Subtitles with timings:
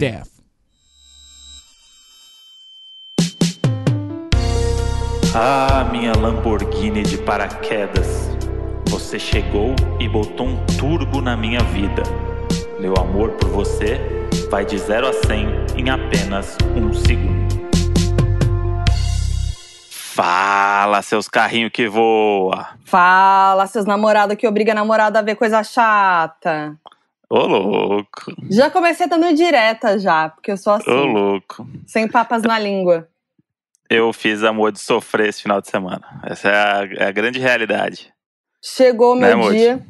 [0.00, 0.30] death.
[5.34, 8.30] Ah, minha Lamborghini de paraquedas.
[8.88, 12.02] Você chegou e botou um turbo na minha vida.
[12.80, 14.00] Meu amor por você
[14.50, 17.60] vai de 0 a 100 em apenas um segundo.
[19.90, 22.68] Fala, seus carrinhos que voa.
[22.86, 26.79] Fala, seus namorados que obriga a namorada a ver coisa chata.
[27.30, 28.32] Ô, louco.
[28.50, 30.90] Já comecei dando direta já, porque eu sou assim.
[30.90, 31.66] Ô, louco.
[31.86, 33.08] Sem papas na língua.
[33.88, 36.02] Eu fiz amor de sofrer esse final de semana.
[36.24, 38.12] Essa é a, é a grande realidade.
[38.62, 39.58] Chegou o Né, meu Moji?
[39.58, 39.80] dia.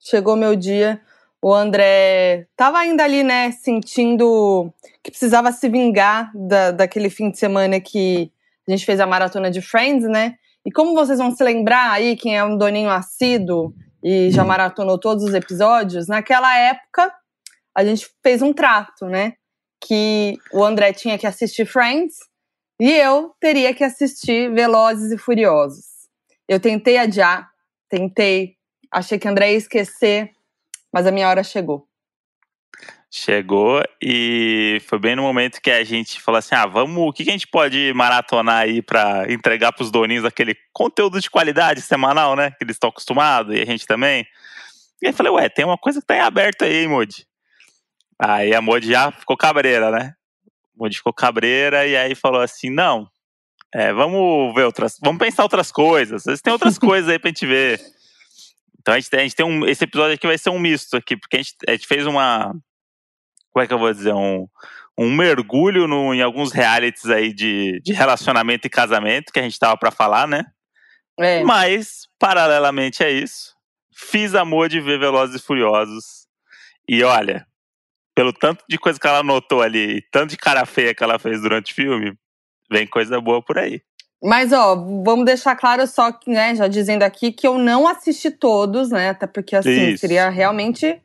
[0.00, 1.00] Chegou meu dia.
[1.40, 4.72] O André tava ainda ali, né, sentindo
[5.02, 8.30] que precisava se vingar da, daquele fim de semana que
[8.66, 10.34] a gente fez a maratona de Friends, né?
[10.64, 13.72] E como vocês vão se lembrar aí, quem é um doninho assíduo
[14.08, 17.12] e já maratonou todos os episódios, naquela época
[17.76, 19.32] a gente fez um trato, né?
[19.84, 22.14] Que o André tinha que assistir Friends
[22.80, 25.86] e eu teria que assistir Velozes e Furiosos.
[26.48, 27.50] Eu tentei adiar,
[27.88, 28.54] tentei,
[28.92, 30.30] achei que André ia esquecer,
[30.92, 31.88] mas a minha hora chegou.
[33.10, 37.24] Chegou e foi bem no momento que a gente falou assim: ah, vamos, o que,
[37.24, 42.34] que a gente pode maratonar aí pra entregar pros doninhos aquele conteúdo de qualidade semanal,
[42.36, 42.50] né?
[42.50, 44.26] Que eles estão acostumados e a gente também.
[45.00, 47.26] E aí falei: ué, tem uma coisa que tá em aberto aí, hein, Modi?
[48.18, 50.12] Aí a Modi já ficou cabreira, né?
[50.76, 53.08] Modi ficou cabreira e aí falou assim: não,
[53.72, 56.22] é, vamos ver outras, vamos pensar outras coisas.
[56.22, 57.80] Às vezes tem outras coisas aí pra gente ver.
[58.80, 59.66] Então a gente, tem- a gente tem um.
[59.66, 62.54] Esse episódio aqui vai ser um misto aqui, porque a gente, a gente fez uma.
[63.56, 64.12] Como é que eu vou dizer?
[64.12, 64.46] Um,
[64.98, 69.58] um mergulho no, em alguns realities aí de, de relacionamento e casamento que a gente
[69.58, 70.44] tava pra falar, né?
[71.18, 71.42] É.
[71.42, 73.54] Mas, paralelamente a isso,
[73.94, 76.26] fiz amor de ver Velozes e Furiosos.
[76.86, 77.46] E olha,
[78.14, 81.40] pelo tanto de coisa que ela anotou ali, tanto de cara feia que ela fez
[81.40, 82.12] durante o filme,
[82.70, 83.80] vem coisa boa por aí.
[84.22, 88.30] Mas, ó, vamos deixar claro só que, né, já dizendo aqui que eu não assisti
[88.30, 89.08] todos, né?
[89.08, 90.00] Até porque, assim, Isso.
[90.02, 91.00] seria realmente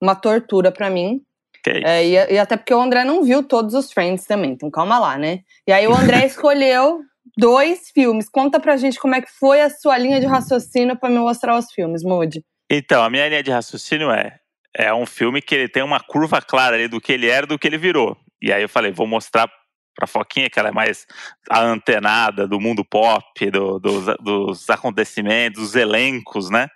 [0.00, 1.24] uma tortura pra mim.
[1.66, 4.98] É e, e até porque o André não viu todos os Friends também, então calma
[4.98, 5.40] lá, né?
[5.66, 7.00] E aí o André escolheu
[7.36, 8.28] dois filmes.
[8.28, 11.56] Conta pra gente como é que foi a sua linha de raciocínio pra me mostrar
[11.58, 12.42] os filmes, Moody.
[12.70, 14.36] Então, a minha linha de raciocínio é:
[14.76, 17.48] é um filme que ele tem uma curva clara ali do que ele era e
[17.48, 18.16] do que ele virou.
[18.40, 19.50] E aí eu falei, vou mostrar
[19.96, 21.06] pra Foquinha, que ela é mais
[21.50, 26.68] a antenada do mundo pop, do- dos, dos acontecimentos, dos elencos, né?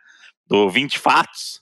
[0.48, 1.60] Do 20 Fatos,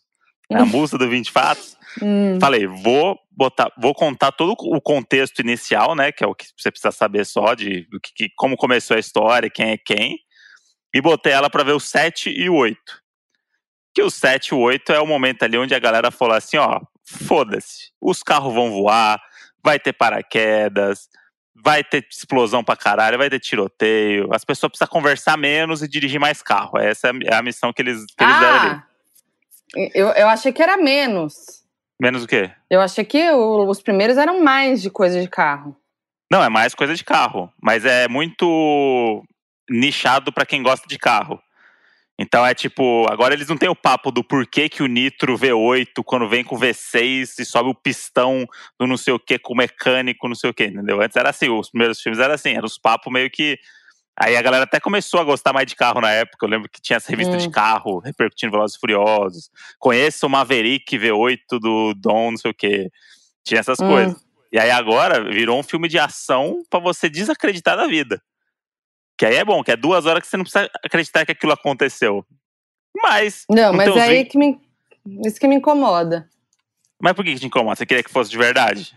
[0.51, 0.61] né?
[0.61, 1.79] a música do 20 Fatos.
[2.01, 6.13] Hum, Falei, vou botar, vou contar todo o contexto inicial, né?
[6.13, 9.51] Que é o que você precisa saber só de que, que- como começou a história,
[9.51, 10.17] quem é quem.
[10.95, 12.79] E botei ela pra ver o 7 e o 8.
[13.93, 16.59] Que o 7 e o 8 é o momento ali onde a galera falou assim,
[16.59, 19.21] ó, foda-se, os carros vão voar,
[19.65, 21.09] vai ter paraquedas,
[21.57, 26.21] vai ter explosão pra caralho, vai ter tiroteio, as pessoas precisam conversar menos e dirigir
[26.21, 26.79] mais carro.
[26.79, 28.83] Essa é a- é a missão que eles, que eles deram ali.
[29.95, 31.35] Eu, eu achei que era menos.
[32.01, 32.51] Menos o quê?
[32.69, 35.77] Eu achei que o- os primeiros eram mais de coisa de carro.
[36.31, 39.23] Não, é mais coisa de carro, mas é muito
[39.69, 41.41] nichado pra quem gosta de carro.
[42.19, 46.03] Então é tipo, agora eles não têm o papo do porquê que o Nitro V8,
[46.05, 48.45] quando vem com o V6 e sobe o pistão
[48.79, 51.01] do não sei o que, com o mecânico, não sei o que, entendeu?
[51.01, 53.59] Antes era assim, os primeiros filmes eram assim, eram os papos meio que.
[54.23, 56.45] Aí a galera até começou a gostar mais de carro na época.
[56.45, 57.39] Eu lembro que tinha essa revista Hum.
[57.39, 59.51] de carro, repercutindo Velozes e Furiosos.
[59.79, 62.91] Conheça o Maverick V8 do Dom, não sei o que.
[63.43, 63.89] Tinha essas Hum.
[63.89, 64.23] coisas.
[64.53, 68.21] E aí agora virou um filme de ação pra você desacreditar da vida.
[69.17, 71.53] Que aí é bom, que é duas horas que você não precisa acreditar que aquilo
[71.53, 72.27] aconteceu.
[73.03, 73.45] Mas.
[73.49, 74.61] Não, mas é aí que me,
[75.25, 76.29] isso que me incomoda.
[77.01, 77.77] Mas por que que te incomoda?
[77.77, 78.95] Você queria que fosse de verdade?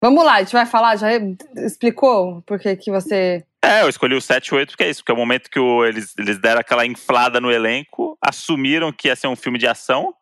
[0.00, 1.08] Vamos lá, a gente vai falar, já
[1.56, 3.44] explicou por que que você...
[3.62, 5.58] É, eu escolhi o 7 e 8 porque é isso, porque é o momento que
[5.58, 9.66] o- eles, eles deram aquela inflada no elenco, assumiram que ia ser um filme de
[9.66, 10.14] ação,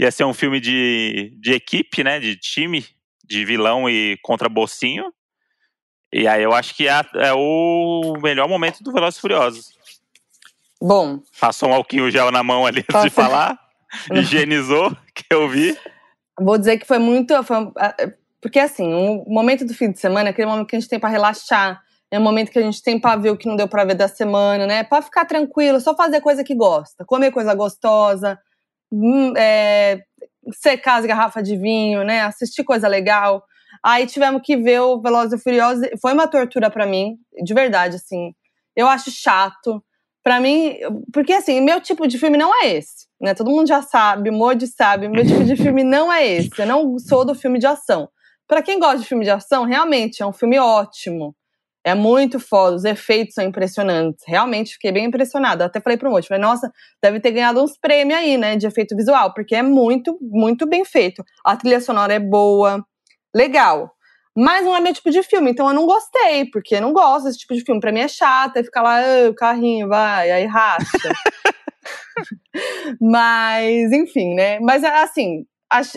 [0.00, 2.18] ia ser um filme de, de equipe, né?
[2.18, 2.84] De time,
[3.24, 5.12] de vilão e contra bocinho.
[6.12, 9.72] E aí eu acho que é, é o melhor momento do Velozes Furiosos.
[10.82, 13.56] Bom, Passou um alquinho gel na mão ali antes de falar,
[14.12, 15.78] higienizou, que eu vi.
[16.38, 17.40] vou dizer que foi muito...
[17.44, 17.72] foi-
[18.44, 21.00] porque assim, o momento do fim de semana é aquele momento que a gente tem
[21.00, 21.80] pra relaxar,
[22.10, 23.94] é o momento que a gente tem pra ver o que não deu pra ver
[23.94, 24.84] da semana, né?
[24.84, 28.38] Pra ficar tranquilo, só fazer coisa que gosta, comer coisa gostosa,
[28.92, 30.02] hum, é,
[30.52, 32.20] secar as garrafas de vinho, né?
[32.20, 33.42] Assistir coisa legal.
[33.82, 35.88] Aí tivemos que ver o Velozes e Furiosos.
[36.02, 38.34] Foi uma tortura pra mim, de verdade, assim.
[38.76, 39.82] Eu acho chato.
[40.22, 40.76] Pra mim,
[41.14, 43.32] porque assim, meu tipo de filme não é esse, né?
[43.32, 46.50] Todo mundo já sabe, o Modi sabe, meu tipo de filme não é esse.
[46.58, 48.10] Eu não sou do filme de ação.
[48.46, 51.34] Pra quem gosta de filme de ação, realmente é um filme ótimo.
[51.86, 54.24] É muito foda, os efeitos são impressionantes.
[54.26, 55.66] Realmente fiquei bem impressionada.
[55.66, 56.70] Até falei pro Mochi, falei, nossa,
[57.02, 60.84] deve ter ganhado uns prêmios aí, né, de efeito visual, porque é muito, muito bem
[60.84, 61.22] feito.
[61.44, 62.82] A trilha sonora é boa,
[63.34, 63.90] legal.
[64.36, 67.26] Mas não é meu tipo de filme, então eu não gostei, porque eu não gosto
[67.26, 67.80] desse tipo de filme.
[67.80, 70.84] Pra mim é chato, aí fica lá, ah, o carrinho, vai, aí racha.
[73.00, 74.58] Mas, enfim, né?
[74.60, 75.44] Mas assim,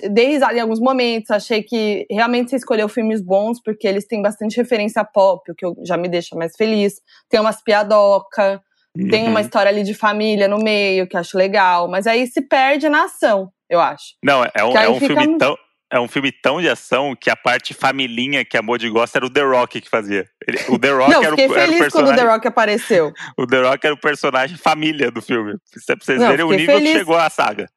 [0.10, 4.22] dei risada em alguns momentos, achei que realmente você escolheu filmes bons, porque eles têm
[4.22, 6.96] bastante referência pop, o que já me deixa mais feliz.
[7.30, 8.62] Tem umas piadoca,
[8.98, 9.10] uhum.
[9.10, 9.46] tem uma uhum.
[9.46, 13.52] história ali de família no meio, que acho legal, mas aí se perde na ação,
[13.69, 14.16] eu acho.
[14.24, 15.19] Não, é um, é um fica...
[15.19, 15.58] filme tão.
[15.90, 19.25] É um filme tão de ação que a parte familhinha que a Modi gosta era
[19.25, 20.28] o The Rock que fazia.
[20.46, 21.92] Ele, o The Rock Não, era, o, era o personagem.
[21.92, 23.14] quando o The Rock apareceu.
[23.40, 25.54] o The Rock era o personagem família do filme.
[25.86, 26.92] Pra vocês Não, verem o nível feliz.
[26.92, 27.69] que chegou a saga.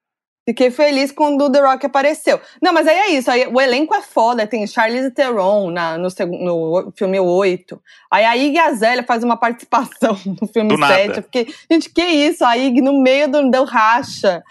[0.51, 2.41] Fiquei feliz quando o The Rock apareceu.
[2.61, 3.31] Não, mas aí é isso.
[3.31, 4.49] Aí, o elenco é foda.
[4.49, 7.81] Tem Charlize Theron na, no, no filme 8.
[8.11, 11.19] Aí a Ig Azélia faz uma participação no filme do 7.
[11.19, 12.45] Eu fiquei, gente, que isso?
[12.45, 14.43] A Ig no meio do, do racha.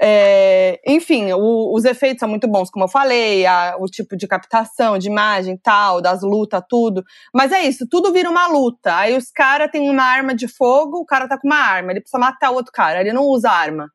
[0.00, 4.26] É, enfim, o, os efeitos são muito bons, como eu falei, a, o tipo de
[4.26, 7.04] captação, de imagem tal, das lutas, tudo.
[7.32, 8.96] Mas é isso, tudo vira uma luta.
[8.96, 12.00] Aí os caras têm uma arma de fogo, o cara tá com uma arma, ele
[12.00, 13.90] precisa matar o outro cara, ele não usa arma.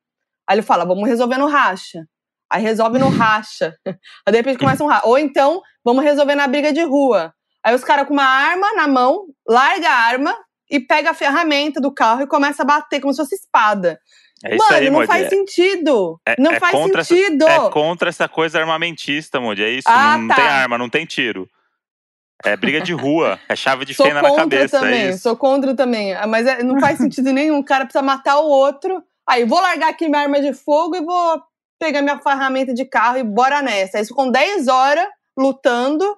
[0.47, 2.05] Aí ele fala, vamos resolver no racha.
[2.49, 3.75] Aí resolve no racha.
[3.85, 5.07] Aí de repente começa um racha.
[5.07, 7.33] Ou então, vamos resolver na briga de rua.
[7.63, 10.35] Aí os caras com uma arma na mão, larga a arma
[10.69, 13.99] e pega a ferramenta do carro e começa a bater como se fosse espada.
[14.44, 16.21] É isso Mano, aí, não faz sentido.
[16.25, 17.47] É, não é faz sentido.
[17.47, 19.63] Essa, é contra essa coisa armamentista, Modi.
[19.63, 19.88] É isso.
[19.89, 20.35] Ah, não, tá.
[20.35, 21.49] tem arma, não tem tiro.
[22.45, 24.79] É briga de rua, é chave de fenda na cabeça.
[24.79, 26.13] Também, é sou contra também.
[26.27, 27.57] Mas é, não faz sentido nenhum.
[27.57, 31.01] O cara precisa matar o outro Aí, vou largar aqui minha arma de fogo e
[31.01, 31.41] vou
[31.79, 33.97] pegar minha ferramenta de carro e bora nessa.
[33.97, 35.07] Aí, com 10 horas
[35.38, 36.18] lutando.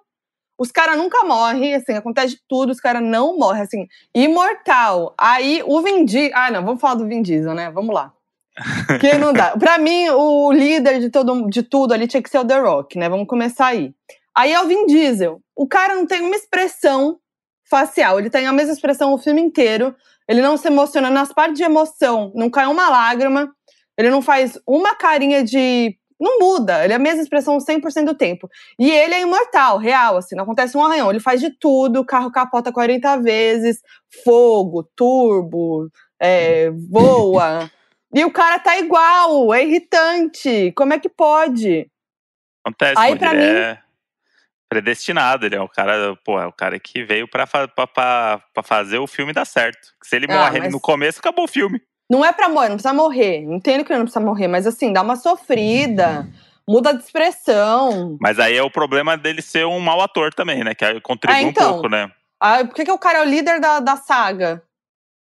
[0.58, 5.16] Os caras nunca morrem, assim, acontece de tudo, os caras não morrem, assim, imortal.
[5.18, 6.32] Aí o Vin Diesel.
[6.36, 7.72] Ah, não, vamos falar do Vin Diesel, né?
[7.72, 8.14] Vamos lá.
[9.00, 9.58] Que não dá.
[9.58, 12.98] Pra mim, o líder de, todo, de tudo ali tinha que ser o The Rock,
[12.98, 13.08] né?
[13.08, 13.94] Vamos começar aí.
[14.36, 15.42] Aí é o Vin Diesel.
[15.56, 17.18] O cara não tem uma expressão
[17.70, 19.96] facial, ele tem a mesma expressão o filme inteiro.
[20.30, 23.52] Ele não se emociona nas partes de emoção, não cai uma lágrima,
[23.98, 25.98] ele não faz uma carinha de.
[26.20, 28.48] Não muda, ele é a mesma expressão 100% do tempo.
[28.78, 31.10] E ele é imortal, real, assim, não acontece um arranhão.
[31.10, 33.82] Ele faz de tudo, o carro capota 40 vezes,
[34.24, 35.90] fogo, turbo,
[36.22, 37.72] é, voa.
[38.14, 40.74] e o cara tá igual, é irritante.
[40.76, 41.90] Como é que pode?
[42.66, 43.80] Acontece, Aí, pra mim, é
[44.70, 45.46] predestinado.
[45.46, 47.48] Ele é o cara, pô, é o cara que veio pra
[48.64, 49.90] fazer o filme dar certo.
[50.04, 50.72] Se ele ah, morre mas...
[50.72, 51.82] no começo, acabou o filme.
[52.10, 53.38] Não é pra morrer, não precisa morrer.
[53.40, 56.28] Entendo que ele não precisa morrer, mas assim, dá uma sofrida.
[56.68, 58.16] Muda de expressão.
[58.22, 60.76] Mas aí é o problema dele ser um mau ator também, né?
[60.76, 62.12] Que contribui ah, então, um pouco, né?
[62.40, 64.62] Ah, por que, que o cara é o líder da, da saga?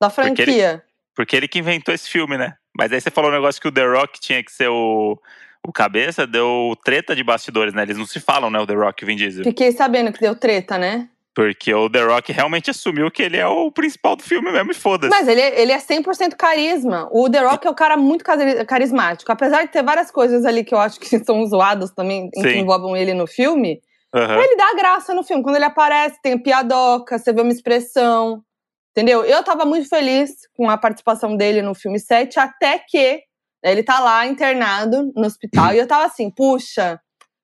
[0.02, 0.36] Da franquia?
[0.36, 0.82] Porque ele,
[1.14, 2.56] porque ele que inventou esse filme, né?
[2.78, 5.20] Mas aí você falou um negócio que o The Rock tinha que ser o
[5.66, 7.84] o cabeça deu treta de bastidores, né?
[7.84, 8.60] Eles não se falam, né?
[8.60, 9.44] O The Rock e o Vin Diesel.
[9.44, 11.10] Fiquei sabendo que deu treta, né?
[11.34, 14.76] Porque o The Rock realmente assumiu que ele é o principal do filme mesmo e
[14.76, 15.10] foda-se.
[15.10, 17.10] Mas ele, ele é 100% carisma.
[17.12, 18.24] O The Rock é o cara muito
[18.68, 19.32] carismático.
[19.32, 22.42] Apesar de ter várias coisas ali que eu acho que são zoadas também, Sim.
[22.42, 23.82] que envolvem ele no filme,
[24.14, 24.42] uhum.
[24.42, 25.42] ele dá graça no filme.
[25.42, 28.44] Quando ele aparece, tem piadoca, você vê uma expressão.
[28.92, 29.26] Entendeu?
[29.26, 33.24] Eu tava muito feliz com a participação dele no filme 7, até que
[33.64, 37.00] ele tá lá internado no hospital e eu tava assim, puxa,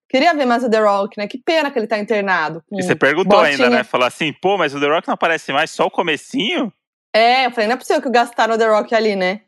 [0.10, 1.28] queria ver mais o The Rock, né?
[1.28, 2.62] Que pena que ele tá internado.
[2.72, 3.66] E você perguntou botinha.
[3.66, 3.84] ainda, né?
[3.84, 6.74] Falar assim, pô, mas o The Rock não aparece mais, só o comecinho?
[7.14, 9.42] É, eu falei, não é possível que gastaram o The Rock ali, né?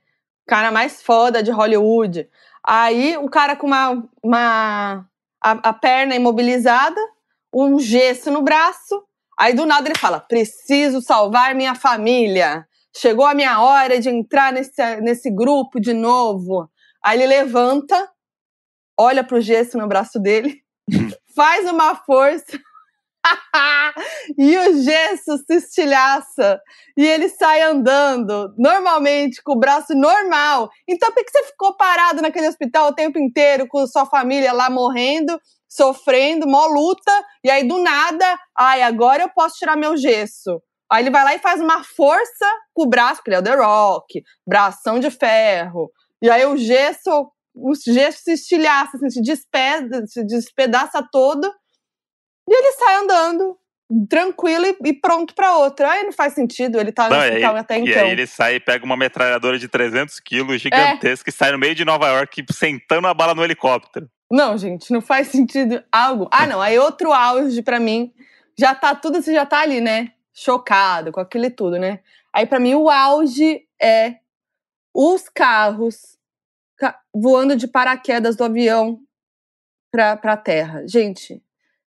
[0.45, 2.27] O cara mais foda de Hollywood.
[2.65, 5.05] Aí o cara com uma, uma
[5.43, 6.99] a, a perna imobilizada,
[7.53, 9.03] um gesso no braço.
[9.37, 14.51] Aí do nada ele fala: preciso salvar minha família chegou a minha hora de entrar
[14.51, 16.69] nesse, nesse grupo de novo.
[17.03, 18.09] Aí ele levanta,
[18.99, 20.61] olha pro gesso no braço dele,
[21.35, 22.59] faz uma força.
[24.37, 26.59] e o gesso se estilhaça
[26.97, 30.69] e ele sai andando normalmente com o braço normal.
[30.87, 34.69] Então, por que você ficou parado naquele hospital o tempo inteiro com sua família lá
[34.69, 37.11] morrendo, sofrendo, mó luta,
[37.43, 40.61] e aí do nada, ai, agora eu posso tirar meu gesso.
[40.91, 43.43] Aí ele vai lá e faz uma força com o braço, porque ele é o
[43.43, 45.89] The Rock, bração de ferro.
[46.21, 51.47] E aí o gesso, o gesso se estilhaça, assim, se, despeda, se despedaça todo.
[52.47, 53.57] E ele sai andando
[54.09, 55.91] tranquilo e, e pronto pra outra.
[55.91, 58.03] Aí não faz sentido, ele tá no Não, e hospital aí, até e então.
[58.03, 61.75] aí ele sai e pega uma metralhadora de 300 quilos, gigantesca, e sai no meio
[61.75, 64.09] de Nova York, sentando a bala no helicóptero.
[64.29, 66.29] Não, gente, não faz sentido algo.
[66.31, 68.13] Ah, não, aí outro auge pra mim,
[68.57, 70.11] já tá tudo, você já tá ali, né?
[70.33, 71.99] Chocado com aquele tudo, né?
[72.33, 74.15] Aí pra mim o auge é
[74.93, 76.17] os carros
[76.77, 78.99] ca- voando de paraquedas do avião
[79.91, 80.87] pra, pra terra.
[80.87, 81.41] Gente,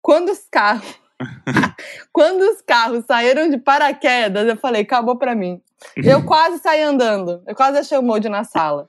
[0.02, 0.86] quando os carros
[2.14, 5.62] quando os carros saíram de paraquedas, eu falei, acabou pra mim.
[5.96, 7.44] Eu quase saí andando.
[7.48, 8.88] Eu quase achei o molde na sala.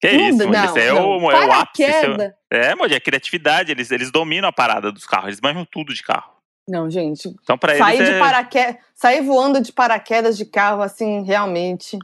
[0.00, 1.18] Que Não, isso, não, aí é não.
[1.18, 1.82] o, é o ápice.
[1.84, 2.34] é.
[2.50, 6.02] É, mano, é criatividade, eles, eles dominam a parada dos carros, eles manjam tudo de
[6.02, 6.32] carro.
[6.68, 11.22] Não, gente, Então, sair eles, de é- paraquedas, sair voando de paraquedas de carro, assim,
[11.24, 11.98] realmente.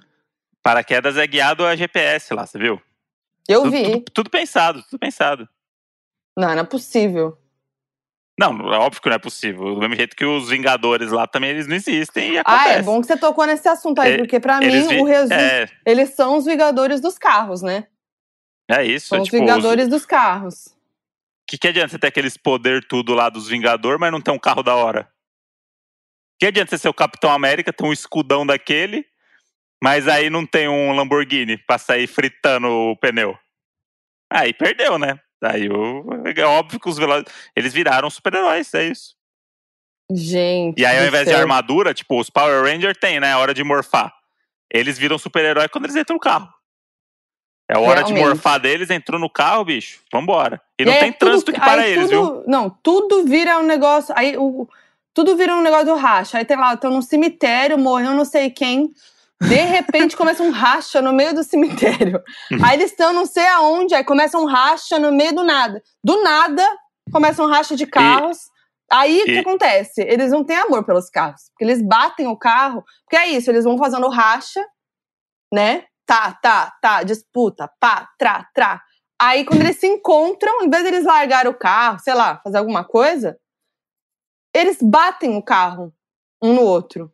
[0.63, 2.81] paraquedas é guiado a GPS lá, você viu?
[3.47, 3.83] Eu Tudo, vi.
[3.93, 5.47] tudo- tudo pensado, tudo pensado.
[6.37, 7.37] Não, não é possível.
[8.41, 9.75] Não, é óbvio que não é possível.
[9.75, 13.07] Do mesmo jeito que os Vingadores lá também, eles não existem Ah, é bom que
[13.07, 15.39] você tocou nesse assunto aí, É, porque pra mim vi- o resumo.
[15.39, 17.87] É, Eles são os vingadores dos carros, né?
[18.69, 19.09] é isso.
[19.09, 20.74] São é os tipo, os- vingadores dos carros.
[21.47, 24.39] Que, que adianta você ter aqueles poder tudo lá dos Vingadores, mas não ter um
[24.39, 25.11] carro da hora?
[26.39, 29.07] Que adianta você ser o Capitão América, ter um escudão daquele,
[29.83, 33.39] mas aí não tem um Lamborghini pra sair fritando o pneu?
[34.33, 35.19] Aí perdeu, né?
[35.43, 39.15] Aí o- é óbvio que os velozes, eles viraram super-heróis, é isso.
[40.11, 40.81] Gente.
[40.81, 43.33] E aí, ao invés de armadura, tipo, os Power Ranger tem, né?
[43.33, 44.13] A hora de morfar.
[44.73, 46.53] Eles viram super-herói quando eles entram no carro.
[47.71, 48.35] É hora de Realmente.
[48.37, 50.01] morfar deles, entrou no carro, bicho.
[50.13, 50.61] Vambora.
[50.79, 52.27] E, não tem tudo- trânsito que para eles, viu?
[52.27, 54.15] tudo- Não, tudo vira um negócio.
[54.17, 54.69] Aí o,
[55.15, 56.37] tudo vira um negócio do racha.
[56.39, 58.93] Aí tem lá, estão no cemitério, morreu não sei quem.
[59.43, 62.23] De repente começa um racha no meio do cemitério.
[62.63, 65.83] Aí eles estão não sei aonde, aí começa um racha no meio do nada.
[66.03, 66.67] Do nada,
[67.13, 68.39] começa um racha de carros.
[68.93, 70.03] Aí o que e- acontece?
[70.03, 71.43] Eles não têm amor pelos carros.
[71.51, 72.85] Porque eles batem o carro.
[73.05, 74.63] Porque é isso, eles vão fazendo racha,
[75.53, 75.85] né?
[76.07, 78.83] Tá, tá, tá, disputa, pá, trá, trá.
[79.21, 82.85] Aí quando eles se encontram, em vez deles largar o carro, sei lá, fazer alguma
[82.85, 83.39] coisa,
[84.55, 85.95] eles batem o carro
[86.43, 87.11] um no outro.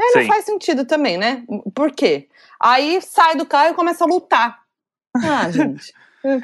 [0.00, 0.28] Aí não Sim.
[0.28, 1.44] faz sentido também, né?
[1.74, 2.28] Por quê?
[2.58, 4.60] Aí sai do carro e começa a lutar.
[5.16, 5.92] Ah, gente.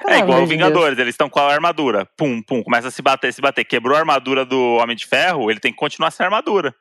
[0.09, 2.07] É igual de Vingadores, eles estão com a armadura.
[2.17, 3.65] Pum, pum, começa a se bater, se bater.
[3.65, 6.75] Quebrou a armadura do Homem de Ferro, ele tem que continuar sem armadura.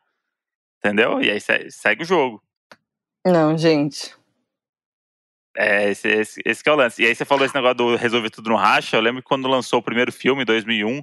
[0.77, 1.21] Entendeu?
[1.21, 2.41] E aí se- segue o jogo.
[3.25, 3.35] Deus.
[3.35, 4.15] Não, gente.
[5.57, 7.01] É, esse, esse, esse que é o lance.
[7.01, 8.95] E aí você falou esse negócio do resolver tudo no racha.
[8.97, 11.01] Eu lembro que quando lançou o primeiro filme, em 2001,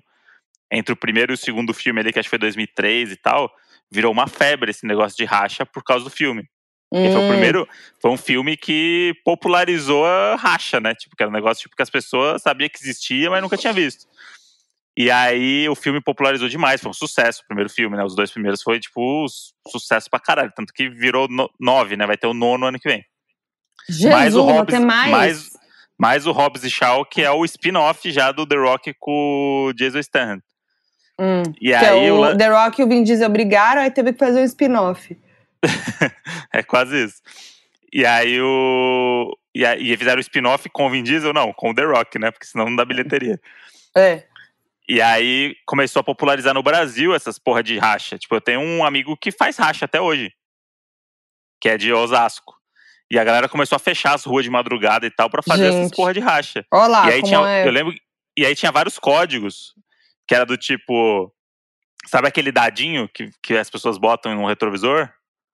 [0.70, 3.50] entre o primeiro e o segundo filme ali, que acho que foi 2003 e tal,
[3.90, 6.48] virou uma febre esse negócio de racha por causa do filme.
[6.90, 7.68] Porque foi o Hum, primeiro,
[8.00, 10.94] foi um filme que popularizou a racha, né?
[10.94, 13.72] Tipo, que era um negócio tipo, que as pessoas sabiam que existia, mas nunca tinha
[13.72, 14.06] visto.
[14.94, 18.04] E aí o filme popularizou demais, foi um sucesso o primeiro filme, né?
[18.04, 20.52] Os dois primeiros foi, tipo, su- sucesso pra caralho.
[20.54, 22.06] Tanto que virou no- nove, né?
[22.06, 23.02] Vai ter o nono ano que vem.
[23.88, 25.10] Jesus, mais o Hobbs- ter mais.
[25.10, 25.50] mais-
[25.98, 29.72] Mais o Hobbs e Shaw, que é o spin-off já do The Rock com o
[29.72, 30.42] Jason Statham.
[31.20, 33.90] Hum, E que aí é o o The Rock e o Vin Diesel brigaram, aí
[33.90, 35.16] teve que fazer um spin-off.
[36.52, 37.22] É quase isso.
[37.92, 39.36] E aí o.
[39.54, 42.18] E, aí, e fizeram o spin-off com o Vin Diesel, não, com o The Rock,
[42.18, 42.30] né?
[42.30, 43.40] Porque senão não dá bilheteria.
[43.96, 44.24] É.
[44.88, 48.18] E aí começou a popularizar no Brasil essas porra de racha.
[48.18, 50.32] Tipo, eu tenho um amigo que faz racha até hoje.
[51.60, 52.54] Que é de Osasco.
[53.12, 55.82] E a galera começou a fechar as ruas de madrugada e tal pra fazer essas
[55.82, 55.96] Gente.
[55.96, 56.64] porra de racha.
[56.72, 57.66] Olha lá, e aí como tinha, é.
[57.68, 57.94] eu lembro,
[58.38, 59.74] e aí tinha vários códigos
[60.26, 61.30] que era do tipo,
[62.06, 65.10] sabe aquele dadinho que, que as pessoas botam no retrovisor?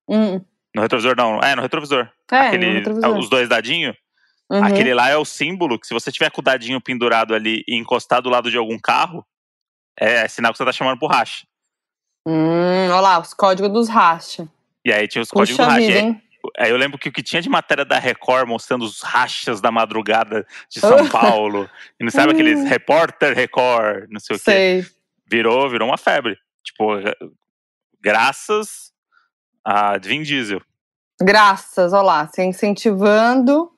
[0.08, 0.40] Hum,
[0.72, 2.08] No retrovisor não, é no retrovisor.
[2.30, 3.18] é, aquele, no retrovisor.
[3.18, 3.96] os dois dadinhos.
[4.50, 4.62] Uhum.
[4.64, 7.76] Aquele lá é o símbolo que se você tiver com o dadinho pendurado ali e
[7.76, 9.26] encostado do lado de algum carro,
[9.98, 11.44] é sinal que você tá chamando por racha.
[12.24, 14.48] Hum, olha lá, os códigos dos racha.
[14.84, 15.86] E aí tinha os códigos Puxa do racha.
[15.86, 16.22] vida, hein?
[16.56, 19.70] Aí eu lembro que o que tinha de matéria da Record mostrando os rachas da
[19.72, 21.68] madrugada de São Paulo.
[22.00, 24.44] E não sabe aqueles repórter Record, não sei o quê.
[24.44, 24.86] Sei.
[25.26, 26.38] virou, virou uma febre.
[26.62, 26.94] Tipo,
[28.00, 28.92] graças
[29.64, 30.60] a Vin Diesel.
[31.20, 33.70] Graças, olha lá, você incentivando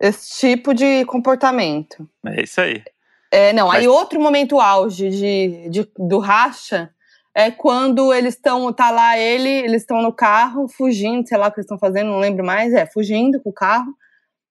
[0.00, 2.08] esse tipo de comportamento.
[2.26, 2.84] É isso aí.
[3.30, 6.90] É, não, aí Mas- outro momento auge de, de- do racha
[7.38, 11.52] é quando eles estão, tá lá ele, eles estão no carro, fugindo, sei lá o
[11.52, 13.94] que eles estão fazendo, não lembro mais, é, fugindo com o carro.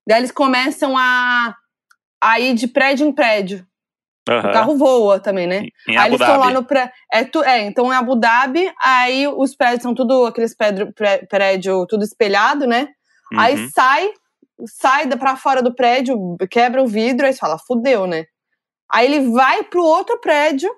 [0.08, 1.54] Daí eles começam a,
[2.24, 3.68] a ir de prédio em prédio.
[4.30, 4.50] Aham.
[4.50, 5.64] O carro voa também, né?
[5.88, 6.92] Em- Em aí Abu eles estão lá no pré...
[7.12, 7.44] é, tu...
[7.44, 12.04] é, então em Abu Dhabi, aí os prédios são tudo aqueles prédio, pré- prédio tudo
[12.06, 12.88] espelhado, né?
[13.38, 13.70] Aí Uhum.
[13.70, 14.10] sai,
[14.66, 18.26] sai da- pra fora do prédio, quebra o vidro, aí você fala, fudeu, né?
[18.92, 20.70] Aí ele vai pro outro prédio,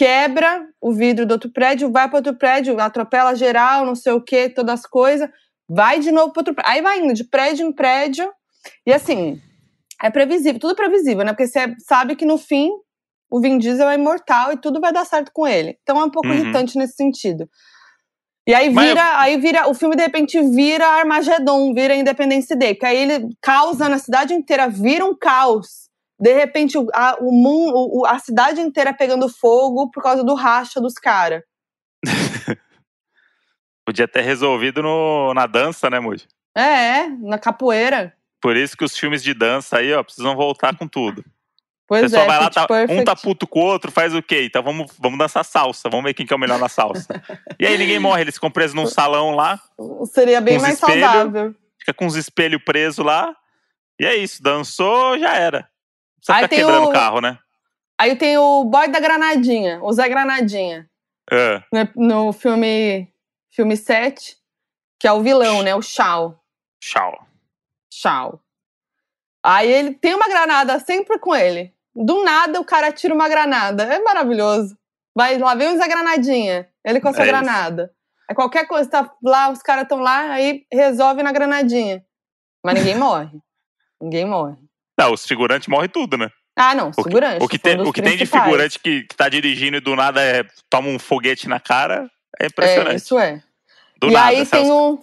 [0.00, 4.22] quebra o vidro do outro prédio, vai para outro prédio, atropela geral, não sei o
[4.22, 5.28] que, todas as coisas,
[5.68, 6.72] vai de novo para outro prédio.
[6.72, 8.32] Aí vai indo de prédio em prédio.
[8.86, 9.38] E assim,
[10.02, 11.32] é previsível, tudo previsível, né?
[11.32, 12.70] Porque você sabe que no fim
[13.30, 15.76] o Vin Diesel é imortal e tudo vai dar certo com ele.
[15.82, 16.34] Então é um pouco uhum.
[16.34, 17.46] irritante nesse sentido.
[18.48, 19.16] E aí vira, eu...
[19.16, 23.86] aí vira, o filme de repente vira Armagedon, vira Independence Day, porque aí ele causa
[23.86, 25.89] na cidade inteira, vira um caos.
[26.20, 30.94] De repente a, o mundo, a cidade inteira pegando fogo por causa do racha dos
[30.94, 31.42] caras.
[33.86, 36.28] Podia ter resolvido no, na dança, né, Moody?
[36.54, 38.14] É, na capoeira.
[38.40, 41.24] Por isso que os filmes de dança aí, ó, precisam voltar com tudo.
[41.88, 44.44] Pois é, vai lá, tá, um tá puto com o outro, faz o quê?
[44.44, 47.08] Então vamos, vamos dançar salsa, vamos ver quem que é o melhor na salsa.
[47.58, 49.60] e aí ninguém morre, eles ficam presos num salão lá.
[50.12, 51.54] Seria bem mais espelho, saudável.
[51.80, 53.34] Fica com os espelhos presos lá.
[53.98, 55.68] E é isso, dançou, já era.
[56.20, 57.38] Você fica quebrando o carro, né?
[57.98, 60.88] Aí tem o boy da Granadinha, o Zé Granadinha.
[61.30, 61.62] É.
[61.72, 63.12] No, no filme,
[63.50, 64.36] filme 7,
[64.98, 65.74] que é o vilão, né?
[65.74, 66.42] O Shao.
[66.82, 67.26] Shao.
[67.92, 68.40] Shao.
[69.42, 71.74] Aí ele tem uma granada sempre com ele.
[71.94, 73.82] Do nada o cara tira uma granada.
[73.84, 74.76] É maravilhoso.
[75.14, 76.68] Vai lá, vem a granadinha.
[76.84, 77.92] Ele com essa é granada.
[78.28, 82.04] É qualquer coisa, tá lá, os caras estão lá, aí resolve na granadinha.
[82.64, 83.40] Mas ninguém morre.
[84.00, 84.56] Ninguém morre.
[85.00, 86.30] Não, os figurantes morrem tudo, né?
[86.56, 87.36] Ah, não, figurante.
[87.36, 89.80] O que, o que, tem, o que tem de figurante que, que tá dirigindo e
[89.80, 92.92] do nada é, toma um foguete na cara é impressionante.
[92.92, 93.42] É, isso é.
[94.00, 94.98] Do e nada, aí tem um.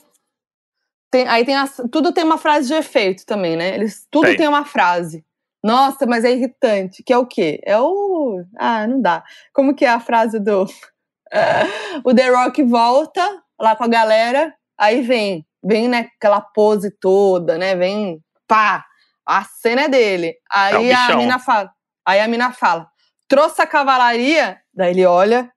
[1.09, 3.75] Tem, aí tem as, tudo tem uma frase de efeito também, né?
[3.75, 4.37] Eles, tudo tem.
[4.37, 5.23] tem uma frase.
[5.63, 7.03] Nossa, mas é irritante.
[7.03, 7.59] Que é o quê?
[7.63, 8.43] É o.
[8.57, 9.23] Ah, não dá.
[9.53, 10.65] Como que é a frase do.
[12.03, 17.57] o The Rock volta lá com a galera, aí vem, vem, né, aquela pose toda,
[17.57, 17.75] né?
[17.75, 18.85] Vem, pá,
[19.27, 20.35] a cena é dele.
[20.49, 21.71] Aí é a mina fala.
[22.05, 22.87] Aí a mina fala:
[23.27, 24.61] trouxe a cavalaria?
[24.73, 25.51] Daí ele olha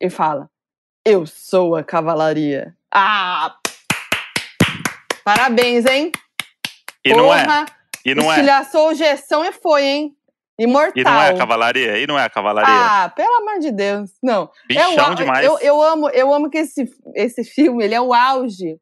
[0.00, 0.48] e fala:
[1.04, 2.76] Eu sou a cavalaria.
[2.94, 3.56] Ah!
[5.24, 6.12] Parabéns, hein?
[7.04, 7.66] E Porra, não é.
[8.04, 8.94] E não estilhaçou é.
[8.94, 10.16] Gestão e foi, hein?
[10.58, 10.92] Imortal.
[10.94, 11.98] E não é a cavalaria?
[11.98, 12.72] E não é a cavalaria?
[12.72, 14.10] Ah, pelo amor de Deus.
[14.22, 14.50] Não.
[14.68, 15.44] Bichão eu, demais.
[15.44, 16.84] Eu, eu, amo, eu amo que esse,
[17.16, 18.78] esse filme ele é o auge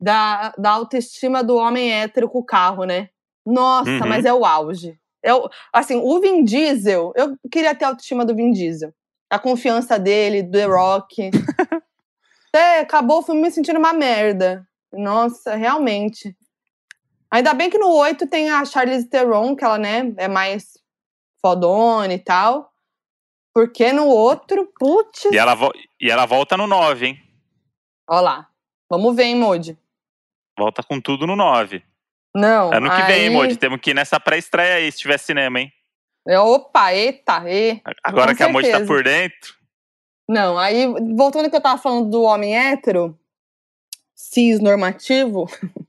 [0.00, 3.10] da, da autoestima do homem hétero com o carro, né?
[3.44, 4.08] Nossa, uhum.
[4.08, 4.98] mas é o auge.
[5.22, 8.92] É o, assim, o Vin Diesel, eu queria ter a autoestima do Vin Diesel.
[9.30, 11.30] A confiança dele, do The Rock.
[12.54, 14.66] é, acabou o filme me sentindo uma merda.
[14.92, 16.36] Nossa, realmente.
[17.30, 20.78] Ainda bem que no 8 tem a Charlize Theron, que ela, né, é mais
[21.40, 22.70] fodona e tal.
[23.52, 25.24] Porque no outro, putz.
[25.26, 25.56] E ela,
[26.00, 27.18] e ela volta no 9, hein?
[28.08, 28.48] Ó lá.
[28.90, 29.78] Vamos ver, hein, Moody.
[30.58, 31.82] Volta com tudo no 9.
[32.34, 32.72] Não.
[32.72, 33.06] Ano que aí...
[33.06, 33.56] vem, Moody.
[33.56, 35.72] Temos que ir nessa pré-estreia aí, se tiver cinema, hein?
[36.26, 37.80] É, opa, eita, e.
[38.02, 38.44] Agora que certeza.
[38.44, 39.54] a Moody tá por dentro.
[40.28, 43.16] Não, aí, voltando ao que eu tava falando do homem hétero,
[44.14, 45.46] cis normativo,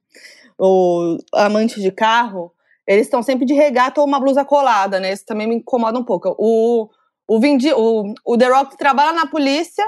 [0.57, 2.53] ou amante de carro,
[2.85, 5.13] eles estão sempre de regata ou uma blusa colada, né?
[5.13, 6.35] Isso também me incomoda um pouco.
[6.37, 6.89] O,
[7.27, 9.85] o, Vindi, o, o The Rock trabalha na polícia,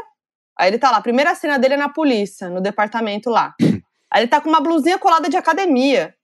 [0.58, 3.54] aí ele tá lá, a primeira cena dele é na polícia, no departamento lá.
[4.10, 6.16] Aí ele tá com uma blusinha colada de academia.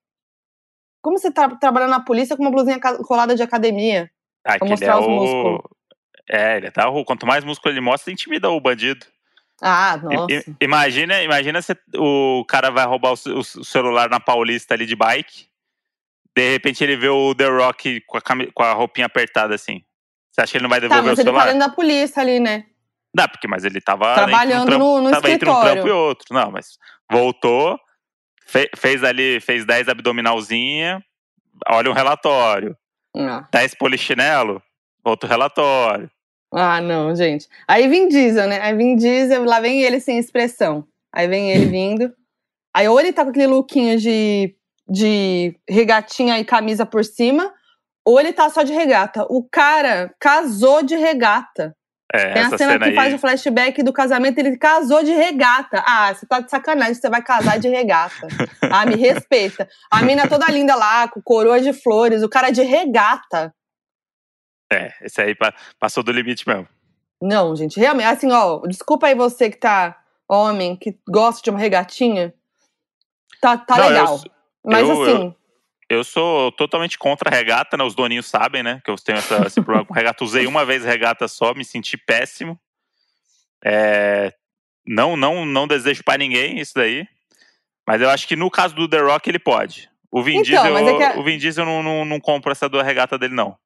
[1.04, 4.10] Como você tá trabalhando na polícia com uma blusinha colada de academia?
[4.46, 5.10] Ah, pra mostrar é os o...
[5.10, 5.62] músculos.
[6.30, 6.86] É, ele tá.
[7.06, 9.06] Quanto mais músculo ele mostra, intimida o bandido.
[9.62, 10.34] Ah, nossa.
[10.34, 14.96] I, imagina, imagina se o cara vai roubar o, o, celular na Paulista ali de
[14.96, 15.48] bike.
[16.36, 19.84] De repente ele vê o The Rock com a, com a roupinha apertada assim.
[20.32, 21.40] Você acha que ele não vai tá, devolver tá, o celular?
[21.40, 22.66] Mas ele tá dentro da polícia ali, né?
[23.14, 25.36] Não, porque mas ele tava trabalhando um trampo, no, no tava escritório.
[25.36, 26.34] entre um trampo e outro.
[26.34, 26.80] Não, mas
[27.12, 27.78] voltou,
[28.54, 31.04] fe, fez ali, fez 10 abdominalzinha,
[31.68, 32.78] olha o relatório.
[33.16, 33.46] Não.
[33.52, 34.62] 10 polichinelo,
[35.04, 36.10] outro relatório.
[36.54, 37.48] Ah, não, gente.
[37.68, 38.60] Aí Vin Diesel, né?
[38.62, 40.88] Aí Vin Diesel, lá vem ele sem expressão.
[41.12, 42.14] Aí vem ele vindo.
[42.76, 44.56] Aí ou ele tá com aquele lookinho de,
[44.88, 47.52] de regatinha e camisa por cima,
[48.06, 49.26] ou ele tá só de regata.
[49.30, 51.76] O cara casou de regata.
[52.16, 52.96] É, Tem a cena, cena que aí...
[52.96, 55.84] faz o flashback do casamento, ele casou de regata.
[55.84, 58.28] Ah, você tá de sacanagem, você vai casar de regata.
[58.72, 59.68] ah, me respeita.
[59.90, 63.52] A mina toda linda lá, com coroa de flores, o cara de regata.
[64.72, 65.36] É, esse aí
[65.80, 66.68] passou do limite mesmo.
[67.20, 69.98] Não, gente, realmente, assim, ó, desculpa aí você que tá
[70.30, 72.32] homem, que gosta de uma regatinha.
[73.42, 74.22] Tá, tá Não, legal.
[74.24, 74.32] Eu,
[74.64, 75.26] Mas eu, assim.
[75.26, 75.43] Eu
[75.90, 77.84] eu sou totalmente contra a regata, né?
[77.84, 78.82] Os doninhos sabem, né?
[78.84, 80.24] Que eu tenho essa, esse problema com regata.
[80.24, 82.60] Usei uma vez regata só, me senti péssimo.
[83.64, 84.34] É,
[84.86, 87.06] não, não, não desejo para ninguém isso daí.
[87.88, 89.90] Mas eu acho que no caso do The Rock ele pode.
[90.12, 93.18] O Vin então, Diesel, é o Vin Diesel não, não, não compra essa do regata
[93.18, 93.58] dele, não.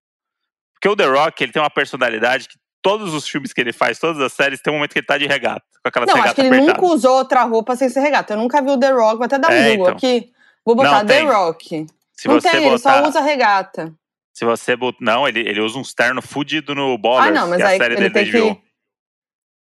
[0.74, 4.00] Porque o The Rock, ele tem uma personalidade que todos os filmes que ele faz,
[4.00, 5.66] todas as séries, tem um momento que ele tá de regata.
[5.84, 6.74] Com aquela Não, acho que ele apertada.
[6.74, 8.34] nunca usou outra roupa sem ser regata.
[8.34, 9.98] Eu nunca vi o The Rock, vou até dar um É, Google então.
[9.98, 10.32] aqui.
[10.66, 11.26] Vou botar Não, The tem.
[11.28, 11.88] Rock.
[12.18, 13.02] Se não você tem, ele botar.
[13.04, 13.94] só usa regata.
[14.34, 14.98] Se você botar.
[15.02, 17.70] Não, ele, ele usa uns terno fudido no Ballers, ah, não, mas que é a
[17.70, 18.62] aí série ele dele tem que.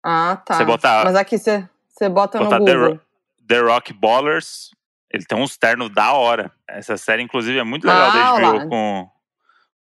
[0.04, 0.54] Ah, tá.
[0.54, 3.00] Você botar- Mas aqui você, você bota no The
[3.48, 4.70] The Rock Ballers,
[5.10, 6.50] ele tem uns ternos da hora.
[6.68, 8.66] Essa série, inclusive, é muito legal Ah, da HBO lá.
[8.68, 9.10] com,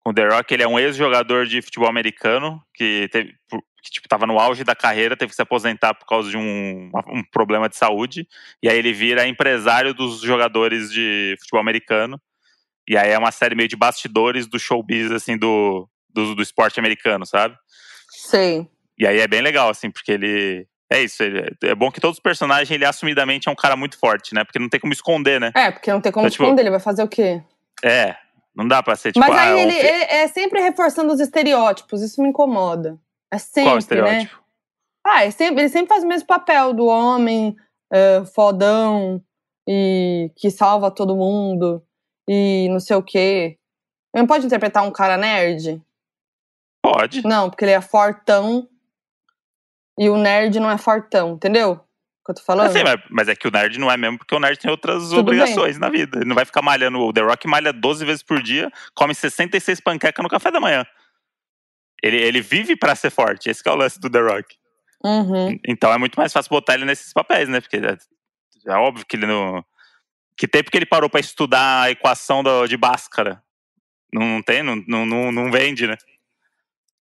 [0.03, 0.53] com o The Rock.
[0.53, 3.33] Ele é um ex-jogador de futebol americano que, teve,
[3.81, 6.91] que tipo, tava no auge da carreira, teve que se aposentar por causa de um,
[7.07, 8.27] um problema de saúde.
[8.61, 12.21] E aí ele vira empresário dos jogadores de futebol americano.
[12.88, 16.80] E aí é uma série meio de bastidores do showbiz, assim, do, do, do esporte
[16.80, 17.56] americano, sabe?
[18.10, 18.67] Sei.
[18.98, 20.67] E aí é bem legal, assim, porque ele.
[20.91, 23.98] É isso, ele- é bom que todos os personagens, ele assumidamente é um cara muito
[23.98, 24.43] forte, né?
[24.43, 25.52] Porque não tem como esconder, né?
[25.56, 27.41] É, porque não tem como Então, tipo, esconder, ele vai fazer o quê?
[27.84, 28.15] É,
[28.56, 29.19] não dá pra ser tipo.
[29.26, 33.00] Mas ah, aí um ele, ele é sempre reforçando os estereótipos, isso me incomoda.
[33.34, 33.80] É sempre, Qual né?
[33.80, 34.39] estereótipo?
[35.06, 37.56] Ah, é sempre, ele sempre faz o mesmo papel do homem
[37.91, 39.21] é, fodão
[39.67, 41.84] e que salva todo mundo
[42.27, 43.57] e não sei o quê.
[44.13, 45.81] Ele não pode interpretar um cara nerd?
[46.81, 47.25] Pode.
[47.25, 48.69] Não, porque ele é fortão
[49.97, 51.71] e o nerd não é fortão, entendeu?
[51.71, 52.67] O que eu tô falando?
[52.67, 55.19] Assim, mas, é que o nerd não é mesmo, porque o nerd tem outras Tudo
[55.19, 56.17] obrigações na vida.
[56.17, 56.99] Ele não vai ficar malhando.
[56.99, 60.85] O The Rock malha 12 vezes por dia, come 66 panquecas no café da manhã.
[62.01, 63.49] Ele, ele vive pra ser forte.
[63.49, 64.55] Esse que é o lance do The Rock.
[65.03, 65.59] Uhum.
[65.67, 67.61] Então é muito mais fácil botar ele nesses papéis, né?
[67.61, 67.97] Porque é,
[68.67, 69.63] é óbvio que ele não.
[70.38, 73.41] Que tempo que ele parou pra estudar a equação do- de Bhaskara?
[74.13, 75.95] Não, tem, não, não, não, vende, né?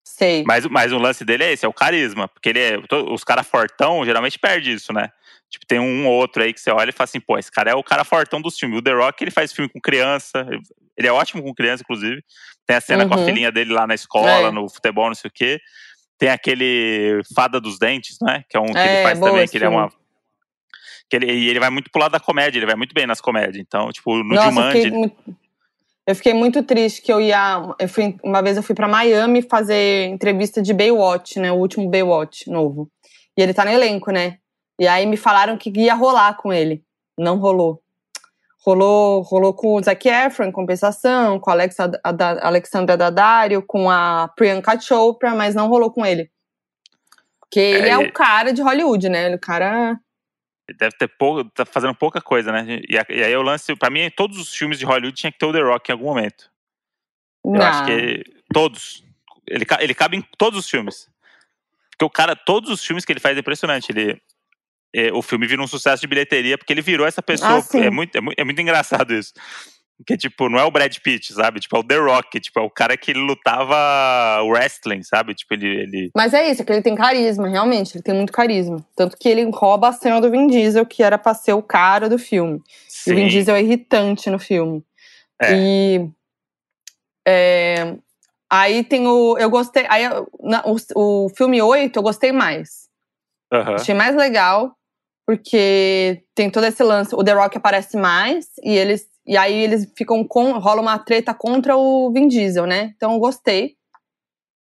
[0.03, 0.43] Sei.
[0.45, 2.27] Mas, mas o lance dele é esse, é o carisma.
[2.27, 2.77] Porque ele é.
[3.11, 5.09] Os caras fortão geralmente perde isso, né?
[5.49, 7.71] Tipo, tem um ou outro aí que você olha e fala assim, pô, esse cara
[7.71, 8.79] é o cara fortão dos filmes.
[8.79, 10.45] O The Rock, ele faz filme com criança.
[10.97, 12.23] ele- é ótimo com criança, inclusive.
[12.65, 13.25] Tem a cena com a Uhum.
[13.25, 14.51] filhinha dele lá na escola, É.
[14.51, 15.59] no futebol, não sei o quê.
[16.17, 18.43] Tem aquele Fada dos Dentes, né?
[18.49, 19.83] Que é um que É, ele faz também, que ele é filme.
[19.83, 19.91] uma.
[21.09, 23.21] Que ele, e ele vai muito pro lado da comédia, ele vai muito bem nas
[23.21, 23.57] comédias.
[23.57, 24.81] Então, tipo, no Nossa, eu Jumanji.
[24.81, 25.15] fiquei, muito,
[26.07, 27.61] eu fiquei muito triste que eu ia.
[27.79, 31.51] Eu fui, uma vez eu fui pra Miami fazer entrevista de Baywatch, né?
[31.51, 32.89] O último Baywatch novo.
[33.37, 34.37] E ele tá no elenco, né?
[34.79, 36.83] E aí me falaram que ia rolar com ele.
[37.17, 37.81] Não rolou.
[38.65, 43.61] Rolou, rolou com o Zac Efron, em compensação, com a Alexa, a Da- Alexandra Daddario,
[43.61, 46.31] com a Priyanka Chopra, mas não rolou com ele.
[47.39, 49.27] Porque ele é, É, o cara de Hollywood, né?
[49.27, 49.99] Ele, o cara.
[50.77, 52.81] Deve ter pouco, tá fazendo pouca coisa, né?
[52.89, 55.45] E, e aí o lance, pra mim, todos os filmes de Hollywood tinha que ter
[55.45, 56.49] o The Rock em algum momento.
[57.43, 57.61] Eu não.
[57.61, 59.03] acho que todos.
[59.47, 61.07] Ele, ele cabe em todos os filmes.
[61.91, 63.91] Porque o cara, todos os filmes que ele faz é impressionante.
[63.91, 64.19] Ele,
[64.93, 67.59] é, o filme vira um sucesso de bilheteria porque ele virou essa pessoa.
[67.59, 69.33] Ah, é, muito, é, muito, é muito engraçado isso.
[69.97, 71.59] Porque, tipo, não é o Brad Pitt, sabe?
[71.61, 72.39] Tipo, é o The Rock.
[72.41, 75.33] Tipo, é o cara que lutava wrestling, sabe?
[75.33, 75.67] Tipo, ele.
[75.67, 76.11] ele...
[76.15, 78.85] Mas é isso, é que ele tem carisma, realmente, ele tem muito carisma.
[78.95, 82.09] Tanto que ele rouba a cena do Vin Diesel, que era pra ser o cara
[82.09, 82.61] do filme.
[83.07, 83.27] E o Vin Sim.
[83.29, 84.83] Diesel é irritante no filme.
[85.41, 85.53] É.
[85.53, 86.09] E.
[87.27, 87.95] é,
[88.49, 89.37] aí tem o.
[89.37, 89.85] Eu gostei.
[89.89, 90.03] Aí,
[90.41, 90.75] na- o,
[91.25, 92.85] o filme 8 eu gostei mais.
[93.51, 94.75] Achei mais legal,
[95.25, 97.15] porque tem todo esse lance.
[97.15, 99.07] O The Rock aparece mais e eles.
[99.25, 100.57] E aí eles ficam com.
[100.59, 102.93] rola uma treta contra o Vin Diesel, né?
[102.95, 103.75] Então eu gostei.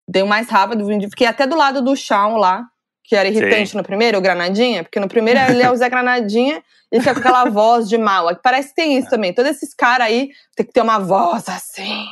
[0.07, 1.11] Dei mais raiva do Vin Diesel.
[1.11, 2.65] Fiquei até do lado do Shawn lá,
[3.03, 3.77] que era irritante Sim.
[3.77, 7.19] no primeiro, o Granadinha, porque no primeiro ele é o Zé Granadinha e fica com
[7.19, 8.27] aquela voz de mal.
[8.27, 9.33] Aqui Parece que tem isso também.
[9.33, 12.05] Todos esses caras aí tem que ter uma voz assim,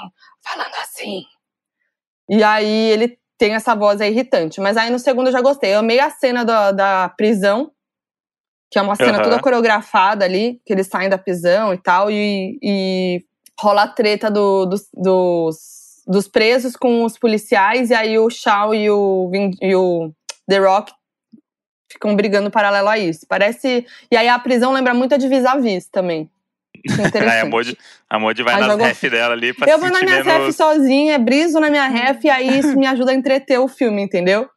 [0.44, 1.24] falando assim.
[2.30, 4.60] E aí ele tem essa voz aí irritante.
[4.60, 5.74] Mas aí no segundo eu já gostei.
[5.74, 7.72] Eu amei a cena da, da prisão,
[8.70, 9.24] que é uma cena Aham.
[9.24, 13.24] toda coreografada ali, que eles saem da prisão e tal, e, e
[13.60, 15.58] rola a treta do- dos, dos,
[16.06, 20.12] dos presos com os policiais, e aí o Shaw e o, e o
[20.48, 20.92] The Rock
[21.92, 23.26] ficam brigando paralelo a isso.
[23.28, 23.86] Parece.
[24.12, 26.30] E aí a prisão lembra muito a de vis-a-vis também.
[26.90, 27.42] Achei Aí interessante.
[27.42, 27.78] a Mod,
[28.10, 30.46] a Mod vai Aí nas jogou- ref dela ali pra Eu vou na minha menos...
[30.48, 34.02] ref sozinha, briso na minha ref, e aí isso me ajuda a entreter o filme,
[34.02, 34.48] entendeu?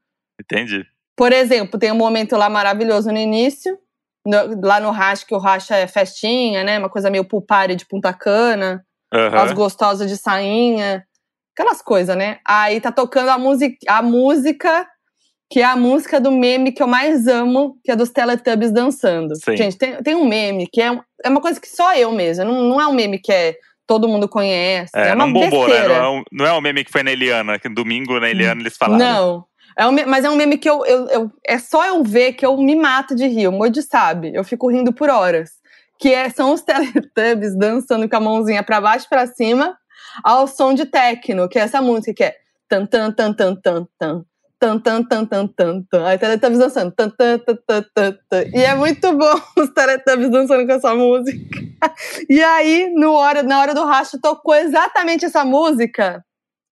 [0.40, 0.84] Entendi.
[1.16, 3.78] Por exemplo, tem um momento lá maravilhoso no início,
[4.26, 6.78] no- lá no Racha, que o Racha é festinha, né?
[6.78, 9.42] Uma coisa meio party de Punta Cana, Aham.
[9.42, 11.04] as gostosas de sainha,
[11.54, 12.38] aquelas coisas, né?
[12.46, 14.86] Aí tá tocando a, music, a música,
[15.50, 19.34] que é a música do meme que eu mais amo, que é dos Teletubbies dançando.
[19.36, 19.56] Sim.
[19.56, 22.62] Gente, tem, tem um meme que é, é uma coisa que só eu mesmo, não,
[22.62, 23.56] não é um meme que é
[23.86, 25.74] todo mundo conhece, é, É, uma não bombou, né?
[25.74, 25.88] besteira.
[25.98, 28.60] Não é, um, não é um meme que foi na Eliana, que domingo na Eliana
[28.60, 28.98] eles falaram.
[29.04, 29.44] Não.
[29.80, 32.44] É um, mas é um meme que eu, eu, eu- É só eu ver que
[32.44, 33.48] eu me mato de rir.
[33.48, 34.30] O Moody sabe.
[34.34, 35.52] Eu fico rindo por horas.
[35.98, 39.76] Que é, são os Teletubbies dançando com a mãozinha pra baixo e pra cima
[40.24, 42.36] ao som de techno, que é essa música que é
[42.68, 44.24] tan tan tan tan tan tan
[44.60, 46.04] tan, tan, tan, tan, tan, tan.
[46.06, 46.92] Aí Teletubbies dançando.
[46.94, 48.42] Tan, tan, tan, tan, tan, tan.
[48.54, 51.38] E é muito bom os Teletubbies dançando com essa música.
[52.28, 56.22] E aí, no hora, na hora do racha, tocou exatamente essa música.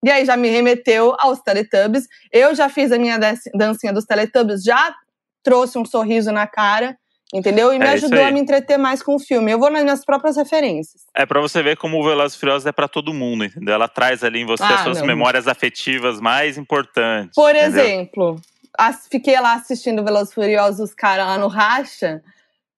[0.03, 2.07] E aí já me remeteu aos Teletubbies.
[2.31, 3.17] Eu já fiz a minha
[3.53, 4.95] dancinha dos Teletubbies, já
[5.43, 6.97] trouxe um sorriso na cara.
[7.31, 7.71] Entendeu?
[7.71, 9.51] E me É ajudou a me entreter mais com o filme.
[9.51, 11.03] Eu vou nas minhas próprias referências.
[11.15, 13.75] É pra você ver como o Velozes e Furiosos é pra todo mundo, entendeu?
[13.75, 15.05] Ela traz ali em você Ah, as suas não.
[15.05, 17.35] memórias afetivas mais importantes.
[17.35, 17.83] Por entendeu?
[17.85, 18.41] exemplo,
[18.75, 22.19] as- fiquei lá assistindo Velozes e Furiosos, os caras lá no Racha.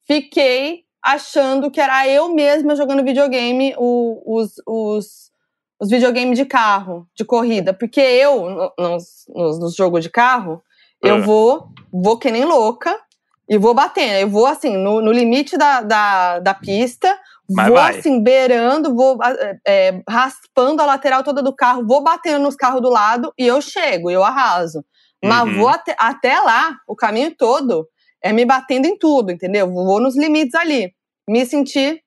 [0.05, 5.31] Fiquei achando que era eu mesma jogando videogame, o- os, os,
[5.82, 7.74] os videogames de carro, de corrida.
[7.74, 9.04] Porque eu, no- nos,
[9.36, 10.62] nos, nos jogos de carro,
[11.04, 11.22] eu Ah.
[11.22, 12.96] vou, vou que nem louca
[13.50, 14.13] e vou batendo.
[14.13, 17.17] Eu vou assim, no, no limite da, da, da pista,
[17.50, 17.98] Mas vou vai.
[17.98, 19.17] assim, beirando, vou
[19.67, 23.60] é, raspando a lateral toda do carro, vou batendo nos carros do lado e eu
[23.62, 24.86] chego, eu arraso.
[25.24, 25.54] Mas Uhum.
[25.56, 27.88] vou até, até lá, o caminho todo,
[28.24, 29.67] é me batendo em tudo, entendeu?
[29.72, 30.94] Vou nos limites ali.
[31.28, 32.02] Me senti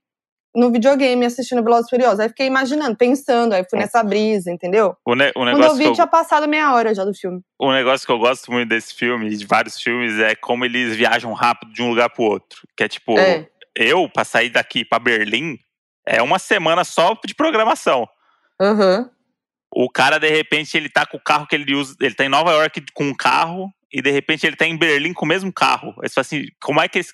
[0.54, 2.20] no videogame assistindo Velozes Furiosos.
[2.20, 4.96] Aí fiquei imaginando, pensando, aí fui nessa brisa, entendeu?
[5.04, 7.40] O, ne- o Quando eu vi, eu, tinha passado meia hora já do filme.
[7.58, 11.32] o negócio que eu gosto muito desse filme, de vários filmes, é como eles viajam
[11.32, 12.60] rápido de um lugar pro outro.
[12.76, 13.48] Que é tipo, É.
[13.74, 15.58] eu, pra sair daqui pra Berlim,
[16.06, 18.06] é uma semana só de programação.
[18.60, 19.10] Aham.
[19.76, 21.96] O cara, de repente, ele tá com o carro que ele usa.
[22.00, 25.12] Ele tá em Nova York com um carro, e de repente ele tá em Berlim
[25.12, 25.88] com o mesmo carro.
[26.00, 27.12] Aí você fala assim, como é que esse.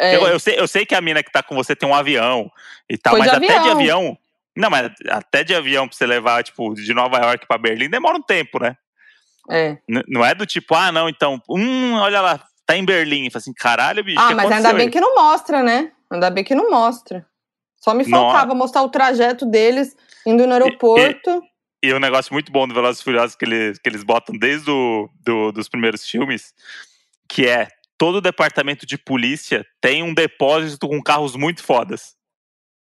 [0.00, 0.16] É.
[0.16, 2.50] Eu, eu sei, eu sei que a mina que tá com você tem um avião
[2.88, 4.18] e tal, Foi mas de até de avião.
[4.56, 8.16] Não, mas até de avião pra você levar, tipo, de Nova York pra Berlim demora
[8.16, 8.76] um tempo, né?
[9.50, 9.78] é.
[9.88, 13.28] N- não é do tipo, ah, não, então, hum, olha lá, tá em Berlim.
[13.30, 14.20] Fala assim, caralho, bicho.
[14.20, 14.90] Ah, mas ainda bem aí?
[14.90, 15.92] que não mostra, né?
[16.10, 17.26] Ainda bem que não mostra.
[17.78, 19.94] Só me faltava mostrar o trajeto deles
[20.26, 21.42] indo no aeroporto.
[21.82, 24.70] E um negócio muito bom do Velozes e Furiosos que eles, que eles botam desde
[24.70, 26.54] o, do, dos primeiros filmes,
[27.28, 32.14] que é todo departamento de polícia tem um depósito com carros muito fodas.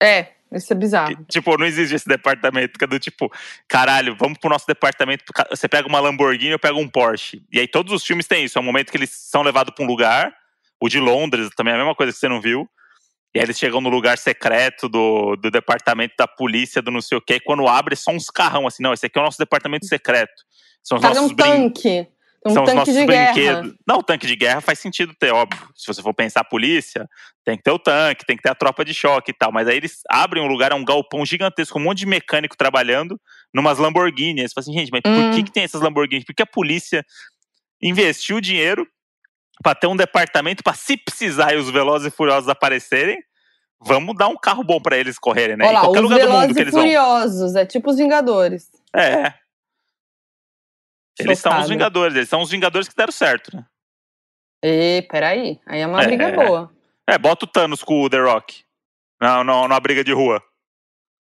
[0.02, 1.16] É, isso é bizarro.
[1.16, 3.30] Que, tipo, não existe esse departamento que é do tipo,
[3.68, 7.42] caralho, vamos pro nosso departamento, você pega uma Lamborghini, eu pego um Porsche.
[7.52, 9.84] E aí todos os filmes têm isso, é um momento que eles são levados pra
[9.84, 10.34] um lugar,
[10.80, 12.68] o de Londres também é a mesma coisa que você não viu.
[13.32, 17.16] E aí eles chegam no lugar secreto do, do departamento da polícia, do não sei
[17.16, 19.38] o quê, e quando abre, são uns carrão, assim, não, esse aqui é o nosso
[19.38, 20.42] departamento secreto.
[20.82, 22.08] São os Cadê nossos um tanque?
[22.46, 23.74] Um são os tanque nossos brinquedos.
[23.86, 25.60] Não, tanque de guerra faz sentido ter, óbvio.
[25.76, 27.06] Se você for pensar polícia,
[27.44, 29.52] tem que ter o tanque, tem que ter a tropa de choque e tal.
[29.52, 33.20] Mas aí eles abrem um lugar, é um galpão gigantesco, um monte de mecânico trabalhando,
[33.52, 34.40] numas Lamborghini.
[34.40, 35.30] Aí você fala assim, gente, mas por Hum.
[35.32, 36.24] que, que tem essas Lamborghini?
[36.24, 37.04] Porque a polícia
[37.82, 38.86] investiu dinheiro
[39.62, 43.18] pra ter um departamento pra se precisar e os Velozes e Furiosos aparecerem,
[43.78, 45.66] vamos dar um carro bom pra eles correrem, né?
[45.66, 46.82] Olha em qualquer os lugar do mundo Velozes que e eles vão.
[46.82, 47.54] Furiosos.
[47.54, 48.68] É tipo os Vingadores.
[48.96, 49.34] É.
[51.24, 51.68] Eles são os.
[51.68, 53.64] Vingadores, eles são os Vingadores que deram certo, né?
[54.64, 56.06] E peraí, aí é uma É.
[56.06, 56.70] briga boa.
[57.08, 58.62] É, bota o Thanos com o The Rock.
[59.20, 60.42] Não, não, numa briga de rua.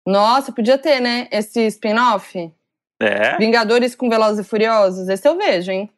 [0.05, 1.27] Nossa, podia ter, né?
[1.31, 2.51] Esse spin-off.
[3.01, 3.37] É.
[3.37, 5.07] Vingadores com Velozes e Furiosos.
[5.09, 5.89] Esse eu vejo, hein?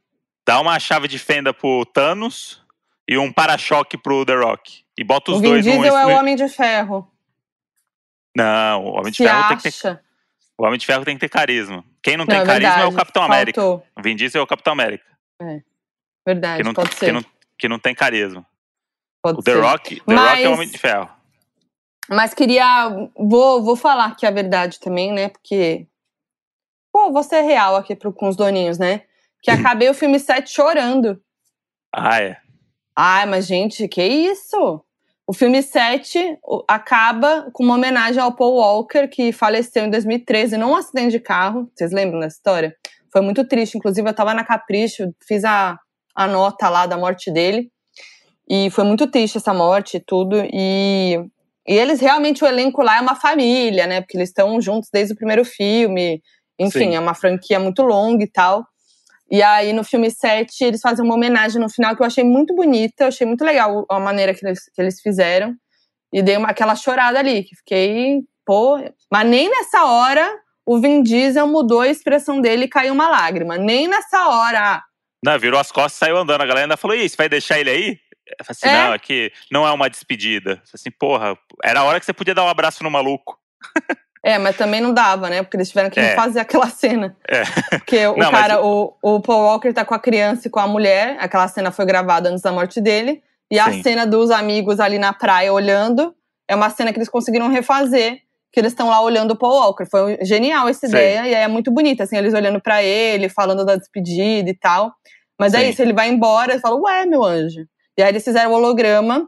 [0.48, 2.64] Dá uma chave de fenda pro Thanos
[3.08, 4.84] e um para-choque pro The Rock.
[4.98, 5.98] E bota os o Vin dois Diesel no.
[5.98, 7.08] é o Homem de Ferro.
[8.36, 10.02] Não, o Homem de Se Ferro tem que ter.
[10.62, 11.84] O Homem de Ferro tem que ter carisma.
[12.04, 13.60] Quem não tem Não, é carisma é o verdade, Capitão América.
[13.60, 13.88] Faltou.
[13.98, 15.04] O Vin Diesel é o Capitão América.
[16.24, 17.12] Verdade, Que não, pode que, ser.
[17.12, 17.26] não,
[17.58, 18.46] que não tem carisma.
[19.24, 19.60] pode O The ser.
[19.60, 21.10] Rock, The Mas- Rock é o Homem de Ferro.
[22.08, 22.90] Mas queria.
[23.18, 25.30] Vou, vou falar que é a verdade também, né?
[25.30, 25.88] Porque.
[26.94, 29.02] Pô, vou ser real aqui pro, com os doninhos, né?
[29.42, 31.20] Que acabei o filme 7 chorando.
[31.92, 32.38] Ah, é.
[32.96, 34.86] Ai, mas gente, que isso?
[35.32, 40.58] O filme 7 o- acaba com uma homenagem ao Paul Walker, que faleceu em 2013
[40.58, 41.72] num acidente de carro.
[41.74, 42.76] Vocês lembram dessa história?
[43.10, 43.78] Foi muito triste.
[43.78, 45.80] Inclusive, eu tava na Capricho, fiz a,
[46.14, 47.72] a nota lá da morte dele.
[48.50, 50.36] E foi muito triste essa morte e tudo.
[50.52, 51.16] E,
[51.66, 54.02] e eles realmente, o elenco lá é uma família, né?
[54.02, 56.22] Porque eles estão juntos desde o primeiro filme.
[56.60, 56.96] Enfim, Sim.
[56.96, 58.66] é uma franquia muito longa e tal.
[59.32, 62.54] E aí, no filme 7, eles fazem uma homenagem no final que eu achei muito
[62.54, 65.56] bonita, eu achei muito legal a maneira que eles, que eles fizeram.
[66.12, 68.78] E dei uma, aquela chorada ali, que fiquei, pô.
[69.10, 70.30] Mas nem nessa hora
[70.66, 73.58] o Vin Diesel mudou a expressão dele e caiu uma lágrima.
[73.58, 74.84] Nem nessa hora.
[75.24, 76.42] Não, virou as costas e saiu andando.
[76.42, 78.00] A galera ainda falou: e você vai deixar ele aí?
[78.40, 78.74] Eu falei assim: É.
[78.74, 80.52] não, é que não é uma despedida.
[80.52, 83.40] Eu falei assim, porra, era a hora que você podia dar um abraço no maluco.
[84.24, 85.42] É, mas também não dava, né?
[85.42, 86.10] Porque eles tiveram que É.
[86.10, 87.16] refazer aquela cena.
[87.28, 87.44] É.
[87.80, 90.60] Porque o Não, mas- cara, o, o Paul Walker tá com a criança e com
[90.60, 91.18] a mulher.
[91.20, 93.24] Aquela cena foi gravada antes da morte dele.
[93.50, 93.82] E a Sim.
[93.84, 96.14] cena dos amigos ali na praia olhando
[96.48, 98.20] é uma cena que eles conseguiram refazer.
[98.54, 99.86] Que eles estão lá olhando o Paul Walker.
[99.90, 100.88] Foi genial essa Sim.
[100.94, 101.20] ideia.
[101.28, 104.94] E aí é muito bonita, assim, eles olhando pra ele, falando da despedida e tal.
[105.40, 105.70] Mas é Sim.
[105.70, 107.66] isso, ele vai embora e fala, ué, meu anjo.
[107.98, 109.28] E aí eles fizeram o holograma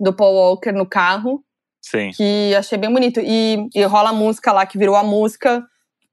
[0.00, 1.43] do Paul Walker no carro,
[1.90, 2.10] Sim.
[2.16, 3.20] que achei bem bonito.
[3.22, 5.62] E, e rola a música lá, que virou a música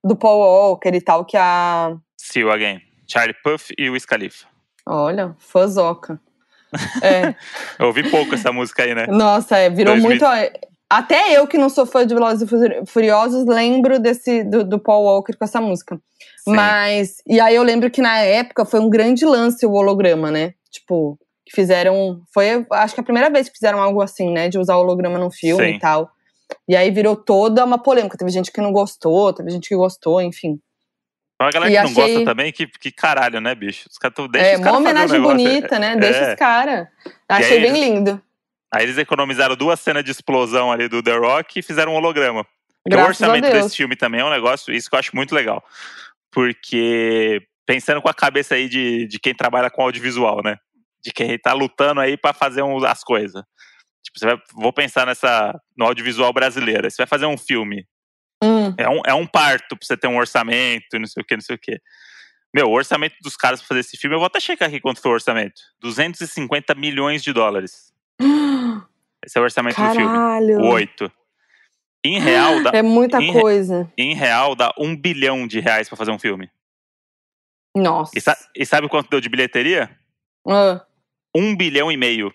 [0.03, 1.95] do Paul Walker e tal, que a.
[2.17, 2.81] See you again.
[3.07, 4.45] Charlie Puff e o Scalifa.
[4.85, 6.19] Olha, fãzoca.
[7.03, 7.35] É,
[7.77, 9.05] Eu ouvi pouco essa música aí, né?
[9.07, 10.09] nossa, é, virou 2000.
[10.09, 10.25] muito.
[10.89, 14.79] Até eu, que não sou fã de Velozes e Furi- Furiosos, lembro desse, do, do
[14.79, 15.95] Paul Walker com essa música.
[16.43, 16.53] Sim.
[16.55, 17.17] Mas.
[17.27, 20.53] E aí eu lembro que na época foi um grande lance o holograma, né?
[20.69, 21.17] Tipo,
[21.51, 22.21] que fizeram.
[22.33, 24.49] Foi, acho que a primeira vez que fizeram algo assim, né?
[24.49, 25.75] De usar holograma num filme Sim.
[25.75, 26.09] e tal.
[26.67, 28.17] E aí virou toda uma polêmica.
[28.17, 30.59] Teve gente que não gostou, teve gente que gostou, enfim.
[31.35, 33.87] Então a galera E que não achei- gosta também, que, que caralho, né, bicho?
[33.89, 35.37] Os caras tão deixa é, os uma caras fazer o homenagem negócio.
[35.37, 35.95] bonita, né?
[35.95, 36.29] Deixa É.
[36.33, 36.87] os caras.
[37.27, 38.21] Achei aí bem lindo.
[38.73, 42.45] Aí eles economizaram duas cenas de explosão ali do The Rock e fizeram um holograma.
[42.89, 45.63] O orçamento desse filme também é um negócio, isso que eu acho muito legal.
[46.31, 50.57] Porque pensando com a cabeça aí de, de quem trabalha com audiovisual, né?
[51.03, 53.43] De quem tá lutando aí pra fazer um- as coisas.
[54.03, 56.89] Tipo, você vai, vou pensar nessa no audiovisual brasileiro.
[56.89, 57.87] Você vai fazer um filme.
[58.43, 61.25] Hum, É um, é um parto pra você ter um orçamento, e não sei o
[61.25, 61.79] que, não sei o que.
[62.53, 64.99] Meu, o orçamento dos caras pra fazer esse filme, eu vou até checar aqui quanto
[65.01, 65.61] foi o orçamento.
[65.79, 67.93] 250 milhões de dólares.
[69.23, 70.07] Esse é o orçamento do filme.
[70.07, 70.59] Caralho.
[70.61, 71.11] O 8.
[72.03, 73.91] Em real, dá, É muita em coisa.
[73.97, 76.49] em real, dá um bilhão de reais pra fazer um filme.
[77.75, 78.11] Nossa.
[78.15, 79.95] E, sa- e sabe quanto deu de bilheteria?
[80.47, 80.83] Ah,
[81.35, 82.33] Um bilhão e meio.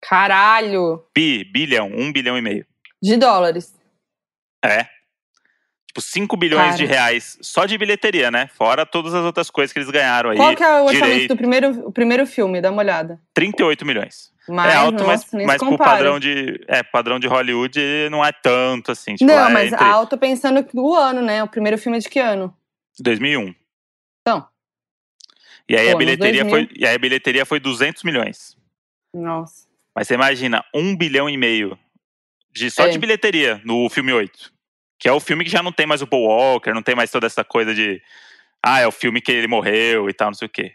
[0.00, 1.04] caralho.
[1.14, 2.66] Bi, bilhão, um bilhão e meio.
[3.02, 3.74] De dólares.
[4.64, 4.86] É.
[5.86, 6.76] Tipo, 5 bilhões Cara.
[6.76, 8.48] de reais só de bilheteria, né?
[8.56, 10.36] Fora todas as outras coisas que eles ganharam aí.
[10.36, 11.34] Qual que é o orçamento direito.
[11.34, 12.60] do primeiro, o primeiro filme?
[12.60, 13.20] Dá uma olhada.
[13.34, 14.30] 38 milhões.
[14.48, 16.60] Mas, é alto, nossa, mas, mas pro padrão de.
[16.68, 19.14] É, padrão de Hollywood não é tanto assim.
[19.14, 21.42] Tipo, Não, é mas entre alto pensando que o ano, né?
[21.42, 22.54] O primeiro filme é de que ano?
[23.00, 23.54] 2001.
[25.70, 26.50] E aí, Pô, a bilheteria 2000.
[26.68, 28.56] foi, e aí a bilheteria foi 200 milhões.
[29.14, 29.68] Nossa.
[29.94, 31.78] Mas você imagina, um bilhão e meio
[32.52, 32.88] de, só É.
[32.88, 34.52] de bilheteria no filme 8.
[34.98, 37.10] Que é o filme que já não tem mais o Paul Walker, não tem mais
[37.10, 38.02] toda essa coisa de.
[38.64, 40.74] Ah, é o filme que ele morreu e tal, não sei o quê.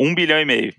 [0.00, 0.74] Um bilhão e meio.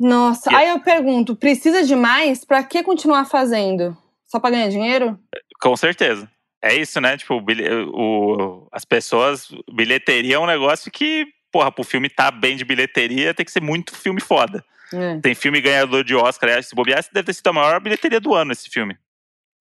[0.00, 2.44] Nossa, E- aí eu pergunto, precisa de mais?
[2.44, 3.96] Pra que continuar fazendo?
[4.26, 5.18] Só pra ganhar dinheiro?
[5.60, 6.30] Com certeza.
[6.62, 7.16] É isso, né?
[7.16, 7.44] Tipo, o
[7.92, 9.48] o- as pessoas.
[9.72, 13.62] Bilheteria é um negócio que, porra, pro filme tá bem de bilheteria, tem que ser
[13.62, 14.64] muito filme foda.
[14.92, 15.20] É.
[15.20, 18.34] Tem filme ganhador de Oscar, aliás, se bobear, deve ter sido a maior bilheteria do
[18.34, 18.96] ano, esse filme.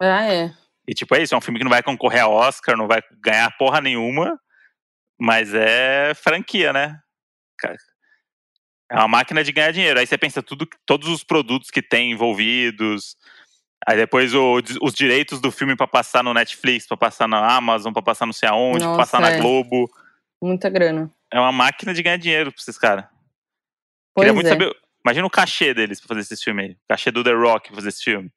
[0.02, 0.54] Ah, é.
[0.88, 3.02] E tipo, é isso, é um filme que não vai concorrer a Oscar, não vai
[3.21, 4.39] ganhar porra nenhuma,
[5.19, 7.00] mas é franquia, né?
[8.89, 10.00] É uma máquina de ganhar dinheiro.
[10.00, 13.17] Aí você pensa tudo, todos os produtos que tem envolvidos.
[13.86, 17.91] Aí depois o- os direitos do filme pra passar no Netflix, pra passar na Amazon,
[17.91, 19.39] pra passar não sei aonde, pra Nossa, passar na é.
[19.41, 19.89] Globo.
[20.41, 21.12] Muita grana.
[21.32, 23.06] É uma máquina de ganhar dinheiro pra esses caras.
[24.18, 24.50] Queria muito é.
[24.50, 24.76] saber.
[25.06, 26.72] Imagina o cachê deles pra fazer esse filme aí.
[26.72, 28.32] O cachê do The Rock pra fazer esse filme.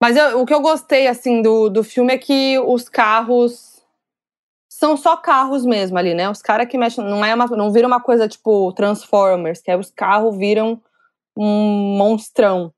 [0.00, 3.82] Mas eu- o que eu gostei, assim, do, do filme é que os carros
[4.70, 6.28] são só carros mesmo ali, né?
[6.28, 7.02] Os caras que mexem.
[7.02, 10.80] Não, é uma, não vira uma coisa tipo Transformers, que aí os carros viram
[11.36, 12.72] um monstrão.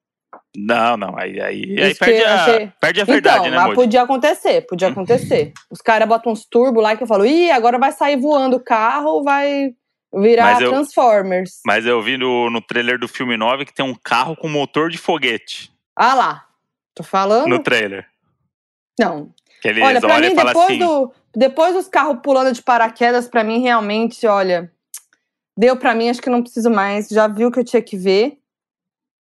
[0.57, 1.17] Não, não.
[1.17, 4.89] Aí, aí, aí perde, a, achei- perde a verdade, então, né, mas podia acontecer, podia
[4.89, 5.53] acontecer.
[5.71, 8.61] Os caras botam uns turbo lá que eu falo, ih, agora vai sair voando o
[8.65, 9.75] carro, vai
[10.15, 11.61] virar Mas eu- Transformers.
[11.67, 14.89] Mas eu vi no, no trailer do filme 9 que tem um carro com motor
[14.91, 16.45] de foguete Ah lá,
[16.95, 17.47] tô falando?
[17.49, 18.07] no trailer.
[18.99, 19.31] Não.
[19.61, 20.79] Que eles Olha, pra mim, depois, assim.
[20.79, 24.73] do, depois dos carros pulando de paraquedas, pra mim, realmente, olha,
[25.57, 27.09] deu pra mim, acho que não preciso mais.
[27.09, 28.39] Já vi o que eu tinha que ver.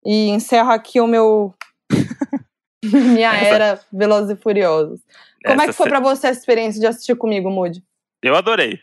[0.07, 1.53] E encerro aqui o meu.
[2.85, 5.01] Minha Essa- era Velozes e Furiosos.
[5.45, 7.83] Como é essa que foi ce- pra você a experiência de assistir comigo, Moody?
[8.23, 8.79] Eu adorei.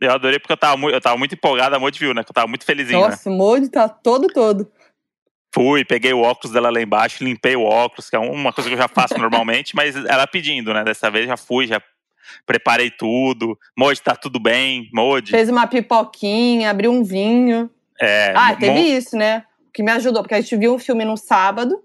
[0.00, 2.22] Eu adorei porque eu tava, mu- eu tava muito empolgado, a Moody viu, né?
[2.22, 3.06] Que eu tava muito felizinho, né?
[3.08, 4.70] Nossa, o Moody tá todo, todo.
[5.54, 8.74] Fui, peguei o óculos dela lá embaixo, limpei o óculos, que é uma coisa que
[8.74, 10.84] eu já faço normalmente, mas ela pedindo, né?
[10.84, 11.80] Dessa vez já fui, já
[12.46, 13.58] preparei tudo.
[13.76, 14.88] Moody, tá tudo bem?
[14.92, 15.30] Moody.
[15.30, 17.70] Fez uma pipoquinha, abriu um vinho.
[18.00, 19.44] É, Ah, teve isso, né?
[19.78, 21.80] Que me ajudou, porque a gente viu um filme no sábado.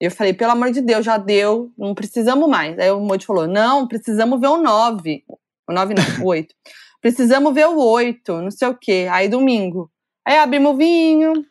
[0.00, 2.76] E eu falei, pelo amor de Deus, já deu, não precisamos mais.
[2.76, 5.22] Aí o Moody falou: não, precisamos ver o 9.
[5.68, 6.52] O 9 não, o 8.
[7.00, 9.06] Precisamos ver o 8, não sei o quê.
[9.12, 9.88] Aí domingo.
[10.26, 11.46] Aí abrimos o vinho,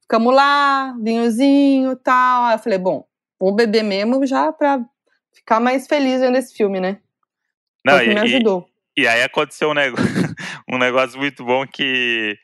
[0.00, 2.44] ficamos lá, vinhozinho e tal.
[2.44, 3.04] Aí eu falei, bom,
[3.36, 4.80] vou beber mesmo já pra
[5.34, 6.98] ficar mais feliz vendo esse filme, né?
[7.84, 8.64] Não, Foi que me e- e- ajudou.
[8.96, 10.04] E aí aconteceu um negócio,
[10.70, 12.38] um negócio muito bom que,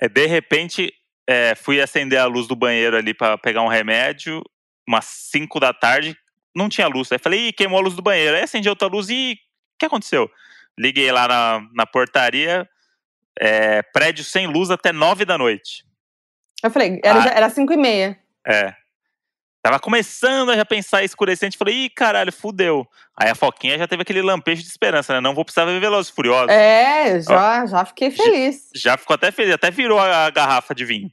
[0.00, 0.92] é, de repente,
[1.28, 4.42] é, fui acender a luz do banheiro ali pra pegar um remédio,
[4.88, 6.16] umas 5 da tarde,
[6.54, 7.10] não tinha luz.
[7.10, 8.36] Aí falei, ih, queimou a luz do banheiro.
[8.36, 10.30] Aí acendi outra luz e o que aconteceu?
[10.78, 12.68] Liguei lá na, na portaria,
[13.40, 15.84] é, prédio sem luz até nove da noite.
[16.62, 17.28] Eu falei, era, Ah.
[17.36, 18.18] era cinco e meia.
[18.46, 18.74] É.
[19.64, 22.86] Tava começando a já pensar em escurecer, a gente falou, ih, caralho, fudeu.
[23.16, 25.20] Aí a Foquinha já teve aquele lampejo de esperança, né?
[25.22, 26.50] Não vou precisar ver Velozes e Furiosos.
[26.50, 28.68] É, já, já fiquei feliz.
[28.76, 31.10] Já ficou até feliz, até virou a garrafa de vinho.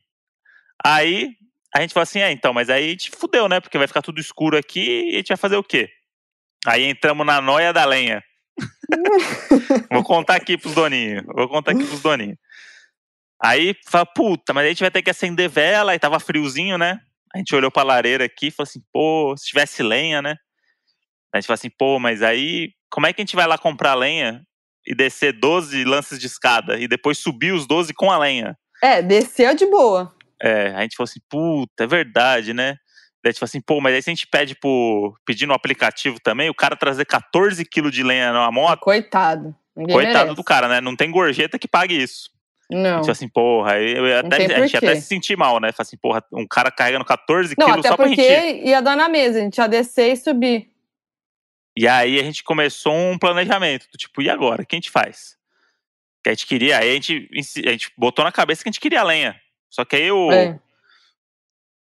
[0.84, 1.30] Aí
[1.74, 3.62] a gente falou assim, é, então, mas aí a gente fudeu, né?
[3.62, 5.90] Porque vai ficar tudo escuro aqui e a gente vai fazer o quê?
[6.68, 8.22] Aí entramos na noia da lenha.
[9.90, 11.24] Vou contar aqui pros doninhos.
[11.26, 12.36] Vou contar aqui pros doninhos.
[13.42, 16.78] Aí fala, puta, mas aí a gente vai ter que acender vela, e tava friozinho,
[16.78, 17.00] né?
[17.34, 20.36] A gente olhou pra lareira aqui e falou assim, pô, se tivesse lenha, né?
[21.34, 23.96] A gente falou assim, pô, mas aí como é que a gente vai lá comprar
[23.96, 24.44] lenha
[24.86, 28.58] e descer 12 lances de escada e depois subir os 12 com a lenha?
[28.84, 30.14] É, desceu de boa.
[30.42, 32.76] É, a gente falou assim, puta, é verdade, né?
[33.24, 35.16] Daí a gente falou assim, pô, mas aí se a gente pede pro.
[35.26, 39.56] pedir no aplicativo também, o cara trazer 14 quilos de lenha numa moto, Coitado.
[39.74, 40.36] Coitado merece.
[40.36, 40.82] do cara, né?
[40.82, 42.30] Não tem gorjeta que pague isso.
[42.72, 42.84] A Não.
[42.96, 45.72] gente falou assim, porra, eu até, a gente até se sentir mal, né?
[45.72, 48.68] Falei assim, porra, um cara carregando 14 Não, quilos até só pra porque gente.
[48.68, 50.72] ia dar na mesa, a gente ia descer e subir.
[51.78, 54.62] E aí a gente começou um planejamento, do tipo, e agora?
[54.64, 55.38] O que a gente faz?
[56.24, 57.30] Que a gente queria, aí a gente,
[57.66, 59.40] a gente botou na cabeça que a gente queria lenha.
[59.70, 60.32] Só que aí o.
[60.32, 60.60] É.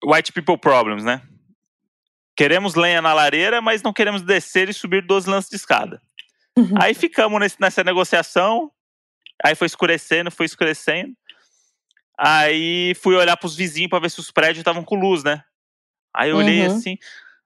[0.05, 1.21] White people problems, né?
[2.35, 5.99] Queremos lenha na lareira, mas não queremos descer e subir 12 lances de escada.
[6.79, 8.71] aí ficamos nesse- nessa negociação,
[9.43, 11.13] aí foi escurecendo, foi escurecendo.
[12.19, 15.43] Aí fui olhar pros vizinhos pra ver se os prédios estavam com luz, né?
[16.15, 16.65] Aí eu olhei Uhum.
[16.77, 16.97] assim.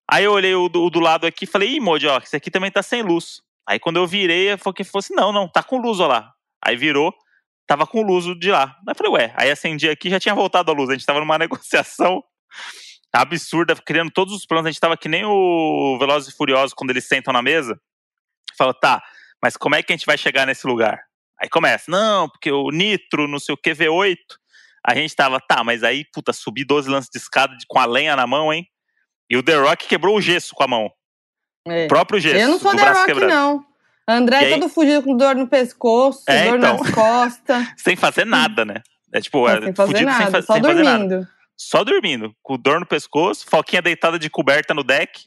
[0.09, 2.35] Aí eu olhei o do, o do lado aqui e falei, ih, Modi, ó, esse
[2.35, 3.41] aqui também tá sem luz.
[3.67, 6.33] Aí quando eu virei, falei que fosse, não, não, tá com luz, ó lá.
[6.63, 7.13] Aí virou,
[7.67, 8.75] tava com luz de lá.
[8.87, 10.89] Aí eu falei, ué, aí acendi aqui já tinha voltado a luz.
[10.89, 12.23] A gente tava numa negociação
[13.13, 14.67] absurda, criando todos os planos.
[14.67, 17.79] A gente tava que nem o Velozes e Furiosos quando eles sentam na mesa.
[18.57, 19.01] Falou, tá,
[19.43, 21.01] mas como é que a gente vai chegar nesse lugar?
[21.41, 24.15] Aí começa, não, porque o Nitro, não sei o que, V8.
[24.85, 28.15] A gente tava, tá, mas aí, puta, subi 12 lances de escada com a lenha
[28.15, 28.65] na mão, hein?
[29.29, 30.89] E o The Rock quebrou o gesso com a mão.
[31.67, 31.85] É.
[31.85, 32.37] O próprio gesso.
[32.37, 33.33] Eu não sou The Rock, quebrado.
[33.33, 33.65] não.
[34.07, 36.77] André E aí- todo fudido com dor no pescoço, É, dor então.
[36.77, 37.67] nas costas.
[37.77, 38.81] Sem fazer nada, né?
[39.13, 40.97] É tipo, é, sem fazer nada, sem, fa- só sem fazer nada.
[41.07, 41.27] dormindo.
[41.57, 45.25] Só dormindo, com dor no pescoço, Foquinha deitada de coberta no deck,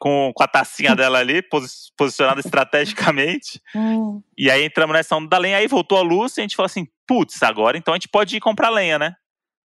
[0.00, 3.60] com, com a tacinha dela ali, posi- posicionada estrategicamente.
[3.74, 4.22] Hum.
[4.36, 6.66] E aí entramos nessa onda da lenha, aí voltou a luz e a gente falou
[6.66, 9.14] assim, putz, agora então a gente pode ir comprar lenha, né?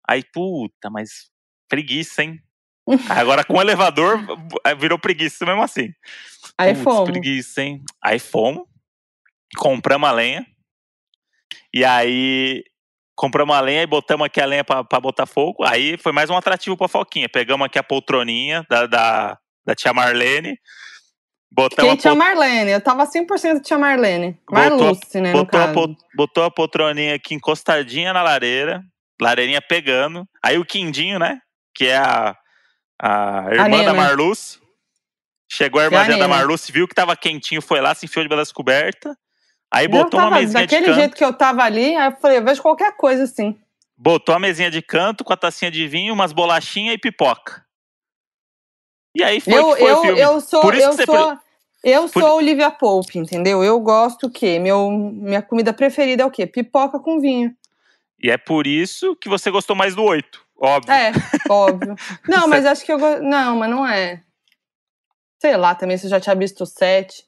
[0.09, 1.31] Aí, puta, mas
[1.69, 2.41] preguiça, hein?
[3.11, 4.19] Agora com o elevador
[4.65, 5.93] eh, virou preguiça mesmo assim.
[6.57, 7.11] Aí Putz, fomos.
[7.11, 7.83] preguiça, hein?
[8.03, 8.65] Aí fomos,
[9.59, 10.47] compramos a lenha,
[11.75, 12.65] e aí
[13.15, 15.63] compramos a lenha e botamos aqui a lenha pra, pra botar fogo.
[15.65, 17.29] Aí foi mais um atrativo pra Foquinha.
[17.29, 20.59] Pegamos aqui a poltroninha da, da, da tia Marlene,
[21.53, 22.71] botamos Quem a tinha pol- Marlene?
[22.71, 24.41] Eu tava 100% tia Marlene.
[24.49, 25.67] A- Marluce, né, botou, a,
[26.17, 28.83] botou a poltroninha aqui encostadinha na lareira,
[29.21, 30.27] lareirinha pegando.
[30.43, 31.39] Aí o Quindinho, né?
[31.75, 32.35] Que é a,
[33.01, 33.95] a irmã da Nena.
[33.95, 34.59] Marluce.
[35.51, 36.29] Chegou a E a irmãzinha da.
[36.29, 39.15] Marluce, viu que tava quentinho, foi lá, se enfiou de das cobertas.
[39.71, 40.97] Aí Eu botou uma tava mesinha de daquele canto.
[40.99, 43.59] jeito que eu tava ali, aí eu falei, eu vejo qualquer coisa assim.
[43.97, 47.67] Botou a mesinha de canto com a tacinha de vinho, umas bolachinhas e pipoca.
[49.15, 50.21] E aí foi eu, foi eu, o filme.
[50.21, 51.39] eu sou, Por isso eu que você sou,
[51.85, 53.63] eu por- sou Olivia Pope, entendeu?
[53.65, 54.59] Eu gosto o quê?
[54.59, 56.47] Meu, minha comida preferida é o quê?
[56.47, 57.55] Pipoca com vinho.
[58.23, 60.93] E é por isso que você gostou mais do 8, óbvio.
[60.93, 61.13] É,
[61.49, 61.95] óbvio.
[62.29, 63.23] Não, mas acho que eu gosto.
[63.23, 64.23] Não, mas não é.
[65.41, 67.25] Sei lá também se eu já tinha visto o 7.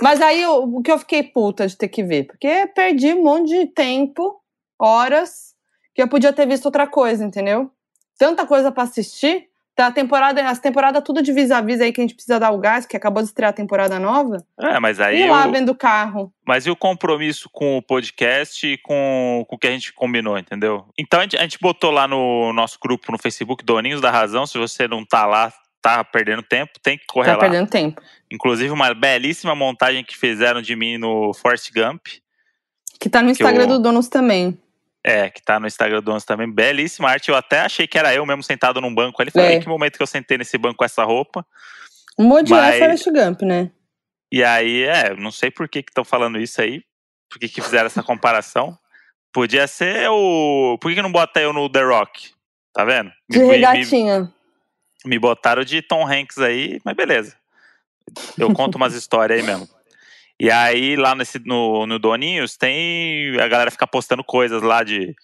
[0.00, 2.24] Mas aí eu- o que eu fiquei puta de ter que ver?
[2.24, 4.40] Porque perdi um monte de tempo,
[4.80, 5.54] horas,
[5.94, 7.70] que eu podia ter visto outra coisa, entendeu?
[8.18, 9.48] Tanta coisa pra assistir.
[9.76, 12.56] Tá a temporada, as temporadas tudo de vis-a-vis aí que a gente precisa dar o
[12.58, 14.38] gás, que acabou de estrear a temporada nova.
[14.58, 16.32] É, mas aí e lá o- vendo carro.
[16.48, 20.38] Mas e o compromisso com o podcast e com, com o que a gente combinou,
[20.38, 20.86] entendeu?
[20.98, 24.46] Então a gente, a gente botou lá no nosso grupo no Facebook, Doninhos da Razão.
[24.46, 25.52] Se você não tá lá,
[25.82, 27.40] tá perdendo tempo, tem que correr Tá lá.
[27.40, 28.00] perdendo tempo.
[28.32, 32.06] Inclusive, uma belíssima montagem que fizeram de mim no Force Gump.
[32.98, 34.58] Que tá no Instagram o- do Donos também.
[35.08, 36.50] É, que tá no Instagram do Donos também.
[36.52, 37.28] Belíssima arte.
[37.28, 39.30] Eu até achei que era eu mesmo sentado num banco ali.
[39.30, 39.54] Falei, É.
[39.54, 41.46] "Em que momento que eu sentei nesse banco com essa roupa?
[42.18, 43.70] O Modi Mas- é Forrest Gump, né?
[44.32, 46.82] E aí, é, não sei por que estão falando isso aí.
[47.30, 48.76] Por que, que fizeram essa comparação?
[49.32, 50.76] Podia ser o.
[50.80, 52.30] Por que, que não bota eu no The Rock?
[52.72, 53.12] Tá vendo?
[53.28, 54.32] De Me- me- regatinha.
[55.04, 57.36] Me botaram de Tom Hanks aí, mas beleza.
[58.36, 59.68] Eu conto umas histórias aí mesmo.
[60.40, 63.38] E aí, lá nesse, no, no Doninhos, tem.
[63.40, 65.14] A galera fica postando coisas lá de,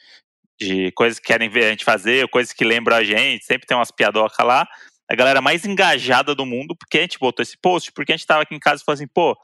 [0.58, 3.44] de coisas que querem ver a gente fazer, coisas que lembram a gente.
[3.44, 4.66] Sempre tem umas piadocas lá.
[5.10, 8.26] A galera mais engajada do mundo, porque a gente botou esse post, porque a gente
[8.26, 9.36] tava aqui em casa e falou assim, pô,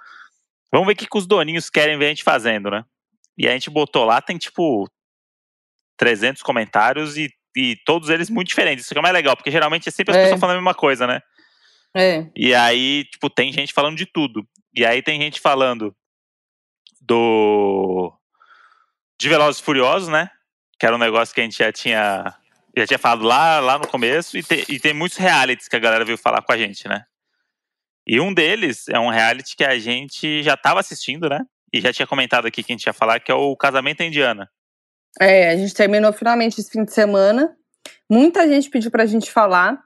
[0.73, 2.85] vamos ver o que, que os doninhos querem ver a gente fazendo, né?
[3.37, 4.89] E a gente botou lá, tem tipo
[5.99, 8.85] 300 comentários e, e todos eles muito diferentes.
[8.85, 10.23] Isso que é mais legal, porque geralmente é sempre as É.
[10.23, 11.21] pessoas falando a mesma coisa, né?
[11.95, 12.27] É.
[12.35, 14.47] E aí, tipo, tem gente falando de tudo.
[14.75, 15.95] E aí tem gente falando
[17.01, 18.13] do.
[19.19, 20.31] De Velozes Furiosos, né?
[20.79, 22.35] Que era um negócio que a gente já tinha.
[22.77, 24.37] Já tinha falado lá, lá no começo.
[24.37, 27.05] E tem, e tem muitos realities que a galera veio falar com a gente, né?
[28.07, 31.41] E um deles é um reality que a gente já tava assistindo, né?
[31.73, 34.49] E já tinha comentado aqui que a gente ia falar, que é o Casamento Indiana.
[35.21, 37.55] É, a gente terminou finalmente esse fim de semana.
[38.09, 39.79] Muita gente pediu pra gente falar.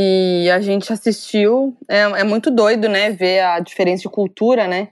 [0.00, 1.76] E a gente assistiu.
[1.88, 3.10] É, é muito doido, né?
[3.10, 4.88] Ver a diferença de cultura, né?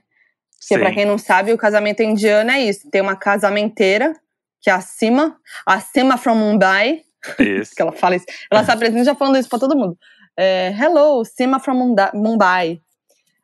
[0.59, 0.95] Porque, pra Sim.
[0.95, 2.89] quem não sabe, o casamento indiano é isso.
[2.91, 4.13] Tem uma casamenteira,
[4.61, 7.01] que é a Sima, a Sima from Mumbai,
[7.39, 7.71] Isso.
[7.75, 8.25] que ela fala isso.
[8.51, 9.97] Ela se apresenta já falando isso pra todo mundo.
[10.35, 12.81] É, Hello, Sima from Mumbai.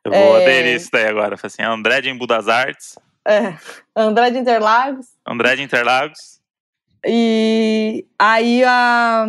[0.04, 0.42] Eu vou É.
[0.42, 1.36] aderir isso daí agora.
[1.42, 3.54] Assim, André de Embu das Artes, É,
[3.96, 5.06] André de Interlagos.
[5.26, 6.40] André de Interlagos.
[7.06, 9.26] E aí a.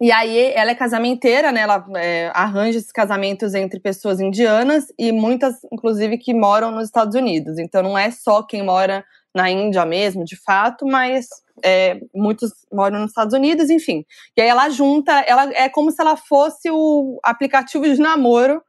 [0.00, 1.60] E aí ela é casamenteira, né?
[1.60, 7.14] Ela é, arranja esses casamentos entre pessoas indianas e muitas, inclusive, que moram nos Estados
[7.14, 7.58] Unidos.
[7.58, 11.28] Então não é só quem mora na Índia mesmo, de fato, mas
[11.62, 14.04] é, muitos moram nos Estados Unidos, enfim.
[14.36, 18.62] E aí ela junta, ela é como se ela fosse o aplicativo de namoro.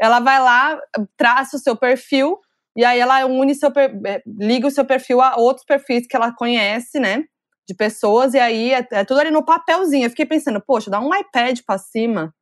[0.00, 0.78] Ela vai lá,
[1.16, 2.38] traça o seu perfil
[2.76, 6.32] e aí ela une seu eh, liga o seu perfil a outros perfis que ela
[6.32, 7.24] conhece, né?
[7.68, 10.06] De pessoas, e aí é, é tudo ali no papelzinho.
[10.06, 12.32] Eu fiquei pensando, poxa, dá um iPad pra cima,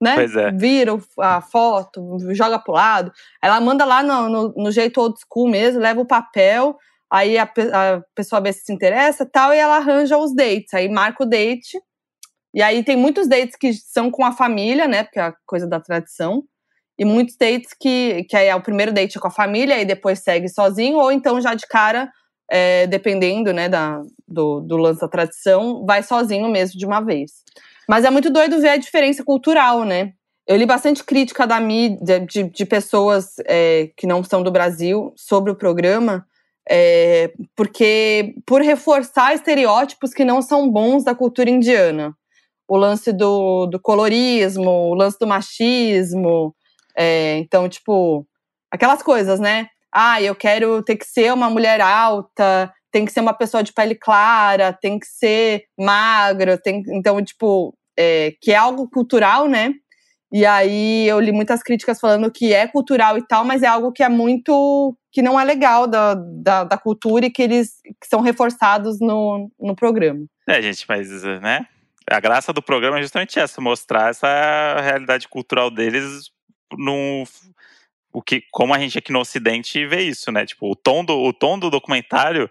[0.00, 0.14] né?
[0.14, 0.52] Pois é.
[0.52, 3.12] Vira a foto, joga pro lado.
[3.42, 6.76] Ela manda lá no, no, no jeito old school mesmo, leva o papel,
[7.10, 10.72] aí a, a pessoa vê se se interessa tal, e ela arranja os dates.
[10.74, 11.78] Aí marca o date.
[12.54, 15.04] E aí tem muitos dates que são com a família, né?
[15.04, 16.44] Porque é a coisa da tradição.
[16.98, 20.18] E muitos dates que, que aí é o primeiro date com a família e depois
[20.18, 22.10] segue sozinho, ou então já de cara,
[22.50, 27.32] é, dependendo né, da, do, do lance da tradição, vai sozinho mesmo de uma vez.
[27.88, 30.12] Mas é muito doido ver a diferença cultural, né?
[30.46, 35.12] Eu li bastante crítica da mídia, de, de pessoas é, que não são do Brasil
[35.14, 36.26] sobre o programa,
[36.68, 42.14] é, porque por reforçar estereótipos que não são bons da cultura indiana.
[42.66, 46.54] O lance do, do colorismo, o lance do machismo,
[46.96, 48.26] é, então, tipo,
[48.70, 49.68] aquelas coisas, né?
[49.92, 53.72] Ah, eu quero ter que ser uma mulher alta, tem que ser uma pessoa de
[53.72, 59.74] pele clara, tem que ser magra, tem, então, tipo, é, que é algo cultural, né?
[60.30, 63.92] E aí eu li muitas críticas falando que é cultural e tal, mas é algo
[63.92, 64.94] que é muito.
[65.10, 69.50] que não é legal da, da, da cultura e que eles que são reforçados no,
[69.58, 70.26] no programa.
[70.46, 71.66] É, gente, mas, né?
[72.10, 76.30] A graça do programa é justamente essa, mostrar essa realidade cultural deles
[76.76, 77.24] no
[78.18, 80.44] o que como a gente aqui no ocidente vê isso, né?
[80.44, 82.50] Tipo, o tom do o tom do documentário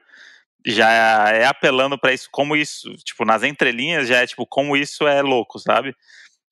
[0.66, 0.90] já
[1.30, 5.22] é apelando pra isso, como isso, tipo, nas entrelinhas já é tipo como isso é
[5.22, 5.94] louco, sabe?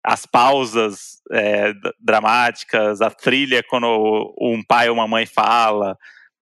[0.03, 5.97] As pausas é, dramáticas, a trilha quando um pai ou uma mãe fala,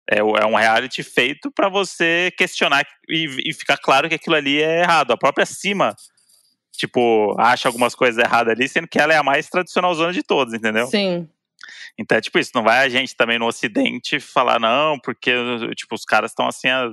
[0.08, 4.62] é, é um reality feito pra você questionar e, e ficar claro que aquilo ali
[4.62, 5.10] é errado.
[5.10, 5.96] A própria Cima,
[6.72, 10.22] tipo, acha algumas coisas erradas ali, sendo que ela é a mais tradicional zona de
[10.22, 10.86] todas, entendeu?
[10.86, 11.28] Sim.
[11.98, 15.32] Então é tipo isso, não vai a gente também no ocidente falar, não, porque
[15.76, 16.90] tipo, os caras estão assim há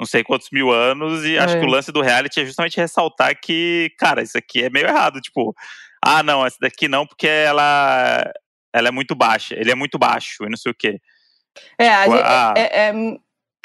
[0.00, 1.60] não sei quantos mil anos, e acho É.
[1.60, 5.20] que o lance do reality é justamente ressaltar que, cara, isso aqui é meio errado,
[5.20, 5.52] tipo,
[6.00, 8.32] ah, não, essa daqui não, porque ela,
[8.72, 11.00] ela é muito baixa, ele é muito baixo, e não sei o quê.
[11.76, 12.88] É, a Tipo, gente, ah, é, é,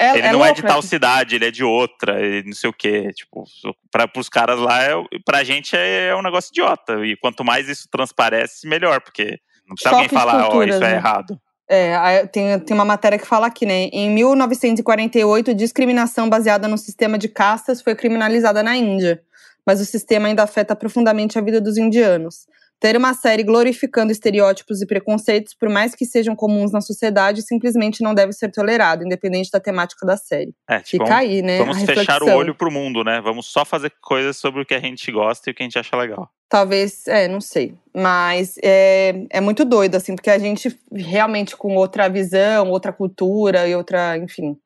[0.00, 0.68] é, ele é não é louco, de né?
[0.68, 3.12] tal cidade, ele é de outra, e não sei o quê.
[3.14, 3.44] Tipo,
[3.92, 6.94] para os caras lá, é, pra gente é, um negócio idiota.
[7.06, 10.90] E quanto mais isso transparece, melhor, porque não precisa alguém falar, ó, culturas, isso é
[10.90, 10.96] né?
[10.96, 11.40] errado.
[11.68, 13.84] É, tem, tem uma matéria que fala aqui, né?
[13.92, 19.22] Em 1948, discriminação baseada no sistema de castas foi criminalizada na Índia,
[19.66, 22.46] mas o sistema ainda afeta profundamente a vida dos indianos.
[22.80, 28.02] Ter uma série glorificando estereótipos e preconceitos, por mais que sejam comuns na sociedade, simplesmente
[28.02, 30.54] não deve ser tolerado, independente da temática da série.
[30.68, 31.58] É, tipo, Fica aí, né?
[31.58, 33.20] Vamos fechar o olho pro mundo, né?
[33.20, 35.78] Vamos só fazer coisas sobre o que a gente gosta e o que a gente
[35.78, 36.30] acha legal.
[36.48, 37.74] Talvez, é, não sei.
[37.92, 43.66] Mas é, é muito doido, assim, porque a gente realmente com outra visão, outra cultura
[43.66, 44.56] e outra, enfim,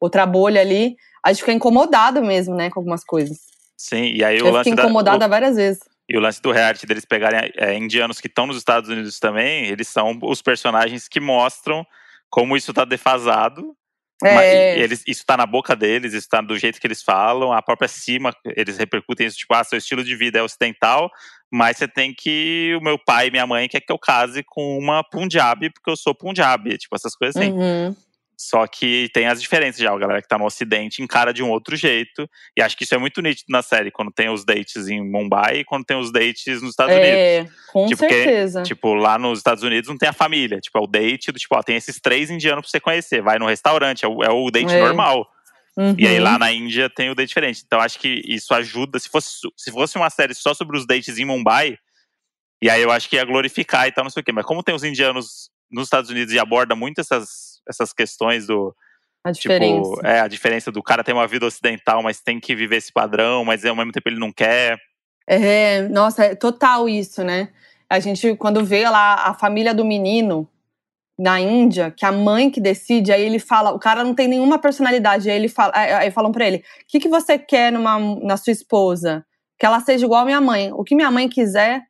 [0.00, 3.38] outra bolha ali, a gente fica incomodado mesmo, né, com algumas coisas.
[3.76, 5.80] Sim, e aí o Eu lance fiquei da, incomodada o, várias vezes.
[6.12, 9.64] E o lance do reality deles pegarem é, indianos que estão nos Estados Unidos também,
[9.64, 11.86] eles são os personagens que mostram
[12.28, 13.74] como isso tá defasado.
[14.22, 17.60] É, eles, isso tá na boca deles, isso tá do jeito que eles falam, a
[17.60, 21.10] própria cima, eles repercutem isso, tipo, ah, seu estilo de vida é ocidental,
[21.50, 22.76] mas você tem que.
[22.78, 25.96] O meu pai e minha mãe quer que eu case com uma Punjabi, porque eu
[25.96, 26.76] sou Punjabi.
[26.76, 27.50] Tipo, essas coisas assim.
[27.52, 27.96] uhum.
[28.44, 29.92] Só que tem as diferenças já.
[29.92, 32.28] A galera que tá no Ocidente encara de um outro jeito.
[32.56, 35.58] E acho que isso é muito nítido na série, quando tem os dates em Mumbai
[35.58, 37.56] e quando tem os dates nos Estados é, Unidos.
[37.72, 38.62] Com tipo, certeza.
[38.62, 40.60] Que, tipo, lá nos Estados Unidos não tem a família.
[40.60, 43.22] Tipo, é o date do tipo, ó, tem esses três indianos pra você conhecer.
[43.22, 44.80] Vai no restaurante, é o, é o date É.
[44.80, 45.24] normal.
[45.76, 45.94] Uhum.
[45.96, 47.62] E aí lá na Índia tem o date diferente.
[47.64, 48.98] Então acho que isso ajuda.
[48.98, 51.78] Se fosse, se fosse uma série só sobre os dates em Mumbai,
[52.60, 54.32] e aí eu acho que ia glorificar e tal, não sei o quê.
[54.32, 58.74] Mas como tem os indianos nos Estados Unidos e aborda muito essas, essas questões do.
[59.24, 59.90] A diferença.
[59.90, 62.92] Tipo, é, a diferença do cara ter uma vida ocidental, mas tem que viver esse
[62.92, 64.78] padrão, mas ao mesmo tempo ele não quer.
[65.26, 67.48] É, nossa, é total isso, né?
[67.88, 70.48] A gente, quando vê lá a família do menino
[71.18, 74.58] na Índia, que a mãe que decide, aí ele fala, o cara não tem nenhuma
[74.58, 77.98] personalidade, aí ele fala, aí aí falam pra ele, o que, que você quer numa,
[78.22, 79.24] na sua esposa?
[79.58, 80.72] Que ela seja igual a minha mãe.
[80.72, 81.82] O que minha mãe quiser,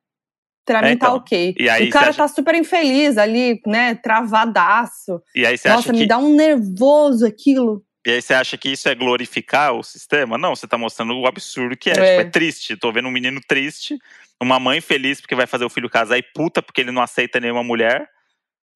[0.65, 1.17] pra É, mim tá então.
[1.17, 1.55] ok.
[1.59, 5.23] E aí o cara você acha- tá super infeliz ali, né, travadaço.
[5.35, 6.07] E aí você Nossa, acha me que.
[6.07, 7.83] dá um nervoso aquilo.
[8.07, 10.37] E aí você acha que isso é glorificar o sistema?
[10.37, 11.93] Não, você tá mostrando o absurdo que é.
[11.93, 11.95] É.
[11.95, 12.77] Tipo, é triste.
[12.77, 13.97] Tô vendo um menino triste,
[14.43, 17.39] uma mãe feliz porque vai fazer o filho casar e puta porque ele não aceita
[17.39, 18.09] nenhuma mulher.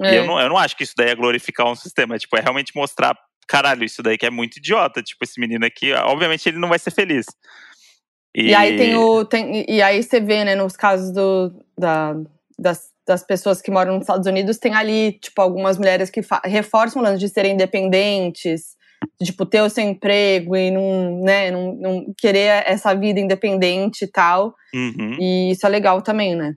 [0.01, 0.19] E É.
[0.19, 2.15] eu não, eu não acho que isso daí é glorificar um sistema.
[2.15, 3.17] É, tipo, é realmente mostrar,
[3.49, 5.03] caralho, isso daí que é muito idiota.
[5.03, 7.27] Tipo, esse menino aqui, obviamente ele não vai ser feliz.
[8.39, 9.25] E aí tem o.
[9.25, 12.15] Tem, e aí você vê, né, nos casos do, da,
[12.59, 17.01] das, das pessoas que moram nos Estados Unidos, tem ali, tipo, algumas mulheres que reforçam
[17.01, 18.77] o lance de serem independentes,
[19.21, 24.05] de, tipo, ter o seu emprego e não, né, não, não querer essa vida independente
[24.05, 24.55] e tal.
[24.75, 25.17] Uhum.
[25.19, 26.55] E isso é legal também, né?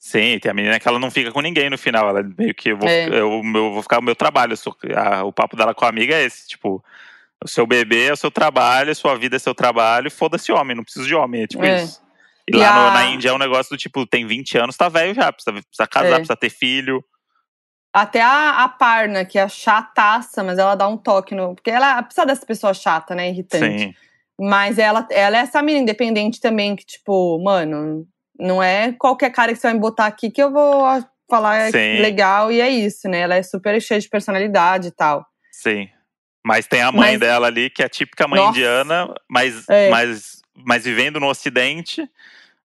[0.00, 2.08] Sim, tem a menina que ela não fica com ninguém no final.
[2.10, 3.06] Ela meio que eu vou, É.
[3.08, 4.52] eu, eu vou ficar o meu trabalho.
[4.52, 6.84] eu sou- a- o papo dela com a amiga é esse, tipo,
[7.42, 10.76] o seu bebê é o seu trabalho, a sua vida é seu trabalho, foda-se homem,
[10.76, 11.82] não preciso de homem, é tipo É.
[11.82, 12.02] isso.
[12.48, 14.76] E, E lá no- a- na Índia é um negócio do tipo, tem 20 anos,
[14.76, 16.14] tá velho já, precisa, precisa casar, É.
[16.16, 17.02] precisa ter filho.
[17.92, 21.54] Até a, a Parna, que é chataça, mas ela dá um toque no.
[21.54, 23.28] Porque ela precisa dessa pessoa chata, né?
[23.30, 23.78] Irritante.
[23.84, 23.94] Sim.
[24.38, 28.04] Mas ela, ela é essa menina independente também, que, tipo, mano,
[28.36, 30.84] não é qualquer cara que você vai me botar aqui que eu vou
[31.30, 32.00] falar Sim.
[32.00, 33.20] legal e é isso, né?
[33.20, 35.24] Ela é super cheia de personalidade e tal.
[35.52, 35.88] Sim.
[36.44, 38.50] Mas tem a mãe Mas- dela ali, que é a típica mãe Nossa.
[38.50, 39.88] indiana, mas, É.
[39.88, 42.06] mas, mas vivendo no ocidente,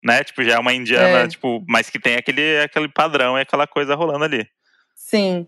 [0.04, 0.24] né?
[0.24, 1.28] Tipo, já é uma indiana, É.
[1.28, 4.48] tipo, mas que tem aquele, aquele padrão e aquela coisa rolando ali.
[4.96, 5.46] Sim.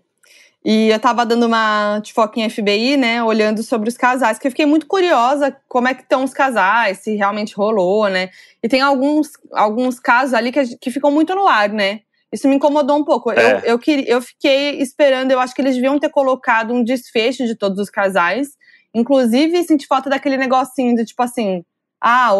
[0.65, 3.23] E eu tava dando uma de foca em FBI, né?
[3.23, 6.97] Olhando sobre os casais, que eu fiquei muito curiosa como é que estão os casais,
[6.97, 8.29] se realmente rolou, né?
[8.61, 12.01] E tem alguns, alguns casos ali que, que ficam muito no ar, né?
[12.31, 13.31] Isso me incomodou um pouco.
[13.31, 13.61] Eu, É.
[13.65, 17.55] eu, queria, eu fiquei esperando, eu acho que eles deviam ter colocado um desfecho de
[17.55, 18.49] todos os casais.
[18.93, 21.63] Inclusive, senti falta daquele negocinho de tipo assim,
[22.01, 22.33] ah,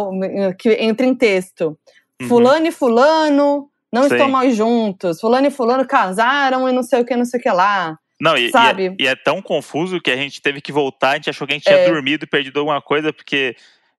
[0.58, 1.78] que entra em texto.
[2.22, 2.28] Uhum.
[2.28, 4.14] Fulano e fulano não Sim.
[4.14, 5.20] estão mais juntos.
[5.20, 7.98] Fulano e fulano casaram e não sei o que, não sei o que lá.
[8.20, 8.96] Não, e, e é- Sabe?
[9.00, 11.56] E, é, tão confuso que a gente teve que voltar, a gente achou que a
[11.56, 11.90] gente tinha É.
[11.90, 13.56] dormido e perdido alguma coisa, porque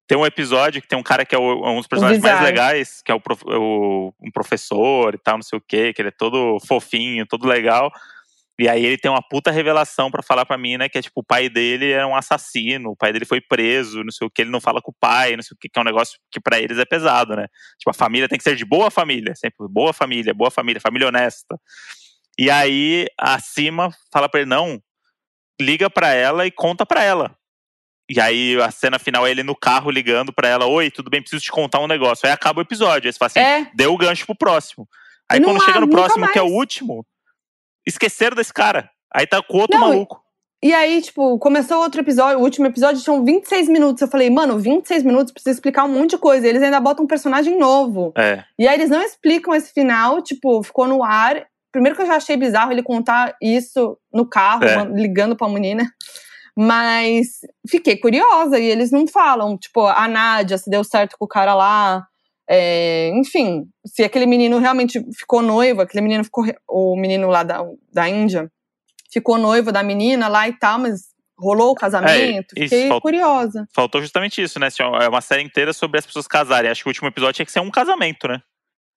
[0.09, 3.03] tem um episódio que tem um cara que é o- um dos personagens mais legais,
[3.05, 6.09] que é o, prof- o- um professor e tal, não sei o quê, que ele
[6.09, 7.93] é todo fofinho, todo legal.
[8.61, 10.89] E aí ele tem uma puta revelação pra falar pra mim, né?
[10.89, 14.11] Que é tipo, o pai dele é um assassino, o pai dele foi preso, não
[14.11, 15.83] sei o que, ele não fala com o pai, não sei o que, que é
[15.83, 17.47] um negócio que pra eles é pesado, né?
[17.79, 21.07] Tipo, a família tem que ser de boa família, sempre boa família, boa família, família
[21.07, 21.57] honesta.
[22.37, 24.81] E aí, acima, fala pra ele, não,
[25.61, 27.37] liga pra ela e conta pra ela.
[28.11, 31.21] E aí, a cena final é ele no carro ligando pra ela, oi, tudo bem,
[31.21, 32.27] preciso te contar um negócio.
[32.27, 34.89] Aí acaba o episódio, aí você fala assim, É, deu o gancho pro próximo.
[35.31, 36.57] Aí E não quando há- chega no próximo, que é o mais.
[36.57, 37.05] último,
[37.87, 38.89] esqueceram desse cara.
[39.15, 40.21] Aí tá com outro Não, maluco.
[40.63, 44.01] e aí, tipo, começou outro episódio, o último episódio tinham 26 minutos.
[44.03, 46.47] Eu falei, mano, 26 minutos precisa explicar um monte de coisa.
[46.49, 48.13] Eles ainda botam um personagem novo.
[48.17, 51.47] É, E aí eles não explicam esse final, tipo, ficou no ar.
[51.71, 54.85] Primeiro que eu já achei bizarro ele contar isso no carro, É.
[54.95, 55.91] ligando pra menina.
[56.61, 57.39] Mas
[57.71, 61.55] fiquei curiosa e eles não falam, tipo, a Nádia se deu certo com o cara
[61.55, 62.05] lá.
[62.51, 66.45] É, enfim, se aquele menino realmente ficou noivo, aquele menino ficou.
[66.69, 68.51] O menino lá da, da Índia
[69.13, 71.03] ficou noivo da menina lá e tal, mas
[71.39, 72.55] rolou o casamento.
[72.57, 73.69] isso, fiquei falta- curiosa.
[73.73, 74.67] faltou justamente isso, né?
[74.67, 76.69] Assim, É uma série inteira sobre as pessoas casarem.
[76.69, 78.43] Acho que o último episódio tinha que ser um casamento, né?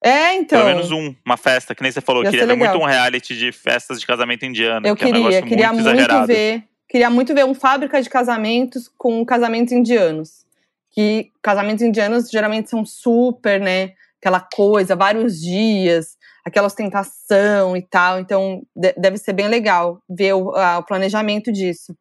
[0.03, 0.57] É, então.
[0.57, 2.23] Pelo menos um, uma festa, que nem você falou.
[2.23, 4.87] Ia Queria ver muito um reality de festas de casamento indiano.
[4.87, 6.25] Eu que é um queria, queria muito muito, exagerado.
[6.25, 6.70] ver.
[6.91, 10.45] Queria muito ver um fábrica de casamentos com casamentos indianos.
[10.89, 13.93] Que casamentos indianos geralmente são super, né?
[14.19, 18.19] Aquela coisa, vários dias, aquela ostentação e tal.
[18.19, 21.95] Então, de- deve ser bem legal ver o, a- o planejamento disso.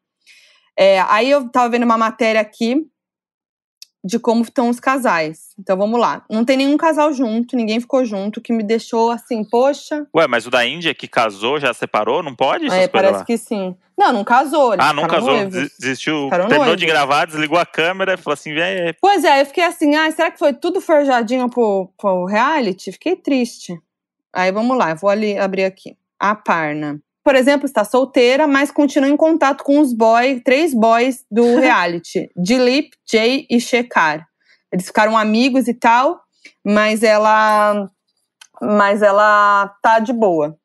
[0.77, 2.85] É, aí eu tava vendo uma matéria aqui
[4.05, 5.55] de como estão os casais.
[5.59, 6.25] Então vamos lá.
[6.29, 10.07] Não tem nenhum casal junto, ninguém ficou junto, que me deixou assim, poxa.
[10.15, 12.23] Ué, mas o da Índia que casou já separou?
[12.23, 12.67] Não pode?
[12.67, 13.25] É, parece lá?
[13.25, 13.77] que sim.
[13.99, 14.75] Não, não casou.
[14.79, 15.35] Ah, não casou.
[15.35, 15.71] Noivos.
[15.79, 16.25] Desistiu.
[16.25, 16.81] Ficaram terminou noivos.
[16.81, 18.95] de gravar, desligou a câmera e falou assim: vem.
[19.01, 22.93] Pois é, eu fiquei assim, ah, será que foi tudo forjadinho pro, pro reality?
[22.93, 23.79] Fiquei triste.
[24.33, 25.97] Aí vamos lá, eu vou ali abrir aqui.
[26.19, 27.01] A Parna
[27.31, 32.29] por exemplo, está solteira, mas continua em contato com os boys, três boys do reality:
[32.37, 34.27] Dilip, Jay e Shekar.
[34.73, 36.21] Eles ficaram amigos e tal,
[36.65, 37.89] mas ela
[38.61, 40.59] mas ela tá de boa.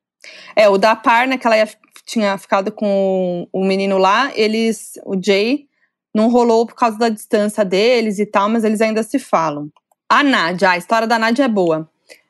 [0.55, 1.70] É, o da Parna, que ela ia,
[2.03, 5.68] tinha ficado com o menino lá, eles, o Jay,
[6.16, 9.70] não rolou por causa da distância deles e tal, mas eles ainda se falam.
[10.09, 11.88] A Nádia, a história da Nádia é boa.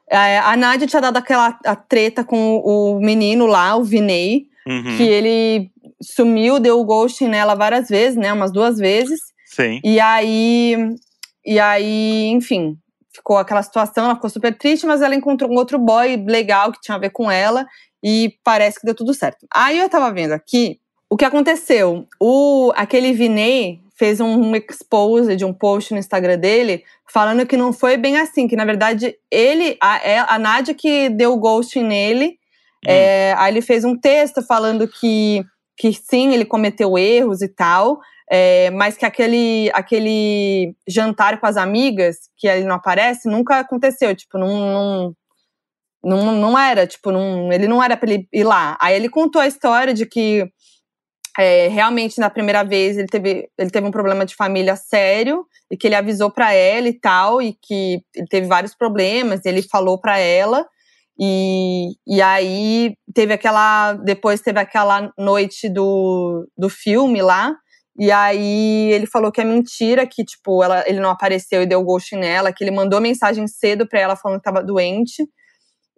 [0.09, 4.97] É, a Nádia tinha dado aquela a treta com o menino lá, o Vinei, uhum.
[4.97, 8.31] que ele sumiu, deu o ghosting nela várias vezes, né?
[8.31, 9.19] Umas duas vezes.
[9.45, 9.79] Sim.
[9.83, 10.95] E aí,
[11.45, 12.77] e aí, enfim,
[13.13, 16.81] ficou aquela situação, ela ficou super triste, mas ela encontrou um outro boy legal que
[16.81, 17.65] tinha a ver com ela
[18.03, 19.47] e parece que deu tudo certo.
[19.51, 20.79] Aí eu tava vendo aqui
[21.09, 22.05] o que aconteceu.
[22.19, 27.71] O aquele Vinei fez um expose de um post no Instagram dele falando que não
[27.71, 31.83] foi bem assim, que na verdade ele, a, é, a Nádia que deu o ghosting
[31.83, 32.37] nele,
[32.85, 32.89] hum.
[32.89, 35.43] é, aí ele fez um texto falando que,
[35.77, 41.57] que sim, ele cometeu erros e tal, é, mas que aquele, aquele jantar com as
[41.57, 45.15] amigas, que ele não aparece, nunca aconteceu, tipo, não,
[46.03, 48.77] não, não, não era, tipo, não, ele não era pra ele ir lá.
[48.81, 50.51] Aí ele contou a história de que
[51.38, 55.75] é, realmente na primeira vez ele teve, ele teve um problema de família sério e
[55.75, 59.99] que ele avisou para ela e tal e que ele teve vários problemas ele falou
[59.99, 60.65] para ela.
[61.19, 67.55] E, e aí teve aquela depois teve aquela noite do, do filme lá
[67.97, 71.83] e aí ele falou que é mentira que tipo ela, ele não apareceu e deu
[71.83, 75.25] ghost nela que ele mandou mensagem cedo para ela falando que estava doente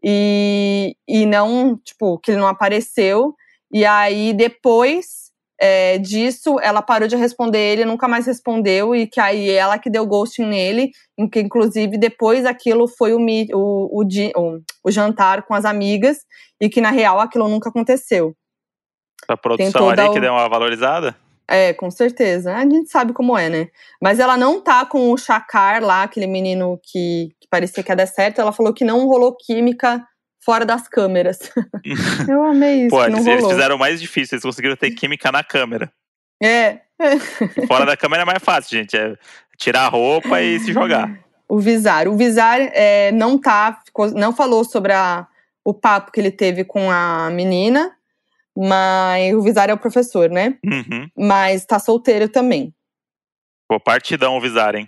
[0.03, 3.33] e, e não tipo que ele não apareceu.
[3.73, 5.26] E aí depois
[5.59, 9.89] é, disso, ela parou de responder ele, nunca mais respondeu, e que aí ela que
[9.89, 13.19] deu ghosting nele, em que inclusive depois aquilo foi o,
[13.53, 16.19] o, o, o jantar com as amigas,
[16.61, 18.35] e que na real aquilo nunca aconteceu.
[19.27, 21.15] A produção ali que deu uma valorizada?
[21.49, 22.53] É, com certeza.
[22.55, 23.67] A gente sabe como é, né?
[24.01, 27.95] Mas ela não tá com o Chakar lá, aquele menino que, que parecia que ia
[27.95, 28.41] dar certo.
[28.41, 30.05] Ela falou que não rolou química
[30.47, 31.51] fora das câmeras.
[32.25, 32.89] eu amei isso.
[32.89, 35.91] Pô, eles, eles fizeram o mais difícil, eles conseguiram ter química na câmera.
[36.41, 36.79] É.
[37.67, 38.95] fora da câmera é mais fácil, gente.
[38.95, 39.17] É
[39.57, 41.19] tirar a roupa e se jogar.
[41.49, 42.07] O Vizar.
[42.07, 45.27] O Vizar é, não tá, ficou, não falou sobre a,
[45.65, 47.93] o papo que ele teve com a menina,
[48.55, 50.57] mas o Vizar é o professor, né?
[50.65, 51.09] Uhum.
[51.17, 52.73] Mas tá solteiro também.
[53.67, 54.87] Pô, partidão o Vizar, hein?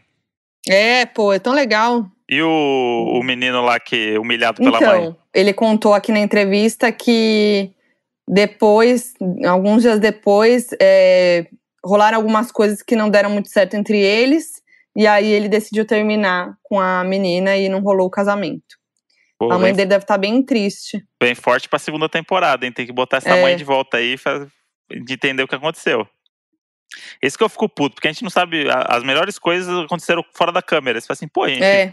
[0.66, 2.10] É, pô, é tão legal.
[2.30, 5.16] E o, o menino lá que humilhado pela então, mãe?
[5.34, 7.72] Ele contou aqui na entrevista que
[8.28, 9.16] depois,
[9.48, 11.48] alguns dias depois, é,
[11.84, 14.62] rolaram algumas coisas que não deram muito certo entre eles.
[14.96, 18.78] E aí ele decidiu terminar com a menina e não rolou o casamento.
[19.40, 21.04] Pô, a mãe bem, dele deve estar tá bem triste.
[21.20, 22.72] Bem forte pra segunda temporada, hein?
[22.72, 23.42] Tem que botar essa é.
[23.42, 24.16] mãe de volta aí
[25.04, 26.08] de entender o que aconteceu.
[27.22, 28.68] Esse que eu fico puto, porque a gente não sabe.
[28.70, 31.00] As melhores coisas aconteceram fora da câmera.
[31.00, 31.64] Você fala assim, pô, gente.
[31.64, 31.92] É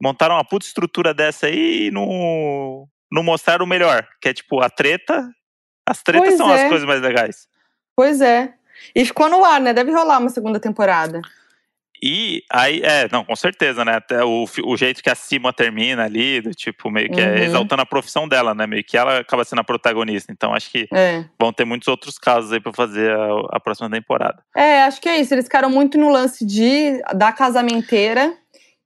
[0.00, 4.60] montaram uma puta estrutura dessa aí e não, não mostraram o melhor, que é tipo
[4.60, 5.28] a treta.
[5.86, 6.62] As tretas pois são é.
[6.62, 7.48] as coisas mais legais.
[7.96, 8.54] Pois é.
[8.94, 9.72] E ficou no ar, né?
[9.72, 11.20] Deve rolar uma segunda temporada.
[12.02, 13.96] E aí, é, não, com certeza, né?
[13.96, 17.34] Até o, o jeito que a Cima termina ali, do tipo, meio que é uhum.
[17.34, 18.66] é exaltando a profissão dela, né?
[18.66, 20.32] Meio que ela acaba sendo a protagonista.
[20.32, 21.24] Então acho que é.
[21.38, 24.42] vão ter muitos outros casos aí pra fazer a, a, próxima temporada.
[24.56, 25.34] É, acho que é isso.
[25.34, 28.34] Eles ficaram muito no lance de da casamenteira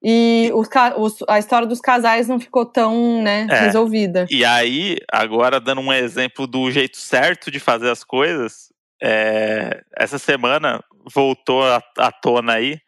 [0.06, 3.60] e os, os, a história dos casais não ficou tão né, é.
[3.60, 4.26] resolvida.
[4.28, 8.70] E aí, agora dando um exemplo do jeito certo de fazer as coisas,
[9.02, 12.78] é, essa semana voltou à tona aí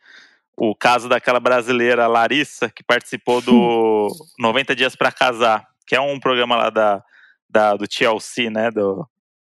[0.58, 4.08] o caso daquela brasileira Larissa, que participou do
[4.38, 7.02] 90 Dias para Casar, que é um programa lá da,
[7.48, 8.70] da, do TLC, né?
[8.70, 9.08] Do,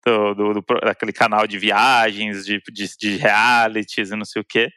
[0.05, 4.45] do, do, do, daquele canal de viagens, de, de, de realities e não sei o
[4.45, 4.69] quê.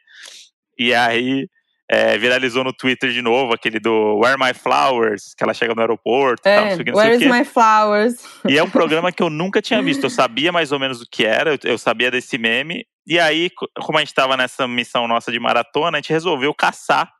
[0.77, 1.47] E aí
[1.93, 5.81] é, viralizou no Twitter de novo, aquele do Where My Flowers, que ela chega no
[5.81, 6.47] aeroporto.
[6.49, 8.15] É, tal, não Where's My Flowers?
[8.49, 10.03] E é um programa que eu nunca tinha visto.
[10.03, 12.83] Eu sabia mais ou menos o que era, eu, sabia desse meme.
[13.05, 13.51] E aí,
[13.83, 17.11] como a gente estava nessa missão nossa de maratona, a gente resolveu caçar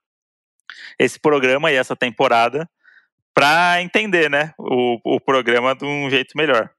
[0.98, 2.68] esse programa e essa temporada
[3.32, 6.72] para entender, né, o, o programa de um jeito melhor.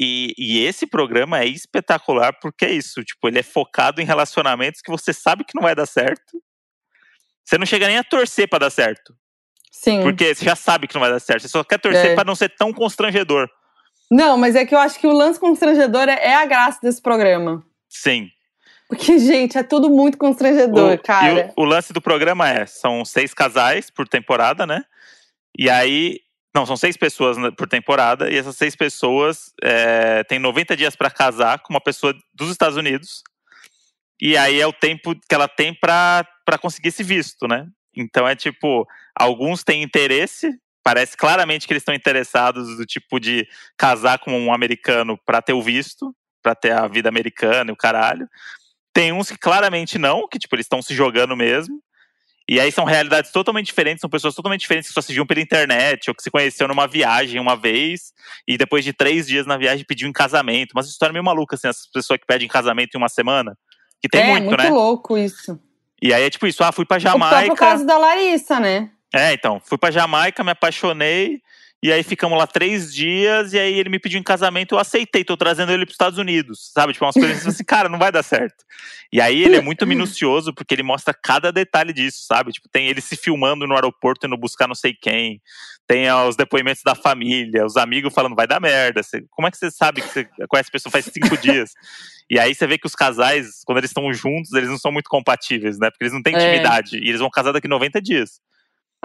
[0.00, 4.80] E, e, esse programa é espetacular porque é isso, tipo, ele é focado em relacionamentos
[4.80, 6.40] que você sabe que não vai dar certo
[7.44, 9.14] você não chega nem a torcer pra dar certo.
[9.70, 10.02] Sim.
[10.02, 11.42] Porque você já sabe que não vai dar certo.
[11.42, 12.14] Você só quer torcer É.
[12.14, 13.48] pra não ser tão constrangedor.
[14.10, 17.00] Não, mas é que eu acho que o lance constrangedor é, é a graça desse
[17.00, 17.64] programa.
[17.88, 18.28] Sim.
[18.88, 21.50] Porque, gente, é tudo muito constrangedor, O- cara.
[21.56, 24.84] O, o lance do programa é: são seis casais por temporada, né?
[25.58, 26.20] E aí.
[26.54, 30.94] Não, são seis pessoas né, por temporada, e essas seis pessoas é, têm 90 dias
[30.94, 33.22] pra casar com uma pessoa dos Estados Unidos.
[34.20, 37.66] E aí é o tempo que ela tem pra pra conseguir esse visto, né?
[37.96, 40.50] Então é tipo: alguns têm interesse,
[40.82, 45.52] parece claramente que eles estão interessados do tipo de casar com um americano pra ter
[45.52, 48.28] o visto, pra ter a vida americana e o caralho.
[48.92, 51.82] Tem uns que claramente não, que tipo, eles estão se jogando mesmo.
[52.48, 55.40] E aí são realidades totalmente diferentes, são pessoas totalmente diferentes que só se viam pela
[55.40, 58.12] internet, ou que se conheceram numa viagem uma vez,
[58.46, 60.72] e depois de três dias na viagem pediu em casamento.
[60.74, 63.56] Mas história meio maluca, assim, essas pessoas que pedem casamento em uma semana.
[64.00, 64.70] Que tem é, muito, muito né?
[64.70, 65.58] louco isso.
[66.02, 67.54] E aí é tipo isso, ah, fui pra O próprio Jamaica.
[67.56, 68.90] caso da Larissa, né?
[69.14, 71.40] É, então, fui pra Jamaica, me apaixonei,
[71.82, 75.24] e aí ficamos lá três dias, e aí ele me pediu em casamento, eu aceitei,
[75.24, 76.92] tô trazendo ele pros Estados Unidos, sabe?
[76.92, 78.64] Tipo, umas coisas assim, cara, não vai dar certo.
[79.12, 82.52] E aí ele é muito minucioso, porque ele mostra cada detalhe disso, sabe?
[82.52, 85.42] Tipo, tem ele se filmando no aeroporto, indo buscar não sei quem,
[85.86, 89.02] tem ó, os depoimentos da família, os amigos falando, vai dar merda.
[89.02, 91.72] Você- como é que você sabe que você conhece a pessoa faz cinco dias?
[92.30, 95.10] E aí você vê que os casais, quando eles estão juntos, eles não são muito
[95.10, 95.90] compatíveis, né?
[95.90, 96.38] Porque eles não têm É.
[96.40, 98.40] intimidade, e eles vão casar daqui 90 dias.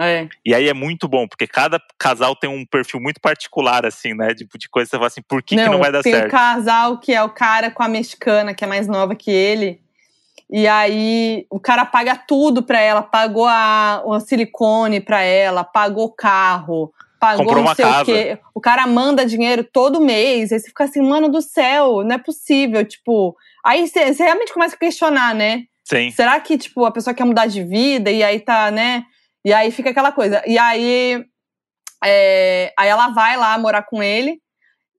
[0.00, 0.28] É.
[0.44, 4.32] E aí é muito bom, porque cada casal tem um perfil muito particular, assim, né?
[4.32, 6.12] Tipo, de coisa que você fala assim, por que não, que não vai dar tem
[6.12, 6.28] certo?
[6.28, 9.80] o casal que é o cara com a mexicana, que é mais nova que ele.
[10.50, 16.06] E aí o cara paga tudo pra ela, pagou a, o silicone pra ela, pagou
[16.06, 18.02] o carro, pagou Comprou não uma sei casa.
[18.02, 18.38] o quê.
[18.54, 20.52] O cara manda dinheiro todo mês.
[20.52, 22.84] Aí você fica assim, mano do céu, não é possível.
[22.84, 25.64] Tipo, aí você você realmente começa a questionar, né?
[25.84, 29.04] Sim, Será que, tipo, a pessoa quer mudar de vida e aí tá, né?
[29.44, 30.42] E aí fica aquela coisa.
[30.46, 31.24] E aí,
[32.04, 34.40] é, aí ela vai lá morar com ele.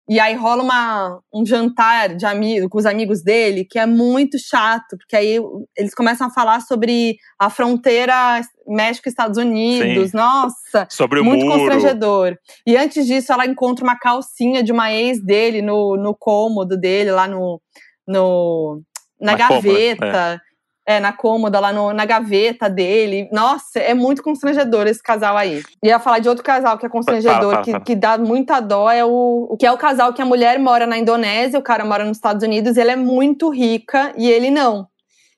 [0.10, 4.40] E aí rola uma, um jantar de amigo, com os amigos dele, que é muito
[4.40, 5.40] chato, porque aí
[5.78, 10.12] eles começam a falar sobre a fronteira México-Estados Unidos.
[10.12, 11.60] Nossa, sobre o muito muro.
[11.60, 12.36] constrangedor.
[12.66, 17.12] E antes disso, ela encontra uma calcinha de uma ex dele no, no cômodo dele,
[17.12, 17.62] lá no,
[18.08, 18.82] no
[19.22, 20.42] na, Na cômoda, gaveta.
[20.90, 23.30] É, na cômoda, lá no- na gaveta dele.
[23.32, 25.62] Nossa, é muito constrangedor esse casal aí.
[25.84, 27.84] Ia falar de outro casal que é constrangedor, fala, que, fala.
[27.84, 30.98] que dá muita dó, é o, que é o casal que a mulher mora na
[30.98, 34.88] Indonésia, o cara mora nos Estados Unidos, ele é muito rica e ele não.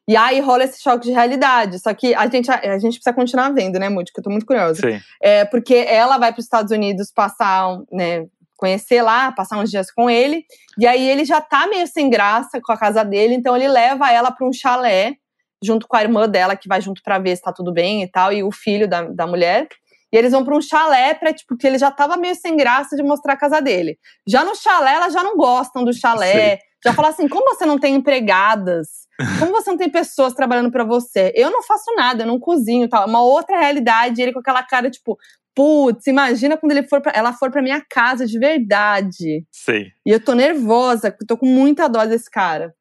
[0.08, 1.80] E aí rola esse choque de realidade.
[1.80, 4.12] Só que a gente, a, gente precisa continuar vendo, né, Mude?
[4.14, 4.80] Que eu tô muito curiosa.
[4.80, 8.26] Sim, É, porque ela vai para os Estados Unidos passar, né,
[8.58, 10.46] conhecer lá, passar uns dias com ele.
[10.78, 14.12] E aí ele já tá meio sem graça com a casa dele, então ele leva
[14.12, 15.16] ela para um chalé,
[15.64, 18.08] junto com a irmã dela, que vai junto para ver se tá tudo bem e
[18.10, 19.68] tal, e o filho da, da mulher.
[20.14, 22.96] E eles vão para um chalé, pra, tipo, porque ele já tava meio sem graça
[22.96, 23.98] de mostrar a casa dele.
[24.28, 26.60] Já no chalé, elas já não gostam do chalé.
[26.84, 29.02] Já fala assim: como você não tem empregadas?
[29.40, 31.32] Como você não tem pessoas trabalhando para você?
[31.36, 33.08] Eu não faço nada, eu não cozinho tal.
[33.08, 35.18] Uma outra realidade, ele com aquela cara, tipo,
[35.56, 39.46] putz, imagina quando ele for pra, ela for pra minha casa de verdade.
[39.52, 39.86] sim.
[40.06, 42.74] E eu tô nervosa, tô com muita dó desse cara.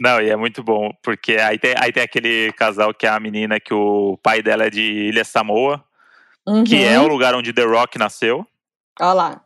[0.00, 3.20] Não, e é muito bom, porque aí tem, aí tem aquele casal que é a
[3.20, 5.84] menina que o pai dela é de Ilha Samoa,
[6.66, 6.84] que Uhum.
[6.84, 8.46] é o lugar onde The Rock nasceu.
[9.00, 9.44] Olha lá.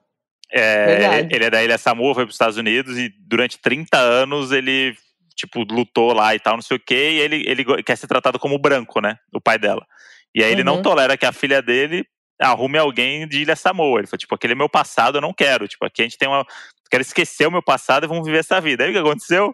[0.52, 3.98] É, ele, ele é da Ilha Samoa, foi para os Estados Unidos e durante 30
[3.98, 4.96] anos ele,
[5.34, 8.38] tipo, lutou lá e tal, não sei o quê, e ele, ele quer ser tratado
[8.38, 9.18] como branco, né?
[9.34, 9.84] O pai dela.
[10.32, 10.82] E aí ele não Uhum.
[10.82, 12.06] tolera que a filha dele
[12.40, 13.98] arrume alguém de Ilha Samoa.
[13.98, 15.66] Ele falou, tipo, aquele é meu passado, eu não quero.
[15.66, 16.44] Tipo, aqui a gente tem uma.
[16.90, 18.84] Quero esquecer o meu passado e vamos viver essa vida.
[18.84, 19.52] Aí o que aconteceu?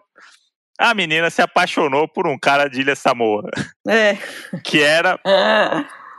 [0.81, 3.49] A menina se apaixonou por um cara de Ilha Samoa,
[3.87, 4.17] É.
[4.63, 5.19] que era,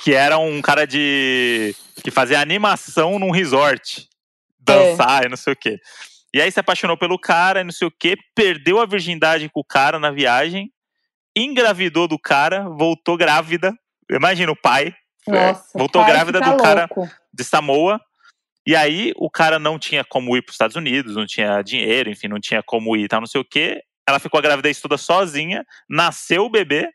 [0.02, 1.74] que era um cara de.
[2.02, 4.08] que fazia animação num resort.
[4.60, 5.80] Dançar e não sei o quê.
[6.32, 9.58] E aí se apaixonou pelo cara e não sei o quê, perdeu a virgindade com
[9.60, 10.70] o cara na viagem,
[11.36, 13.74] engravidou do cara, voltou grávida.
[14.10, 14.94] Imagina o pai.
[15.28, 15.64] é, Nossa.
[15.76, 17.10] voltou o pai grávida do cara louco.
[17.34, 18.00] de Samoa.
[18.64, 22.08] E aí o cara não tinha como ir para os Estados Unidos, não tinha dinheiro,
[22.08, 23.82] enfim, não tinha como ir, tal, não sei o quê.
[24.08, 26.88] Ela ficou a gravidez toda sozinha, nasceu o bebê.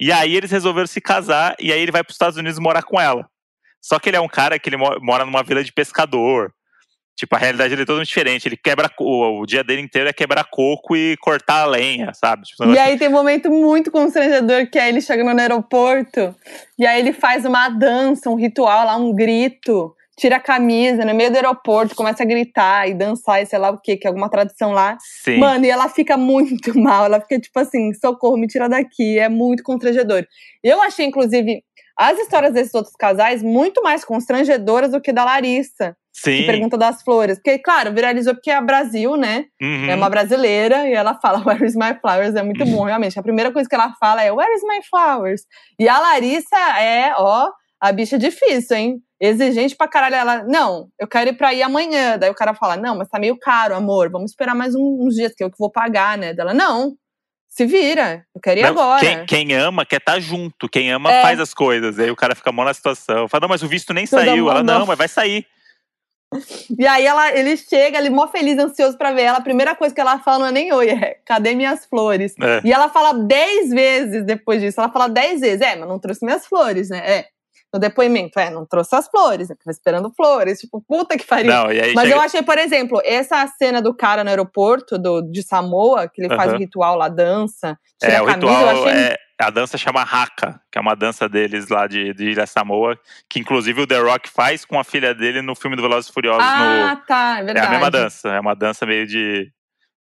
[0.00, 2.82] E aí eles resolveram se casar e aí ele vai para os Estados Unidos morar
[2.82, 3.28] com ela.
[3.80, 6.52] Só que ele é um cara que ele mo- mora numa vila de pescador.
[7.14, 8.48] Tipo, a realidade dele é totalmente diferente.
[8.48, 12.42] Ele quebra co- o dia dele inteiro é quebrar coco e cortar a lenha, sabe?
[12.44, 16.34] Tipo, E aí tem um momento muito constrangedor que é ele chegando no aeroporto
[16.78, 21.14] e aí ele faz uma dança, um ritual lá, um grito, tira a camisa no
[21.14, 24.08] meio do aeroporto, começa a gritar e dançar e sei lá o que, que é
[24.08, 24.96] alguma tradição lá.
[25.24, 25.38] Sim.
[25.38, 29.28] Mano, e ela fica muito mal, ela fica tipo assim, socorro, me tira daqui, é
[29.28, 30.26] muito constrangedor.
[30.62, 31.62] Eu achei, inclusive,
[31.96, 35.96] as histórias desses outros casais muito mais constrangedoras do que da Larissa.
[36.12, 36.38] Sim.
[36.38, 37.38] Que pergunta das flores.
[37.38, 39.46] Porque, claro, viralizou porque é Brasil, né?
[39.60, 39.90] Uhum.
[39.90, 42.34] É uma brasileira e ela fala Where is my flowers?
[42.34, 43.18] É muito bom, realmente.
[43.18, 45.42] A primeira coisa que ela fala é Where is my flowers?
[45.78, 47.50] E a Larissa é, ó,
[47.80, 49.02] a bicha difícil, hein?
[49.24, 50.16] Exigente pra caralho.
[50.16, 52.18] Ela, não, eu quero ir pra ir amanhã.
[52.18, 54.10] Daí o cara fala, não, mas tá meio caro, amor.
[54.10, 56.34] Vamos esperar mais um- uns dias que eu que vou pagar, né?
[56.34, 56.96] Dela, não,
[57.48, 58.26] se vira.
[58.34, 58.98] Eu quero ir Não, agora.
[59.00, 60.68] Quem, quem ama quer estar junto.
[60.68, 61.22] Quem ama É.
[61.22, 62.00] faz as coisas.
[62.00, 63.28] Aí o cara fica mó na situação.
[63.28, 64.50] Fala, não, mas o visto nem Tudo saiu.
[64.50, 64.80] Ela, não.
[64.80, 65.46] não, mas vai sair.
[66.78, 69.38] E aí ela, ele chega, ele mó feliz, ansioso pra ver ela.
[69.38, 72.34] A primeira coisa que ela fala não é nem oi, é cadê minhas flores?
[72.40, 72.60] É.
[72.64, 74.80] E ela fala dez vezes depois disso.
[74.80, 76.98] Ela fala dez vezes, é, mas não trouxe minhas flores, né?
[77.18, 77.26] É.
[77.72, 79.54] No depoimento, é, não trouxe as flores, né?
[79.54, 80.60] Tava esperando flores.
[80.60, 81.50] Tipo, puta que pariu.
[81.50, 82.14] Não, e Mas chega...
[82.16, 86.28] eu achei, por exemplo, essa cena do cara no aeroporto do, de Samoa, que ele
[86.34, 86.56] faz Aham.
[86.56, 89.02] o ritual lá, dança, tira É, a o camisa, ritual eu achei.
[89.02, 89.16] é.
[89.40, 92.96] A dança chama Haka, que é uma dança deles lá de, de Ilha Samoa,
[93.28, 96.12] que inclusive o The Rock faz com a filha dele no filme do Velozes e
[96.12, 96.44] Furiosos.
[96.46, 97.06] Ah, no...
[97.06, 97.66] tá, é É verdade.
[97.66, 99.50] a mesma dança, é uma dança meio de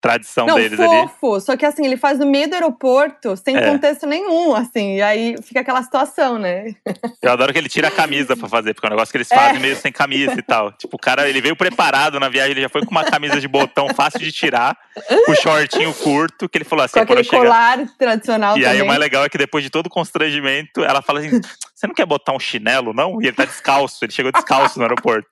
[0.08, 1.08] tradição Não, deles ali.
[1.20, 1.40] fofo.
[1.42, 3.62] Só que assim, ele faz no meio do aeroporto, sem É.
[3.72, 4.96] contexto nenhum, assim.
[4.96, 6.74] E aí fica aquela situação, né?
[7.22, 9.32] Eu adoro que ele tira a camisa pra fazer, porque é um negócio que eles
[9.32, 9.36] É.
[9.36, 10.72] fazem meio sem camisa e tal.
[10.72, 13.48] Tipo, o cara, ele veio preparado na viagem, ele já foi com uma camisa de
[13.48, 14.78] botão fácil de tirar,
[15.26, 17.38] com o shortinho curto, que ele falou assim, Com aquele chegar...
[17.44, 18.82] colar tradicional E aí também.
[18.84, 21.42] o mais legal é que depois de todo o constrangimento, ela fala assim:
[21.76, 23.22] você não quer botar um chinelo, não?
[23.22, 25.28] E ele tá descalço, ele chegou descalço no aeroporto.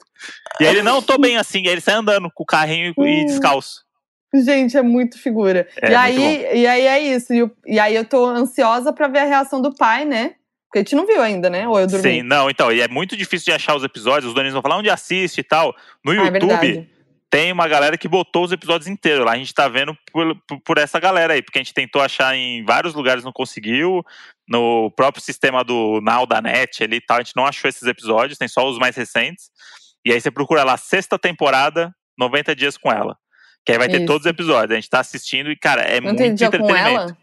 [0.59, 1.61] E aí ele, não, tô bem assim.
[1.63, 3.25] E aí ele sai andando com o carrinho e Hum.
[3.25, 3.84] descalço.
[4.33, 5.67] Gente, é muito figura.
[5.81, 7.33] É, e, aí, e aí é isso.
[7.33, 10.35] E, e aí eu tô ansiosa pra ver a reação do pai, né?
[10.67, 11.67] Porque a gente não viu ainda, né?
[11.67, 12.03] Ou eu dormi.
[12.03, 14.77] Sim, não, então, e é muito difícil de achar os episódios, os donos vão falar
[14.77, 15.73] onde assiste e tal.
[16.03, 16.89] No Ah, é YouTube, verdade.
[17.29, 19.31] tem uma galera que botou os episódios inteiros lá.
[19.33, 22.35] A gente tá vendo por, por- por essa galera aí, porque a gente tentou achar
[22.35, 24.03] em vários lugares, não conseguiu.
[24.47, 27.83] No próprio sistema do Now da Net ali e tal, a gente não achou esses
[27.83, 29.49] episódios, tem só os mais recentes.
[30.03, 33.17] E aí você procura lá, sexta temporada, 90 dias com ela.
[33.65, 34.05] Que aí vai ter Isso.
[34.05, 34.71] todos os episódios.
[34.71, 36.95] A gente tá assistindo e, cara, é Não muito tem dia com entretenimento.
[37.01, 37.17] ela?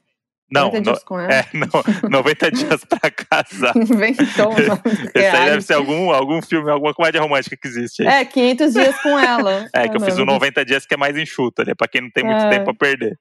[0.50, 1.32] Não, 90 no- dias com ela.
[1.32, 3.72] é, não, 90 dias pra casar.
[3.78, 4.52] Inventou
[5.14, 8.08] Esse aí deve ser algum, algum filme, alguma comédia romântica que existe aí.
[8.22, 9.66] É, 500 dias com ela.
[9.72, 10.34] É, que eu Ah, fiz o não.
[10.34, 12.50] 90 dias que é mais enxuto, ali, é pra quem não tem muito É.
[12.50, 13.18] tempo pra perder.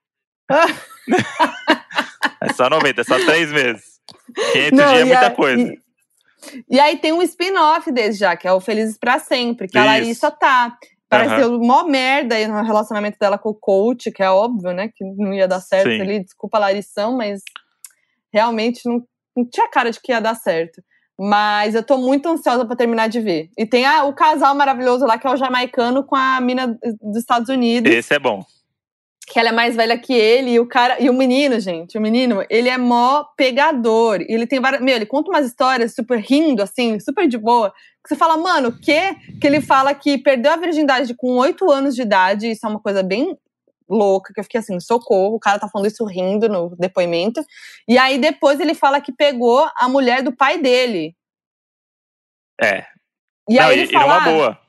[2.42, 3.84] É só 90, é só 3 meses.
[4.54, 5.62] 500 Não, dias é muita a- coisa.
[5.62, 5.80] E,
[6.70, 9.82] e aí tem um spin-off desse já, que é o Felizes pra Sempre, que a
[9.82, 9.90] Isso.
[9.90, 10.76] Larissa tá.
[11.12, 14.90] Pareceu mó merda aí no relacionamento dela com o coach, que é óbvio, né?
[14.96, 16.02] Que não ia dar certo Sim.
[16.02, 16.24] ali.
[16.24, 17.42] Desculpa a Larissão, mas
[18.34, 19.04] realmente não,
[19.36, 20.82] não tinha cara de que ia dar certo.
[21.20, 23.50] Mas eu tô muito ansiosa pra terminar de ver.
[23.58, 27.18] E tem a- o casal maravilhoso lá, que é o jamaicano com a mina dos
[27.18, 28.44] Estados Unidos Esse é bom.
[29.28, 32.02] Que ela é mais velha que ele, e o cara, e o menino, gente, o
[32.02, 34.22] menino, ele é mó pegador.
[34.22, 37.72] E ele tem várias, meu, ele conta umas histórias super rindo assim, super de boa,
[38.04, 39.16] que você fala, mano, o quê?
[39.40, 42.80] Que ele fala que perdeu a virgindade com oito anos de idade, isso é uma
[42.80, 43.38] coisa bem
[43.88, 47.44] louca, que eu fiquei assim, socorro, o cara tá falando isso rindo no depoimento.
[47.88, 51.16] E aí depois ele fala que pegou a mulher do pai dele.
[52.62, 52.86] É.
[53.50, 54.60] E não, aí ele e fala, boa.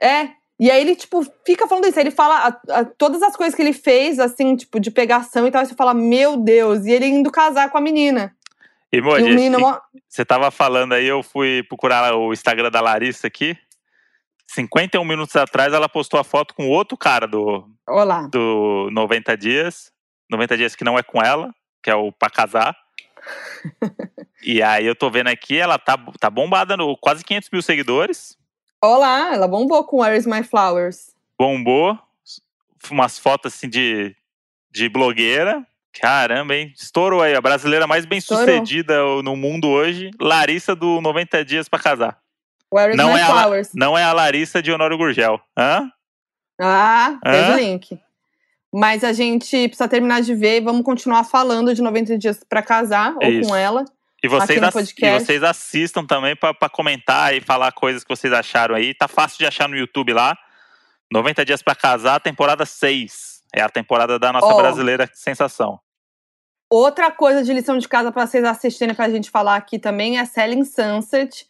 [0.00, 0.41] é.
[0.62, 1.98] E aí ele, tipo, fica falando isso.
[1.98, 5.44] Aí ele fala a- a- todas as coisas que ele fez, assim, tipo, de pegação
[5.44, 5.60] e tal.
[5.60, 6.86] E você fala, meu Deus.
[6.86, 8.32] E ele indo casar com a menina.
[8.92, 9.24] E, Moji,
[10.08, 13.58] você tava falando aí, eu fui procurar o Instagram da Larissa aqui.
[14.46, 18.28] 51 minutos atrás, ela postou a foto com outro cara do, Olá.
[18.30, 19.90] do 90 Dias.
[20.30, 21.52] 90 Dias que não é com ela,
[21.82, 22.76] que é o Pra Casar.
[24.44, 28.40] e aí eu tô vendo aqui, ela tá, tá bombada no quase 500 mil seguidores.
[28.92, 31.14] Olá, ela bombou com Where is My Flowers.
[31.38, 31.96] Bombou.
[32.90, 34.14] Umas fotos assim de,
[34.72, 35.64] de blogueira.
[36.00, 36.72] Caramba, hein?
[36.76, 37.32] Estourou aí.
[37.34, 40.10] A brasileira mais bem sucedida no mundo hoje.
[40.20, 42.18] Larissa do 90 Dias Pra Casar.
[42.74, 43.70] Where is Não My é, a, Flowers.
[43.72, 45.38] não é a Larissa de Honório Gurgel.
[45.56, 45.88] Hã?
[46.60, 47.52] Ah, fez Hã?
[47.52, 48.00] o link.
[48.74, 52.62] Mas a gente precisa terminar de ver e vamos continuar falando de 90 dias pra
[52.62, 53.48] casar, É ou isso.
[53.48, 53.84] com ela.
[54.22, 54.60] E vocês,
[54.98, 58.94] e vocês assistam também pra comentar e falar coisas que vocês acharam aí.
[58.94, 60.36] Tá fácil de achar no YouTube lá.
[61.12, 63.42] 90 Dias Pra Casar, temporada 6.
[63.54, 64.56] É a temporada da nossa Ó.
[64.56, 65.78] brasileira sensação.
[66.70, 70.24] Outra coisa de lição de casa pra vocês assistirem pra gente falar aqui também é
[70.24, 71.44] Selling Sunset,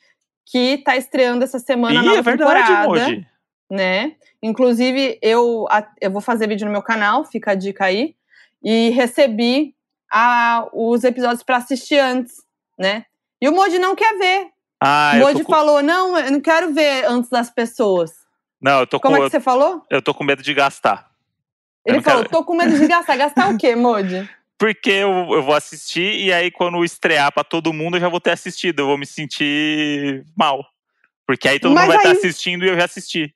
[0.45, 2.89] que tá estreando essa semana a Ih, nova é verdade, temporada.
[2.89, 3.27] Moji.
[3.71, 4.17] né?
[4.43, 8.17] Inclusive, eu, a- eu vou fazer vídeo no meu canal, fica a dica aí.
[8.65, 9.75] E recebi
[10.11, 12.43] a- os episódios pra assistir antes,
[12.79, 13.05] né?
[13.41, 14.49] E o Moji não quer ver.
[14.81, 15.53] Ah, o tô com...
[15.53, 18.13] falou: não, eu não quero ver antes das pessoas.
[18.61, 19.09] Não, eu tô com...
[19.09, 19.83] Como é que você falou?
[19.91, 21.11] eu tô com medo de gastar.
[21.85, 23.17] Ele falou: quero- tô com medo de gastar.
[23.17, 24.29] Gastar o quê, Moji?
[24.59, 28.21] Porque eu, eu vou assistir e aí quando estrear pra todo mundo eu já vou
[28.21, 28.81] ter assistido.
[28.81, 30.65] Eu vou me sentir mal.
[31.27, 33.35] Porque aí todo Mas mundo vai estar aí- assistindo e eu já assisti.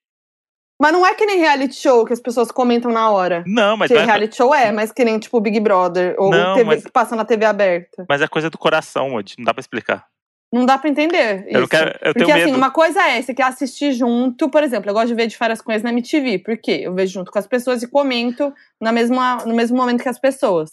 [0.81, 3.43] Mas não é que nem reality show que as pessoas comentam na hora.
[3.47, 6.65] Não, mas que reality show é, mas que nem tipo Big Brother ou Não, TV
[6.67, 8.05] mas- que passa na TV aberta.
[8.09, 9.35] mas é coisa do coração, Mod.
[9.39, 10.07] Não dá pra explicar.
[10.53, 11.69] Não dá pra entender Eu não isso.
[11.71, 11.99] quero.
[12.03, 12.57] Eu Porque assim, medo.
[12.57, 15.61] uma coisa é, você quer assistir junto, por exemplo, eu gosto de ver de férias
[15.61, 16.39] com eles na MTV.
[16.39, 16.81] Por quê?
[16.85, 20.19] Eu vejo junto com as pessoas e comento na mesma, no mesmo momento que as
[20.21, 20.71] pessoas.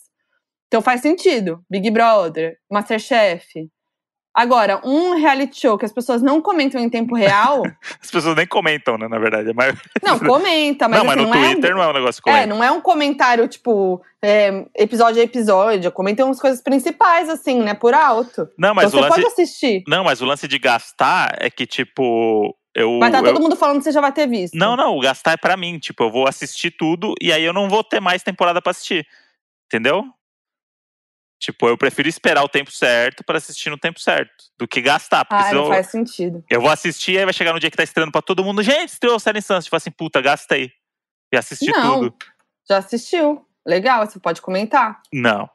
[0.67, 1.63] Então faz sentido.
[1.69, 3.67] Big Brother, Masterchef.
[4.35, 7.61] Agora, um reality show que as pessoas não comentam em tempo real.
[8.01, 9.07] As pessoas nem comentam, né?
[9.07, 9.51] Na verdade.
[9.51, 9.75] É mais...
[10.03, 12.29] não, comenta, mas, não, mas assim, no não é Twitter não é um negócio que
[12.29, 12.47] É, comenta.
[12.55, 15.91] não é um comentário, tipo, é, episódio a episódio.
[15.91, 17.75] Comentam as coisas principais, assim, né?
[17.75, 18.49] Por alto.
[18.57, 19.21] Não, mas então o você lance.
[19.21, 19.83] pode assistir.
[19.87, 22.55] Não, mas o lance de gastar é que, tipo.
[22.75, 24.55] Eu, Mas tá eu- todo mundo falando que você já vai ter visto.
[24.55, 25.77] Não, não, o gastar é pra mim.
[25.77, 29.05] Tipo, eu vou assistir tudo e aí eu não vou ter mais temporada pra assistir.
[29.67, 30.03] Entendeu?
[31.43, 35.25] Tipo, eu prefiro esperar o tempo certo pra assistir no tempo certo do que gastar.
[35.25, 36.41] Porque Ah, não faz sentido.
[36.49, 38.63] eu vou assistir aí vai chegar no dia que tá estreando pra todo mundo.
[38.63, 39.65] Gente, estreou Série Sunset.
[39.65, 40.71] Tipo assim, puta, gastei.
[41.33, 41.99] E assisti Não.
[41.99, 42.15] tudo.
[42.69, 43.45] Já assistiu.
[43.65, 45.01] Legal, você pode comentar.
[45.11, 45.49] Não.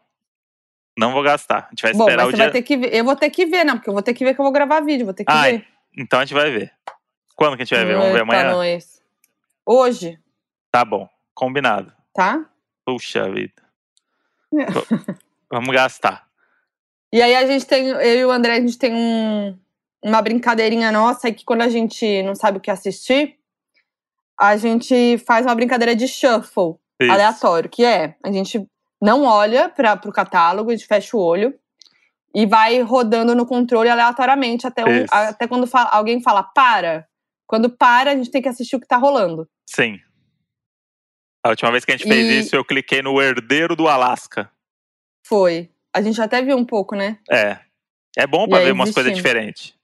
[0.99, 1.64] Não vou gastar.
[1.64, 2.45] A gente vai Bom, esperar mas o você dia.
[2.45, 2.95] vai ter que ver.
[2.95, 4.53] Eu vou ter que ver, não, porque eu vou ter que ver que eu vou
[4.53, 5.66] gravar vídeo, vou ter que Ai, ver.
[5.97, 6.70] Então a gente vai ver.
[7.34, 7.97] Quando que a gente vai ver?
[7.97, 8.51] Vamos ver amanhã?
[8.53, 9.01] nós.
[9.64, 10.18] Hoje,
[10.70, 11.09] Tá bom.
[11.34, 11.91] Combinado.
[12.12, 12.45] tá?
[12.84, 13.55] Puxa vida.
[15.51, 16.26] Vamos gastar.
[17.12, 19.59] E aí a gente tem, eu e o André, a gente tem um-
[20.05, 23.36] uma brincadeirinha nossa, é que quando a gente não sabe o que assistir,
[24.38, 26.76] a gente faz uma brincadeira de shuffle.
[27.01, 27.12] Isso.
[27.12, 28.66] aleatório, que é a gente
[29.01, 31.57] não olha para o catálogo, a gente fecha o olho
[32.34, 37.07] e vai rodando no controle aleatoriamente até, um- até quando alguém fala para.
[37.46, 39.49] Quando para, a gente tem que assistir o que tá rolando.
[39.64, 40.01] Sim.
[41.44, 44.51] A última vez que a gente fez E- isso, eu cliquei no Herdeiro do Alasca.
[45.27, 45.71] Foi.
[45.93, 47.19] A gente até viu um pouco, né?
[47.31, 47.59] É.
[48.16, 49.75] É bom E pra aí ver umas coisas diferentes.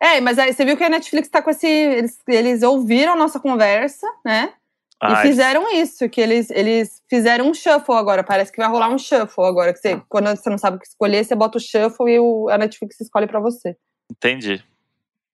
[0.00, 1.66] É, mas aí você viu que a Netflix tá com esse.
[1.66, 4.52] Eles, eles ouviram a nossa conversa, né?
[5.02, 8.24] E Ai, fizeram isso, que eles, eles fizeram um shuffle agora.
[8.24, 9.72] Parece que vai rolar um shuffle agora.
[9.72, 12.48] Que você, quando você não sabe o que escolher, você bota o shuffle e o,
[12.48, 13.76] a Netflix escolhe pra você.
[14.10, 14.64] Entendi.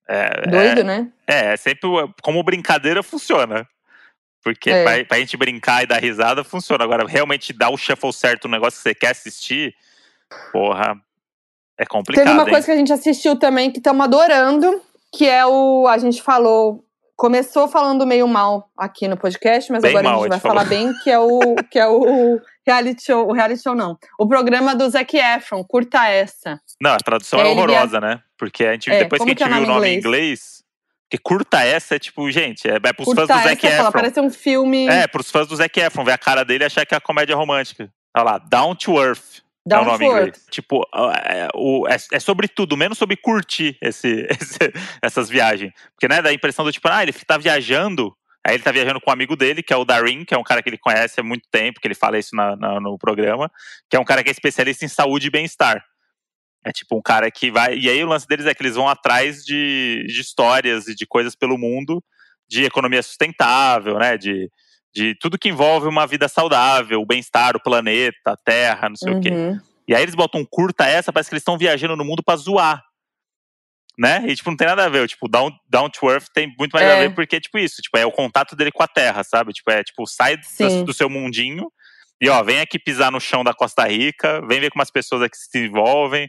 [0.09, 1.11] É, Doido, né?
[1.27, 1.89] É, é sempre
[2.21, 3.66] como brincadeira funciona.
[4.43, 4.84] Porque É.
[4.84, 6.82] pra, pra gente brincar e dar risada, funciona.
[6.84, 9.74] Agora, realmente dar o shuffle certo no negócio que você quer assistir,
[10.53, 10.95] porra,
[11.78, 12.24] é complicado.
[12.24, 12.51] Teve uma hein?
[12.51, 14.80] coisa que a gente assistiu também que estamos adorando,
[15.12, 15.86] que é o.
[15.88, 16.84] A gente falou.
[17.16, 20.64] Começou falando meio mal aqui no podcast, mas Bem agora mal, a gente vai falar
[20.64, 23.28] bem, que é o que é o reality show.
[23.28, 23.99] O reality show não.
[24.18, 26.59] O programa do Zac Efron, curta essa.
[26.80, 28.22] Não, a tradução É, é horrorosa, né?
[28.38, 30.60] Porque a gente, É, depois que a gente é viu o nome em inglês,
[31.11, 33.91] porque curta essa é tipo, gente, é, é pros Curta fãs do Zac fala, Efron.
[33.93, 36.87] parece um filme É, pros fãs do Zac Efron, ver a cara dele e achar
[36.87, 37.91] que é a comédia romântica.
[38.17, 39.39] Olha lá, Down to Earth.
[39.39, 40.27] é Down o nome to em inglês.
[40.29, 40.41] Earth.
[40.51, 40.87] Tipo,
[41.25, 45.73] é, o- é- é sobre tudo, menos sobre curtir esse, esse- essas viagens.
[45.97, 48.15] Porque, né, dá a impressão do tipo, ah, ele tá viajando.
[48.47, 50.45] Aí ele tá viajando com um amigo dele, que é o Darin, que é um
[50.45, 53.51] cara que ele conhece há muito tempo, que ele fala isso na- na- no programa,
[53.91, 55.85] que é um cara que é especialista em saúde e bem-estar.
[56.65, 57.77] É tipo um cara que vai.
[57.79, 61.07] E aí o lance deles é que eles vão atrás de, de histórias e de
[61.07, 62.03] coisas pelo mundo,
[62.49, 64.19] de economia sustentável, né?
[64.19, 64.51] De,
[64.95, 69.13] de tudo que envolve uma vida saudável, o bem-estar, o planeta, a terra, não sei
[69.15, 69.31] o quê.
[69.31, 69.59] Uhum.
[69.89, 72.37] E aí eles botam um curta essa, parece que eles estão viajando no mundo pra
[72.37, 72.83] zoar.
[73.99, 74.25] Né?
[74.29, 75.07] E, tipo, não tem nada a ver.
[75.09, 77.01] Tipo, Down, Down to Earth tem muito mais a É.
[77.09, 77.83] ver, porque, tipo, isso.
[77.83, 79.53] Tipo, é o contato dele com a Terra, sabe?
[79.53, 80.37] Tipo, é, tipo, sai
[80.87, 81.71] do seu mundinho
[82.21, 85.23] e, ó, vem aqui pisar no chão da Costa Rica, vem ver como as pessoas
[85.23, 86.29] aqui se envolvem.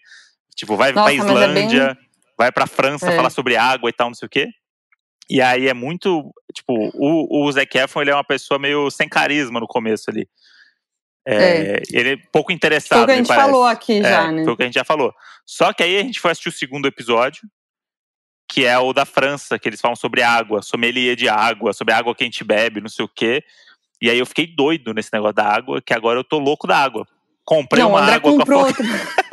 [0.55, 1.97] Tipo, vai Nossa, pra mas é bem- Islândia,
[2.37, 3.15] vai pra França É.
[3.15, 4.47] falar sobre água e tal, não sei o quê.
[5.29, 6.33] E aí é muito.
[6.53, 10.27] Tipo, o, o Zac Efron, ele é uma pessoa meio sem carisma no começo ali.
[11.27, 13.45] É, Ele é pouco interessado, Foi o que a gente parece.
[13.47, 14.43] falou aqui É, já, né?
[14.43, 15.13] Foi o que a gente já falou.
[15.45, 17.43] Só que aí a gente foi assistir o segundo episódio,
[18.49, 21.97] que é o da França, que eles falam sobre água, sommelier de água, sobre a
[21.97, 23.43] água que a gente bebe, não sei o quê.
[24.01, 26.77] E aí eu fiquei doido nesse negócio da água, que agora eu tô louco da
[26.77, 27.05] água.
[27.45, 28.73] Comprei não, uma André água comprou com a.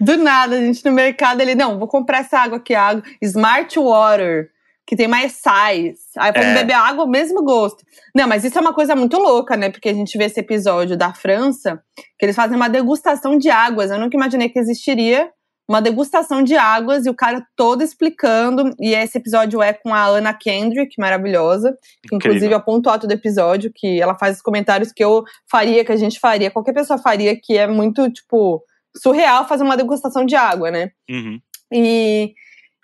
[0.00, 3.76] Do nada, a gente no mercado, ele, não, vou comprar essa água aqui, água Smart
[3.78, 4.50] Water,
[4.86, 5.98] que tem mais sais.
[6.16, 6.54] Aí vamos É.
[6.54, 7.84] beber água, o mesmo gosto.
[8.14, 9.70] Não, mas isso é uma coisa muito louca, né?
[9.70, 11.82] Porque a gente vê esse episódio da França,
[12.18, 13.90] que eles fazem uma degustação de águas.
[13.90, 15.30] Eu nunca imaginei que existiria
[15.68, 18.74] uma degustação de águas e o cara todo explicando.
[18.78, 21.76] E esse episódio é com a Anna Kendrick, maravilhosa.
[22.06, 25.24] Que, inclusive, é o ponto alto do episódio, que ela faz os comentários que eu
[25.50, 28.62] faria, que a gente faria, qualquer pessoa faria, que é muito, tipo,
[28.96, 30.90] surreal fazer uma degustação de água, né?
[31.10, 31.40] Uhum.
[31.72, 32.34] E,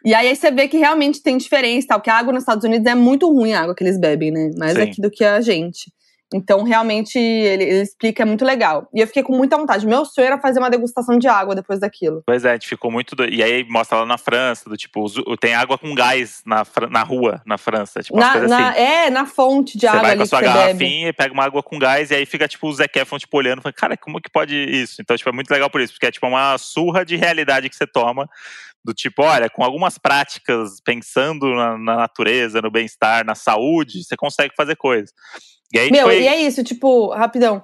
[0.04, 2.86] e aí você vê que realmente tem diferença, tal, que a água nos Estados Unidos
[2.86, 4.50] é muito ruim a água que eles bebem, né?
[4.56, 4.82] Mais Sim.
[4.82, 5.92] aqui do que a gente.
[6.32, 8.88] Então, realmente, ele, ele, explica, é muito legal.
[8.94, 9.86] E eu fiquei com muita vontade.
[9.86, 12.22] Meu sonho era fazer uma degustação de água depois daquilo.
[12.24, 13.16] Pois é, a gente ficou muito.
[13.16, 13.24] Do...
[13.24, 15.04] E aí mostra lá na França, do tipo,
[15.38, 18.00] tem água com gás na, na rua, na França.
[18.00, 18.80] Tipo, na, na assim.
[18.80, 20.00] É, na fonte de você água.
[20.00, 21.08] Você vai com a sua garrafinha bebe.
[21.08, 23.60] e pega uma água com gás, e aí fica, tipo, o Zac Efron, tipo, olhando,
[23.60, 25.02] fala, cara, como que pode isso?
[25.02, 27.76] Então, tipo, é muito legal por isso, porque é tipo uma surra de realidade que
[27.76, 28.28] você toma
[28.84, 34.16] do tipo, olha, com algumas práticas, pensando na, na natureza, no bem-estar, na saúde, você
[34.16, 35.12] consegue fazer coisas.
[35.72, 36.22] E aí, Meu, foi...
[36.22, 37.62] e é isso, tipo, rapidão,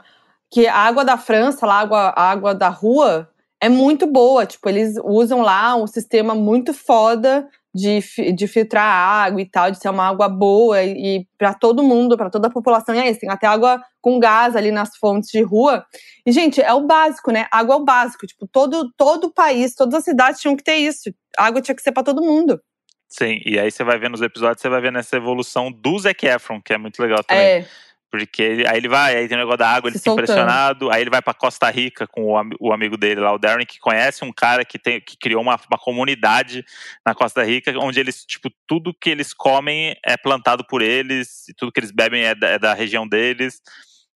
[0.50, 3.28] que a água da França, lá, a água, a água da rua,
[3.60, 4.46] é muito boa.
[4.46, 8.00] Tipo, eles usam lá um sistema muito foda de,
[8.32, 12.16] de filtrar água e tal, de ser uma água boa e, e para todo mundo,
[12.16, 12.94] para toda a população.
[12.94, 15.84] E é isso, tem até água com gás ali nas fontes de rua.
[16.24, 17.46] E, gente, é o básico, né?
[17.52, 18.26] Água é o básico.
[18.26, 21.10] Tipo, todo, todo o país, todas as cidades tinham que ter isso.
[21.36, 22.60] água tinha que ser para todo mundo.
[23.08, 26.26] Sim, e aí você vai ver nos episódios, você vai ver nessa evolução do Zac
[26.26, 27.44] Efron, que é muito legal também.
[27.44, 27.66] É.
[28.10, 30.90] Porque ele, aí ele vai, aí tem o negócio da água, ele fica impressionado.
[30.90, 33.78] Aí ele vai para Costa Rica com o, o, amigo dele lá, o Darren, que
[33.78, 36.64] conhece um cara que, tem, que criou uma, uma comunidade
[37.04, 41.54] na Costa Rica, onde eles, tipo, tudo que eles comem é plantado por eles, e
[41.54, 43.60] tudo que eles bebem é da, é da região deles.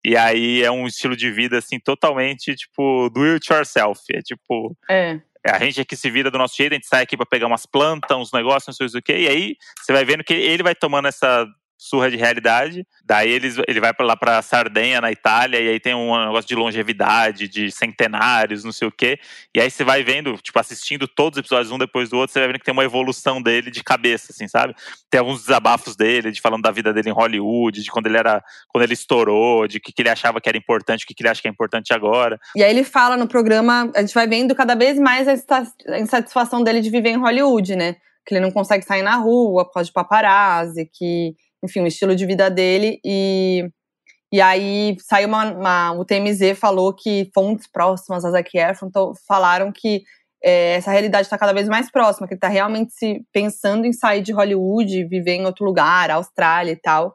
[0.05, 4.01] E aí é um estilo de vida, assim, totalmente, tipo, do it yourself.
[4.11, 4.77] É tipo.
[4.89, 5.21] É.
[5.47, 7.65] A gente aqui se vira do nosso jeito, a gente sai aqui para pegar umas
[7.65, 9.17] plantas, uns negócios, não sei o que.
[9.17, 11.47] E aí você vai vendo que ele vai tomando essa
[11.81, 12.87] surra de realidade.
[13.03, 16.47] Daí eles, ele vai para lá para Sardenha, na Itália, e aí tem um negócio
[16.47, 19.19] de longevidade, de centenários, não sei o quê.
[19.55, 22.39] E aí você vai vendo, tipo, assistindo todos os episódios um depois do outro, você
[22.41, 24.75] vai vendo que tem uma evolução dele de cabeça, assim, sabe?
[25.09, 28.45] Tem alguns desabafos dele, de falando da vida dele em Hollywood, de quando ele era,
[28.69, 31.23] quando ele estourou, de o que, que ele achava que era importante, o que, que
[31.23, 32.39] ele acha que é importante agora.
[32.55, 36.63] E aí ele fala no programa, a gente vai vendo cada vez mais a insatisfação
[36.63, 37.97] dele de viver em Hollywood, né?
[38.27, 42.15] Que ele não consegue sair na rua por causa de paparazzi, que enfim, o estilo
[42.15, 43.01] de vida dele.
[43.05, 43.69] E,
[44.33, 48.91] e aí saiu uma, uma O TMZ falou que fontes próximas a Zac Efron
[49.27, 50.03] falaram que
[50.43, 53.93] é, essa realidade está cada vez mais próxima, que ele está realmente se pensando em
[53.93, 57.15] sair de Hollywood, viver em outro lugar, Austrália e tal.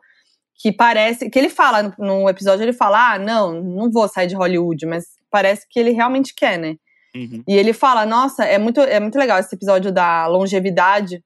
[0.58, 1.30] Que parece.
[1.30, 5.06] Que ele fala, no, episódio, ele fala: ah, não, não vou sair de Hollywood, mas
[5.30, 6.76] parece que ele realmente quer, né?
[7.16, 7.44] Uhum.
[7.48, 11.22] E ele fala: nossa, é muito, é muito legal esse episódio da longevidade,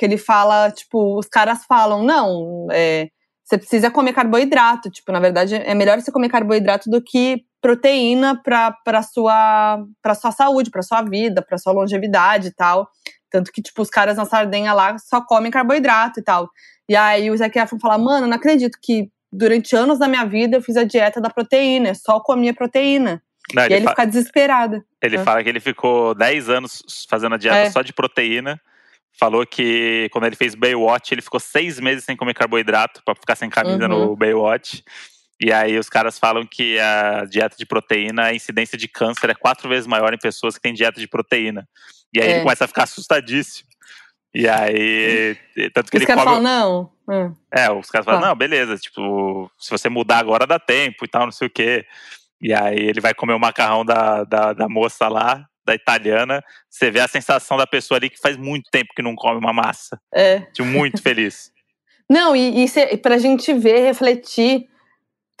[0.00, 3.10] que ele fala, tipo, os caras falam, não, é,
[3.44, 4.88] você precisa comer carboidrato.
[4.88, 10.32] Tipo, na verdade, é melhor você comer carboidrato do que proteína para sua para sua
[10.32, 12.88] saúde, para sua vida, para sua longevidade e tal.
[13.30, 16.48] Tanto que, tipo, os caras na Sardenha lá só comem carboidrato e tal.
[16.88, 20.56] E aí o Zac Efron fala, mano, não acredito que durante anos da minha vida
[20.56, 23.22] eu fiz a dieta da proteína, só comia proteína.
[23.52, 24.82] Não, e aí ele fica desesperado.
[25.02, 25.24] Ele é.
[25.24, 27.70] fala que ele ficou 10 anos fazendo a dieta é.
[27.70, 28.58] só de proteína
[29.18, 33.36] falou que quando ele fez Baywatch, ele ficou seis meses sem comer carboidrato para ficar
[33.36, 34.06] sem camisa uhum.
[34.06, 34.82] no Baywatch.
[35.40, 39.34] E aí os caras falam que a dieta de proteína, a incidência de câncer é
[39.34, 41.66] quatro vezes maior em pessoas que têm dieta de proteína.
[42.12, 42.30] E aí é.
[42.32, 43.68] ele começa a ficar assustadíssimo.
[44.34, 45.36] E aí,
[45.74, 46.36] tanto que os ele caras come...
[46.36, 46.92] falam, não.
[47.08, 47.34] Hum.
[47.52, 48.28] É, os caras falam, ah.
[48.28, 51.84] não, beleza, tipo, se você mudar agora dá tempo e tal, não sei o quê.
[52.40, 56.90] E aí ele vai comer o macarrão da, da, da moça lá, da italiana, você
[56.90, 60.00] vê a sensação da pessoa ali que faz muito tempo que não come uma massa.
[60.12, 60.40] É.
[60.52, 61.50] Tipo, muito feliz.
[62.10, 64.66] Não, e, e cê, pra gente ver, refletir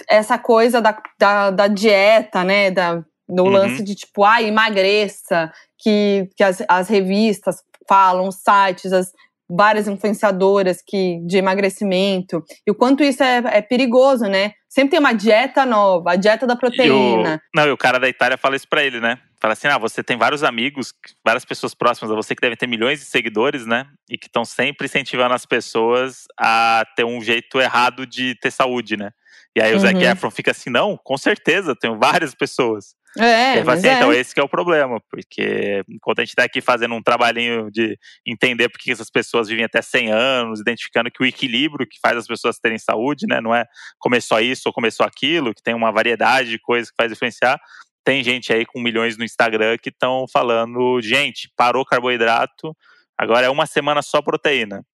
[0.08, 2.70] essa coisa da, da, da dieta, né?
[2.70, 3.50] Da, no uhum.
[3.50, 7.56] lance de tipo, ah, emagreça, que, que as, as revistas
[7.88, 9.10] falam, os sites, as
[9.48, 14.52] várias influenciadoras que, de emagrecimento, e o quanto isso é, é perigoso, né?
[14.70, 17.42] Sempre tem uma dieta nova, a dieta da proteína.
[17.52, 19.18] O, não, e o cara da Itália fala isso pra ele, né?
[19.40, 20.94] Fala assim: ah, você tem vários amigos,
[21.24, 23.86] várias pessoas próximas a você que devem ter milhões de seguidores, né?
[24.08, 28.96] E que estão sempre incentivando as pessoas a ter um jeito errado de ter saúde,
[28.96, 29.10] né?
[29.56, 29.80] E aí o uhum.
[29.80, 32.94] Zac Efron fica assim: não, com certeza, tenho várias pessoas.
[33.18, 33.94] É, assim, então, é.
[33.94, 37.98] então esse é o problema, porque enquanto a gente está aqui fazendo um trabalhinho de
[38.24, 42.16] entender por que essas pessoas vivem até 100 anos, identificando que o equilíbrio que faz
[42.16, 43.64] as pessoas terem saúde, né, não é
[43.98, 47.10] comer só isso ou comer só aquilo, que tem uma variedade de coisas que faz
[47.10, 47.58] influenciar.
[48.04, 52.76] Tem gente aí com milhões no Instagram que estão falando, gente, parou carboidrato,
[53.18, 54.84] agora é uma semana só proteína.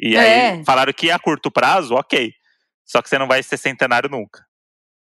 [0.00, 0.50] E é.
[0.52, 2.32] aí falaram que a curto prazo, ok,
[2.84, 4.44] só que você não vai ser centenário nunca.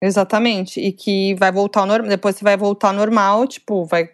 [0.02, 0.80] Exatamente.
[0.80, 2.08] E que vai voltar ao normal.
[2.08, 4.10] Depois você vai voltar ao normal, tipo, vai.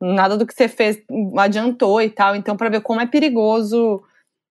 [0.00, 0.98] Nada do que você fez
[1.38, 2.34] adiantou e tal.
[2.36, 4.02] Então, para ver como é perigoso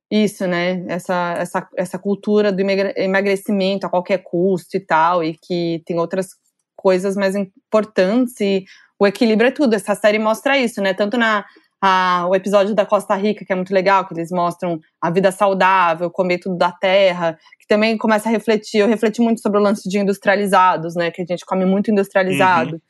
[0.10, 0.84] isso, né?
[0.88, 6.30] Essa, essa, essa cultura do emagrecimento a qualquer custo e tal, e que tem outras
[6.76, 8.40] coisas mais importantes.
[8.42, 8.66] E
[8.98, 9.76] o equilíbrio é tudo.
[9.76, 10.94] Essa série mostra isso, né?
[10.94, 11.46] Tanto na
[11.82, 15.32] a, o episódio da Costa Rica, que é muito legal, que eles mostram a vida
[15.32, 18.82] saudável, comer tudo da terra, que também começa a refletir.
[18.82, 21.10] Eu refleti muito sobre o lance de industrializados, né?
[21.10, 22.76] Que a gente come muito industrializado.
[22.76, 22.82] Uhum.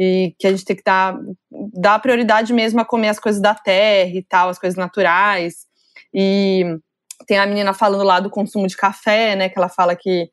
[0.00, 1.16] E que a gente tem que dar,
[1.72, 5.66] dar prioridade mesmo a comer as coisas da terra e tal, as coisas naturais.
[6.12, 6.64] E
[7.26, 9.48] tem a menina falando lá do consumo de café, né?
[9.48, 10.28] Que ela fala que,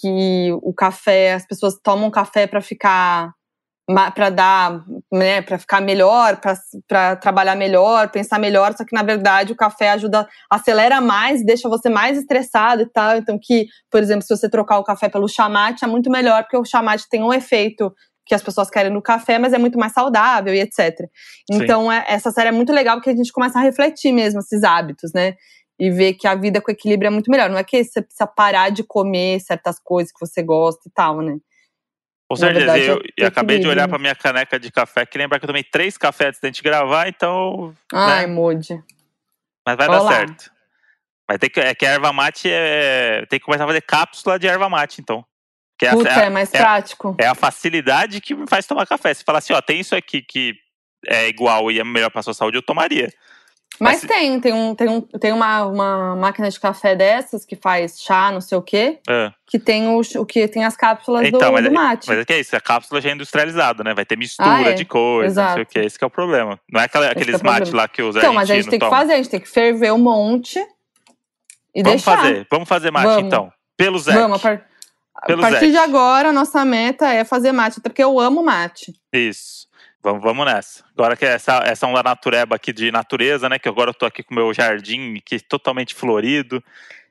[0.00, 3.34] que o café, as pessoas tomam café para ficar
[3.86, 6.40] para dar, né, para ficar melhor,
[6.86, 11.68] para trabalhar melhor, pensar melhor, só que na verdade o café ajuda, acelera mais, deixa
[11.68, 13.16] você mais estressado e tal.
[13.16, 16.56] Então que, por exemplo, se você trocar o café pelo chamate é muito melhor, porque
[16.56, 17.92] o chamate tem um efeito
[18.24, 21.08] que as pessoas querem no café, mas é muito mais saudável e etc.
[21.50, 24.62] Então é, essa série é muito legal porque a gente começa a refletir mesmo esses
[24.62, 25.34] hábitos, né?
[25.78, 27.50] E ver que a vida com equilíbrio é muito melhor.
[27.50, 31.20] Não é que você precisa parar de comer certas coisas que você gosta e tal,
[31.20, 31.38] né?
[32.32, 35.38] Com certeza, verdade, eu, eu acabei de olhar para minha caneca de café, que lembrar
[35.38, 37.74] que eu tomei três cafés antes de gente gravar, então.
[37.92, 38.32] Ai, né?
[38.32, 38.82] mude.
[39.66, 39.98] Mas vai Olá.
[39.98, 40.50] dar certo.
[41.28, 43.26] Vai ter que, é que a erva mate é.
[43.28, 45.22] Tem que começar a fazer cápsula de erva mate, então.
[45.78, 47.14] Que é, Puta, é, é mais é, prático.
[47.20, 49.12] É a facilidade que me faz tomar café.
[49.12, 50.54] Se falar assim, ó, tem isso aqui que
[51.06, 53.12] é igual e é melhor para sua saúde, eu tomaria.
[53.82, 58.00] Mas, tem, tem, um, tem, um, tem uma, uma máquina de café dessas que faz
[58.00, 59.32] chá, não sei o quê, é.
[59.46, 62.08] que tem o, o que tem as cápsulas então, do, mas, do é, mate.
[62.08, 63.92] Mas é que é isso, a cápsula já é industrializada, né?
[63.92, 64.72] Vai ter mistura ah, é?
[64.74, 65.80] de coisas, não sei o quê.
[65.80, 66.60] Esse é o problema.
[66.70, 68.88] Não é aquela, aqueles é mates lá que os Então, mas a gente tem que
[68.88, 70.58] fazer, a gente tem que ferver um monte
[71.74, 72.18] e vamos deixar.
[72.18, 73.26] fazer, vamos fazer mate vamos.
[73.26, 73.52] então.
[73.76, 74.12] Pelo Zé.
[74.12, 74.66] Vamos, a, par...
[75.16, 78.92] a partir de agora, a nossa meta é fazer mate, até porque eu amo mate.
[79.12, 79.66] Isso.
[80.02, 80.84] Vamos, vamos nessa.
[80.96, 83.58] Agora que essa, essa onda natureba aqui de natureza, né?
[83.58, 86.62] Que agora eu tô aqui com o meu jardim, que é totalmente florido.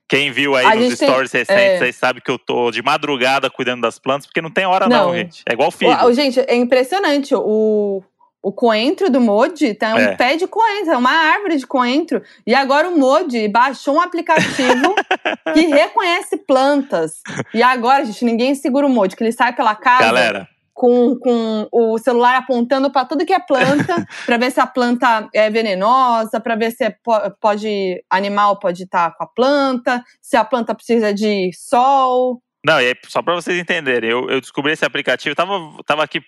[0.10, 1.86] Quem viu aí a nos stories tem, recentes é...
[1.86, 5.08] aí sabe que eu tô de madrugada cuidando das plantas, porque não tem hora não,
[5.08, 5.42] não gente.
[5.50, 5.96] É igual filho.
[6.06, 7.34] O, gente, é impressionante.
[7.34, 8.04] O,
[8.44, 10.16] o coentro do Modi um é.
[10.18, 12.22] pé de coentro, é uma árvore de coentro.
[12.46, 14.96] E agora o Modi baixou um aplicativo
[15.54, 17.22] que reconhece plantas.
[17.54, 20.04] E agora, gente, ninguém segura o Modi, que ele sai pela casa.
[20.04, 24.68] Galera, com, com o celular apontando para tudo que é planta, para ver se a
[24.68, 26.96] planta é venenosa, para ver se é,
[27.40, 32.42] pode animal pode estar tá com a planta, se a planta precisa de sol.
[32.66, 35.54] Não, e aí, só para vocês entenderem, eu, eu, descobri esse aplicativo, tava,
[35.86, 36.22] tava aqui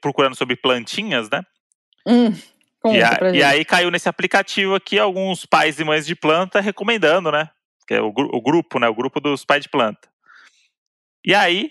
[0.00, 1.42] procurando sobre plantinhas, né?
[2.06, 2.32] Hum,
[2.86, 7.30] e, a, e, aí caiu nesse aplicativo aqui alguns pais e mães de planta recomendando,
[7.30, 7.48] né?
[7.86, 8.88] Que é o, o grupo, né?
[8.88, 10.08] O grupo dos pais de planta.
[11.24, 11.70] E aí,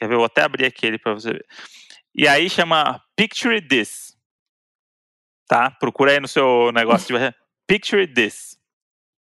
[0.00, 0.14] Quer ver?
[0.14, 1.46] Eu vou até abrir aqui ele para você ver.
[2.14, 4.16] E aí chama Picture This.
[5.46, 5.70] Tá?
[5.70, 7.34] Procura aí no seu negócio de
[7.68, 8.58] Picture This.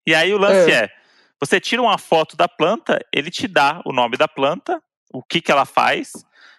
[0.04, 0.84] E aí o lance é.
[0.84, 0.92] é,
[1.40, 4.82] você tira uma foto da planta, ele te dá o nome da planta,
[5.12, 6.12] o que que ela faz,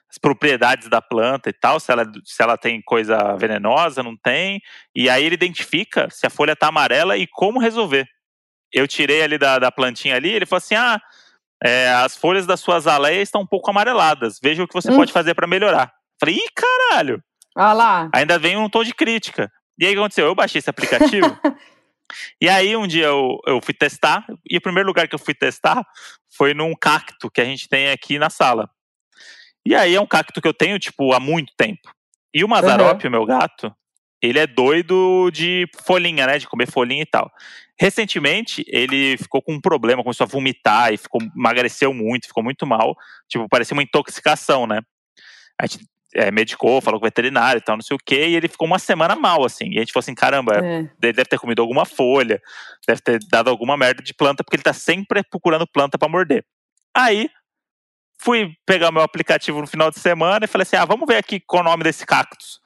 [0.09, 4.61] as propriedades da planta e tal, se ela, se ela tem coisa venenosa, não tem,
[4.95, 8.07] e aí ele identifica se a folha tá amarela e como resolver.
[8.71, 11.01] Eu tirei ali da, da plantinha ali, ele falou assim, ah,
[11.63, 14.39] é, as folhas das suas aleias estão um pouco amareladas.
[14.41, 14.95] Veja o que você hum.
[14.95, 15.91] pode fazer para melhorar.
[16.19, 17.23] Falei, ih, caralho!
[17.55, 18.09] Ah lá.
[18.13, 19.51] Ainda vem um tom de crítica.
[19.79, 20.25] E aí o que aconteceu?
[20.25, 21.37] Eu baixei esse aplicativo.
[22.41, 24.25] e aí um dia eu, eu fui testar.
[24.49, 25.83] E o primeiro lugar que eu fui testar
[26.35, 28.69] foi num cacto que a gente tem aqui na sala.
[29.65, 31.91] E aí é um cacto que eu tenho, tipo, há muito tempo.
[32.33, 33.09] E o Mazarop, uhum.
[33.09, 33.75] o meu gato,
[34.21, 36.37] ele é doido de folhinha, né?
[36.37, 37.31] De comer folhinha e tal.
[37.79, 42.65] Recentemente, ele ficou com um problema, começou a vomitar e ficou, emagreceu muito, ficou muito
[42.65, 42.95] mal.
[43.27, 44.81] Tipo, parecia uma intoxicação, né?
[45.59, 45.85] A gente
[46.15, 48.67] é, medicou, falou com o veterinário e tal, não sei o quê, e ele ficou
[48.67, 49.69] uma semana mal, assim.
[49.69, 50.79] E a gente falou assim: caramba, é.
[50.79, 52.41] ele deve ter comido alguma folha,
[52.87, 56.43] deve ter dado alguma merda de planta, porque ele tá sempre procurando planta para morder.
[56.95, 57.29] Aí,
[58.19, 61.17] fui pegar o meu aplicativo no final de semana e falei assim: ah, vamos ver
[61.17, 62.59] aqui qual é o nome desse cactus.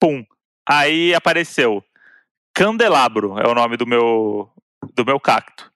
[0.00, 0.24] Pum.
[0.68, 1.84] Aí apareceu.
[2.54, 4.50] Candelabro é o nome do meu,
[4.94, 5.70] do meu cacto.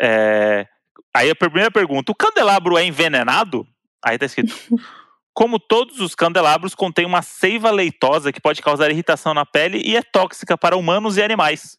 [0.00, 0.66] É,
[1.14, 3.66] aí a primeira pergunta: o candelabro é envenenado?
[4.04, 4.54] Aí tá escrito.
[5.32, 9.96] Como todos os candelabros, contém uma seiva leitosa que pode causar irritação na pele e
[9.96, 11.76] é tóxica para humanos e animais.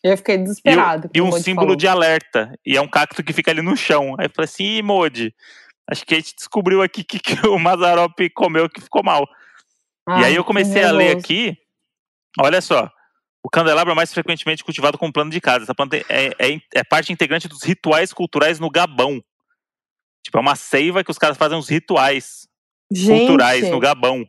[0.00, 1.10] Eu fiquei desesperado.
[1.12, 1.76] E, e um símbolo falou.
[1.76, 2.52] de alerta.
[2.64, 4.14] E é um cacto que fica ali no chão.
[4.16, 5.34] Aí eu falei assim, Modi,
[5.90, 9.26] acho que a gente descobriu aqui que, que o Mazarop comeu que ficou mal.
[10.06, 11.56] Ai, e aí eu comecei a ler aqui,
[12.38, 12.90] olha só,
[13.44, 15.64] o candelabro é mais frequentemente cultivado como plano de casa.
[15.64, 19.22] Essa planta é, é, é, parte integrante dos rituais culturais no Gabão.
[20.24, 22.48] Tipo, é uma seiva que os caras fazem uns rituais
[22.90, 23.18] Gente.
[23.18, 24.26] culturais no Gabão.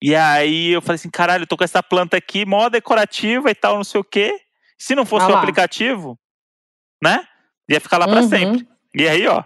[0.00, 3.54] E aí eu falei assim, caralho, eu tô com essa planta aqui, mó decorativa e
[3.54, 4.40] tal, não sei o quê.
[4.78, 6.18] Se não fosse ah o aplicativo,
[7.02, 7.26] né?
[7.68, 8.12] Ia ficar lá uhum.
[8.12, 8.66] para sempre.
[8.94, 9.44] E aí, ó,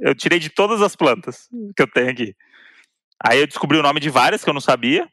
[0.00, 2.34] eu tirei de todas as plantas que eu tenho aqui.
[3.24, 5.08] Aí eu descobri o nome de várias que eu não sabia.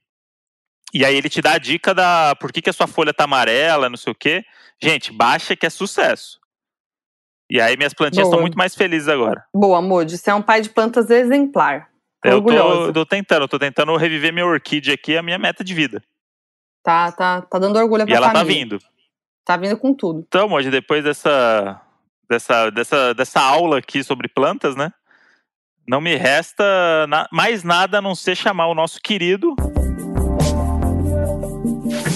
[0.93, 3.25] E aí ele te dá a dica da por que, que a sua folha tá
[3.25, 4.43] amarela, não sei o quê.
[4.81, 6.39] Gente, baixa que é sucesso.
[7.49, 9.45] E aí minhas plantinhas estão muito mais felizes agora.
[9.53, 10.17] Boa, Moody.
[10.17, 11.89] Você é um pai de plantas exemplar.
[12.21, 15.73] Tô eu tô, tô, tentando, tô tentando reviver minha orquídea aqui, a minha meta de
[15.73, 16.03] vida.
[16.83, 18.45] Tá, tá, tá dando orgulho pra E ela família.
[18.45, 18.79] tá vindo.
[19.45, 20.25] Tá vindo com tudo.
[20.27, 21.81] Então, hoje, depois dessa,
[22.29, 24.91] dessa, dessa, dessa aula aqui sobre plantas, né?
[25.87, 29.55] Não me resta na, mais nada a não ser chamar o nosso querido.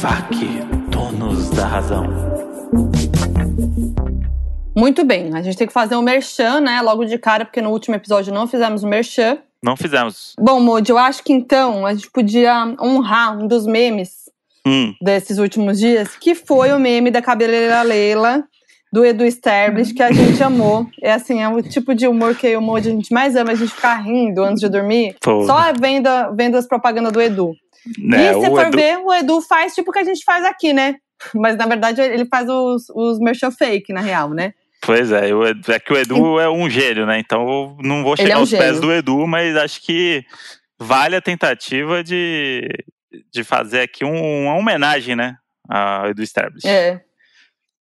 [0.01, 0.35] FAC,
[0.89, 2.03] donos da razão.
[4.75, 6.81] Muito bem, a gente tem que fazer um merchan, né?
[6.81, 9.37] Logo de cara, porque no último episódio não fizemos o merchan.
[9.63, 10.35] Não fizemos.
[10.37, 14.29] Bom, Moody, eu acho que então a gente podia honrar um dos memes
[14.67, 18.43] Hum, desses últimos dias, que foi o meme da cabeleira Leila,
[18.91, 20.85] do Edu Sterblich, que a gente amou.
[21.01, 23.73] É assim, é o tipo de humor que eu a gente mais ama, a gente
[23.73, 25.45] ficar rindo antes de dormir, Pô.
[25.45, 27.53] só vendo, vendo as propagandas do Edu.
[27.97, 30.43] né, e se for Edu- ver, o Edu faz tipo o que a gente faz
[30.45, 30.95] aqui, né?
[31.33, 34.53] Mas na verdade ele faz os, os merchan fake, na real, né?
[34.81, 37.19] Pois é, o Edu- é que o Edu é um gênio, né?
[37.19, 38.81] Então eu não vou Ele chegar é um aos pés gênio.
[38.81, 40.23] do Edu, mas acho que
[40.79, 42.67] vale a tentativa de,
[43.31, 45.35] de fazer aqui um- uma homenagem, né?
[45.69, 46.67] A Edu Sterblich.
[46.67, 46.99] É.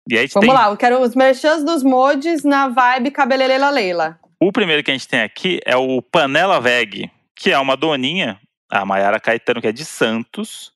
[0.10, 4.20] E aí Vamos tem lá, eu quero os merchans dos mods na vibe cabeleira Leila.
[4.40, 8.40] O primeiro que a gente tem aqui é o Panela Veg, que é uma doninha,
[8.70, 10.72] a Mayara Caetano, que é de Santos,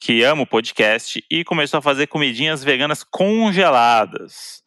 [0.00, 4.62] que ama o podcast e começou a fazer comidinhas veganas congeladas.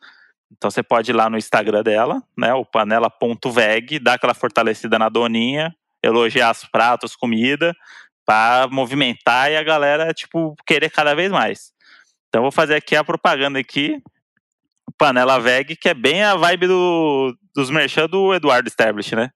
[0.52, 5.10] Então você pode ir lá no Instagram dela, né, o panela.veg, dar aquela fortalecida na
[5.10, 7.76] doninha, elogiar os pratos, comida,
[8.26, 11.72] para movimentar e a galera, tipo, querer cada vez mais.
[12.38, 14.00] Então eu vou fazer aqui a propaganda aqui,
[14.96, 19.32] Panela Veg, que é bem a vibe do, dos merchan do Eduardo Stablish, né?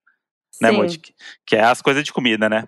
[0.60, 1.00] Né, Sim, Moty?
[1.44, 2.62] Que é as coisas de comida, né?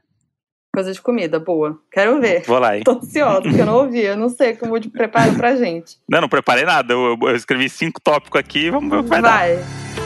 [0.74, 1.78] coisa de comida, boa.
[1.88, 2.42] Quero ver.
[2.46, 2.82] Vou lá, hein?
[2.82, 4.00] Tô ansiosa, porque eu não ouvi.
[4.00, 5.98] Eu não sei como de preparo pra gente.
[6.10, 6.92] Não, não preparei nada.
[6.92, 9.38] Eu, eu escrevi cinco tópicos aqui vamos ver o que vai, dar.
[9.38, 10.03] Vai.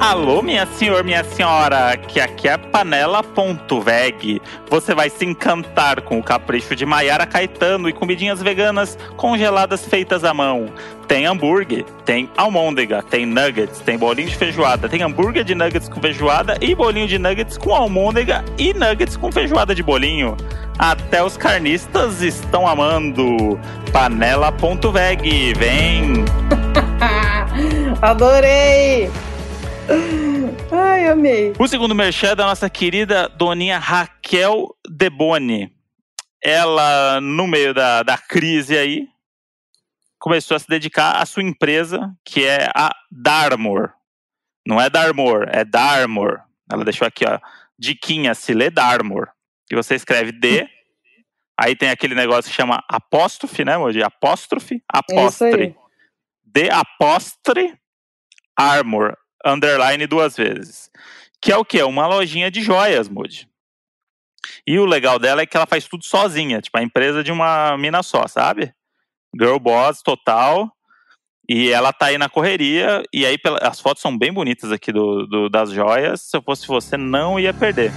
[0.00, 4.40] Alô, minha senhor, minha senhora, que aqui é panela.veg.
[4.70, 10.22] Você vai se encantar com o capricho de Maiara Caetano e comidinhas veganas congeladas feitas
[10.22, 10.72] à mão.
[11.08, 16.00] Tem hambúrguer, tem almôndega, tem nuggets, tem bolinho de feijoada, tem hambúrguer de nuggets com
[16.00, 20.36] feijoada e bolinho de nuggets com almôndega e nuggets com feijoada de bolinho.
[20.78, 23.58] Até os carnistas estão amando.
[23.90, 26.24] Panela.veg, vem!
[28.00, 29.10] Adorei!
[30.70, 31.52] Ai, amei.
[31.58, 35.72] O segundo merchan é da nossa querida doninha Raquel Deboni.
[36.42, 39.08] Ela, no meio da, da crise aí,
[40.18, 43.92] começou a se dedicar à sua empresa, que é a Darmor.
[44.66, 46.40] Não é Darmor, é Darmor.
[46.70, 47.38] Ela deixou aqui, ó,
[47.78, 49.28] diquinha, se lê Darmor.
[49.70, 50.68] E você escreve D,
[51.58, 54.02] aí tem aquele negócio que chama apóstrofe, né, Moji?
[54.02, 55.62] Apóstrofe, Isso apóstre.
[55.62, 55.74] aí.
[56.44, 57.78] D apóstre
[58.56, 60.90] Armor, underline duas vezes.
[61.40, 61.82] Que é o quê?
[61.82, 63.48] Uma lojinha de joias, Moody.
[64.66, 67.76] E o legal dela é que ela faz tudo sozinha, tipo a empresa de uma
[67.76, 68.72] mina só, sabe?
[69.38, 70.70] Girl boss total.
[71.48, 75.26] E ela tá aí na correria, e aí as fotos são bem bonitas aqui do,
[75.26, 76.20] do- das joias.
[76.22, 77.90] Se eu fosse você, não ia perder.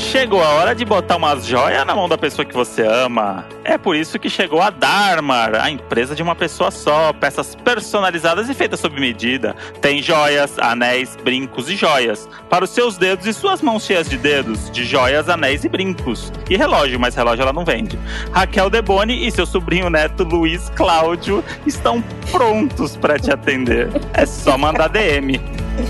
[0.00, 3.44] Chegou a hora de botar umas joias na mão da pessoa que você ama.
[3.62, 7.12] É por isso que chegou a Dharmar, a empresa de uma pessoa só.
[7.12, 9.54] Peças personalizadas e feitas sob medida.
[9.80, 12.28] Tem joias, anéis, brincos e joias.
[12.48, 14.70] Para os seus dedos e suas mãos cheias de dedos.
[14.70, 16.32] De joias, anéis e brincos.
[16.48, 17.98] E relógio, mas relógio ela não vende.
[18.32, 22.02] Raquel Deboni e seu sobrinho neto Luiz Cláudio estão
[22.32, 23.90] prontos para te atender.
[24.14, 25.38] É só mandar DM.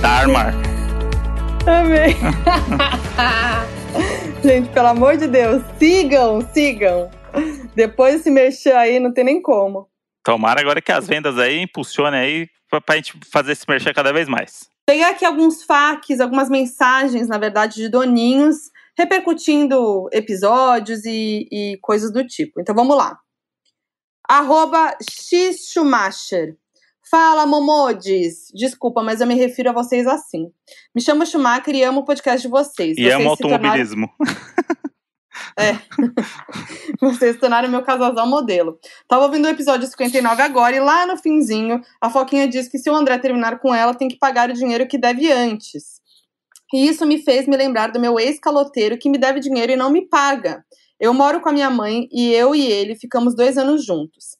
[0.03, 0.53] Dharmar.
[1.65, 2.17] Amei.
[4.43, 7.11] Gente, pelo amor de Deus, sigam, sigam.
[7.75, 9.89] Depois desse merchan aí, não tem nem como.
[10.25, 14.13] Tomara agora que as vendas aí impulsionem aí pra, pra gente fazer esse merchan cada
[14.13, 14.69] vez mais.
[14.87, 18.57] Pegar aqui alguns facs, algumas mensagens, na verdade, de doninhos,
[18.99, 22.61] repercutindo episódios e, e coisas do tipo.
[22.61, 23.19] Então vamos lá.
[24.29, 26.57] Arroba X Schumacher.
[27.11, 28.47] Fala, Momodes!
[28.55, 30.47] Desculpa, mas eu me refiro a vocês assim.
[30.95, 32.97] Me chamo Schumacher e amo o podcast de vocês.
[32.97, 34.09] E vocês amo se tornaram- automobilismo.
[37.01, 38.79] Vocês tornaram meu casalzão modelo.
[39.09, 42.91] Tava ouvindo o episódio 59 agora e lá no finzinho a Foquinha diz que se
[42.91, 46.01] o André terminar com ela, tem que pagar o dinheiro que deve antes.
[46.73, 49.91] E isso me fez me lembrar do meu ex-caloteiro que me deve dinheiro e não
[49.91, 50.65] me paga.
[51.01, 54.37] Eu moro com a minha mãe e eu e ele ficamos dois anos juntos.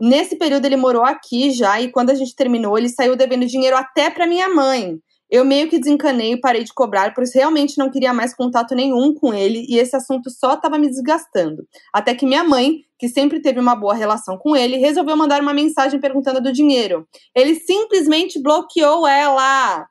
[0.00, 3.76] Nesse período ele morou aqui já e quando a gente terminou ele saiu devendo dinheiro
[3.76, 4.98] até para minha mãe.
[5.30, 9.12] Eu meio que desencanei e parei de cobrar, pois realmente não queria mais contato nenhum
[9.14, 11.66] com ele e esse assunto só estava me desgastando.
[11.92, 15.52] Até que minha mãe, que sempre teve uma boa relação com ele, resolveu mandar uma
[15.52, 17.06] mensagem perguntando do dinheiro.
[17.34, 19.86] Ele simplesmente bloqueou ela.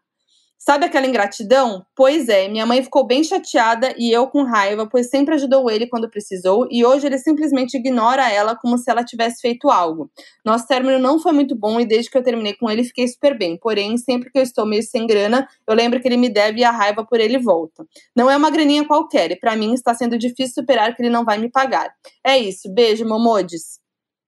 [0.67, 1.85] Sabe aquela ingratidão?
[1.95, 5.87] Pois é, minha mãe ficou bem chateada e eu com raiva, pois sempre ajudou ele
[5.87, 10.11] quando precisou e hoje ele simplesmente ignora ela como se ela tivesse feito algo.
[10.43, 13.37] Nosso término não foi muito bom e desde que eu terminei com ele fiquei super
[13.37, 16.59] bem, porém, sempre que eu estou meio sem grana, eu lembro que ele me deve
[16.59, 17.85] e a raiva por ele volta.
[18.13, 21.23] Não é uma graninha qualquer e para mim está sendo difícil superar que ele não
[21.23, 21.89] vai me pagar.
[22.21, 23.86] É isso, beijo, Momodes.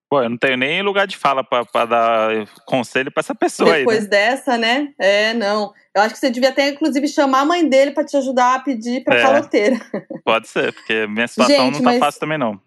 [0.09, 3.97] Pô, eu não tenho nem lugar de fala para dar conselho para essa pessoa Depois
[3.97, 4.03] aí.
[4.03, 4.09] Né?
[4.09, 4.93] dessa, né?
[4.99, 5.71] É, não.
[5.95, 8.59] Eu acho que você devia até, inclusive, chamar a mãe dele para te ajudar a
[8.59, 9.21] pedir pra É.
[9.21, 9.79] caloteira.
[10.25, 12.59] Pode ser, porque minha situação Gente, não tá mas- fácil também, não.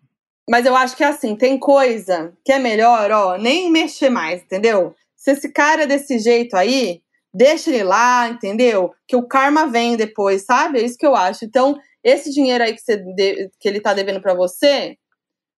[0.49, 4.43] Mas eu acho que é assim, tem coisa que é melhor, ó, nem mexer mais,
[4.43, 4.95] entendeu?
[5.17, 7.01] Se esse cara é desse jeito aí,
[7.33, 8.93] deixa ele lá, entendeu?
[9.07, 10.81] Que o karma vem depois, sabe?
[10.81, 11.45] É isso que eu acho.
[11.45, 14.97] Então, esse dinheiro aí que, você de- que ele tá devendo pra você,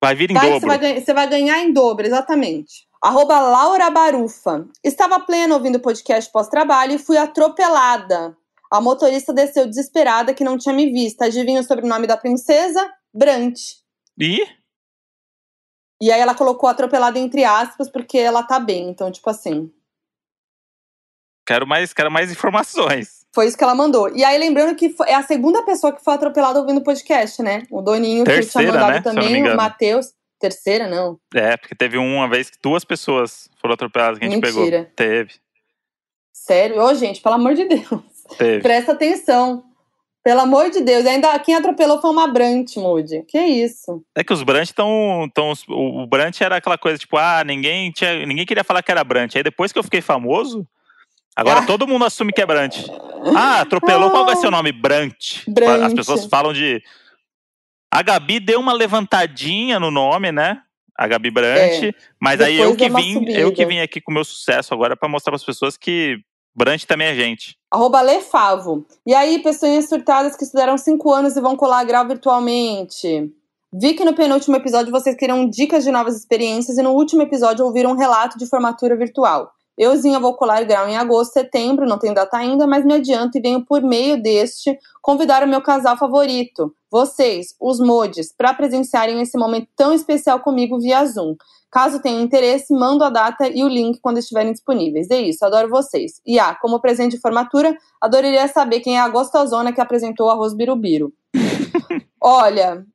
[0.05, 0.61] Vai vir em que dobro.
[0.61, 2.87] você vai, ganhar, você vai ganhar em dobro, exatamente.
[3.03, 4.67] Arroba Laura Barufa.
[4.83, 8.37] Estava plena ouvindo o podcast pós-trabalho e fui atropelada.
[8.71, 11.23] A motorista desceu desesperada que não tinha me visto.
[11.23, 12.91] Adivinha o sobrenome da princesa?
[13.13, 13.59] Brant.
[14.19, 14.47] E
[16.01, 18.89] E aí ela colocou atropelada entre aspas, porque ela tá bem.
[18.89, 19.73] Então, tipo assim,
[21.47, 23.24] quero mais, quero mais informações.
[23.35, 24.09] Foi isso que ela mandou.
[24.15, 27.43] E aí, lembrando que foi- é a segunda pessoa que foi atropelada ouvindo o podcast,
[27.43, 27.63] né?
[27.71, 29.01] O Doninho, que Terceira, tinha mandado né?
[29.03, 29.57] Também, o.
[29.57, 30.13] Matheus.
[30.39, 31.19] Terceira, não.
[31.35, 34.79] É, porque teve uma vez que duas pessoas foram atropeladas que a gente Mentira.
[34.85, 34.93] pegou.
[34.95, 35.33] Teve,
[36.33, 36.83] Sério?
[36.83, 38.03] Ô, gente, pelo amor de Deus.
[38.37, 38.61] teve.
[38.63, 39.65] Presta atenção.
[40.23, 41.05] Pelo amor de Deus.
[41.05, 43.23] E ainda quem atropelou foi uma Brant, Moody.
[43.29, 44.03] Que isso?
[44.15, 45.29] É que os Brant estão.
[45.35, 48.91] Tão, o o Brant era aquela coisa, tipo, ah, ninguém, tinha, ninguém queria falar que
[48.91, 49.37] era Brant.
[49.37, 50.67] Aí depois que eu fiquei famoso,
[51.37, 51.67] agora Ah.
[51.67, 52.77] todo mundo assume que é Brant.
[53.37, 54.71] Ah, atropelou, qual vai ser o nome?
[54.73, 55.43] Brant.
[55.49, 55.83] Brant.
[55.83, 56.83] As pessoas falam de.
[57.93, 60.61] A Gabi deu uma levantadinha no nome, né?
[60.97, 61.93] A Gabi Brant.
[62.21, 62.77] mas aí eu É.
[62.77, 63.39] Depois que vim, subida.
[63.39, 66.19] eu que vim aqui com o meu sucesso agora pra mostrar pras pessoas que
[66.55, 67.57] Brant também é gente.
[67.71, 68.87] Arroba Lefavo.
[69.05, 73.33] E aí, pessoinhas surtadas que estudaram cinco anos e vão colar grau virtualmente.
[73.73, 77.65] Vi que no penúltimo episódio vocês queriam dicas de novas experiências e no último episódio
[77.65, 79.51] ouviram um relato de formatura virtual.
[79.77, 83.41] Euzinha vou colar grau em agosto, setembro, não tenho data ainda, mas me adianto e
[83.41, 89.37] venho por meio deste convidar o meu casal favorito, vocês, os mods, para presenciarem esse
[89.37, 91.35] momento tão especial comigo via Zoom.
[91.75, 95.11] Caso tenham interesse, mando a data e o link quando estiverem disponíveis.
[95.11, 96.21] É isso, adoro vocês.
[96.25, 100.31] E ah, como presente de formatura, adoraria saber quem é a gostosona que apresentou o
[100.31, 101.13] arroz birubiru.
[102.23, 102.87] Olha,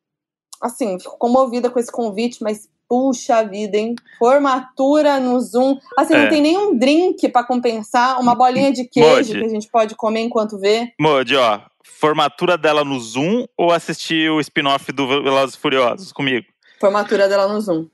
[0.61, 3.95] assim, fico comovida com esse convite, mas puxa vida, hein?
[4.17, 5.77] Formatura no Zoom.
[5.97, 6.23] Assim, É.
[6.23, 10.21] não tem nenhum drink pra compensar, uma bolinha de queijo que a gente pode comer
[10.21, 10.91] enquanto vê.
[10.99, 16.47] Modi, ó, formatura dela no Zoom ou assistir o spin-off do Velozes Furiosos comigo?
[16.79, 17.85] Formatura dela no Zoom.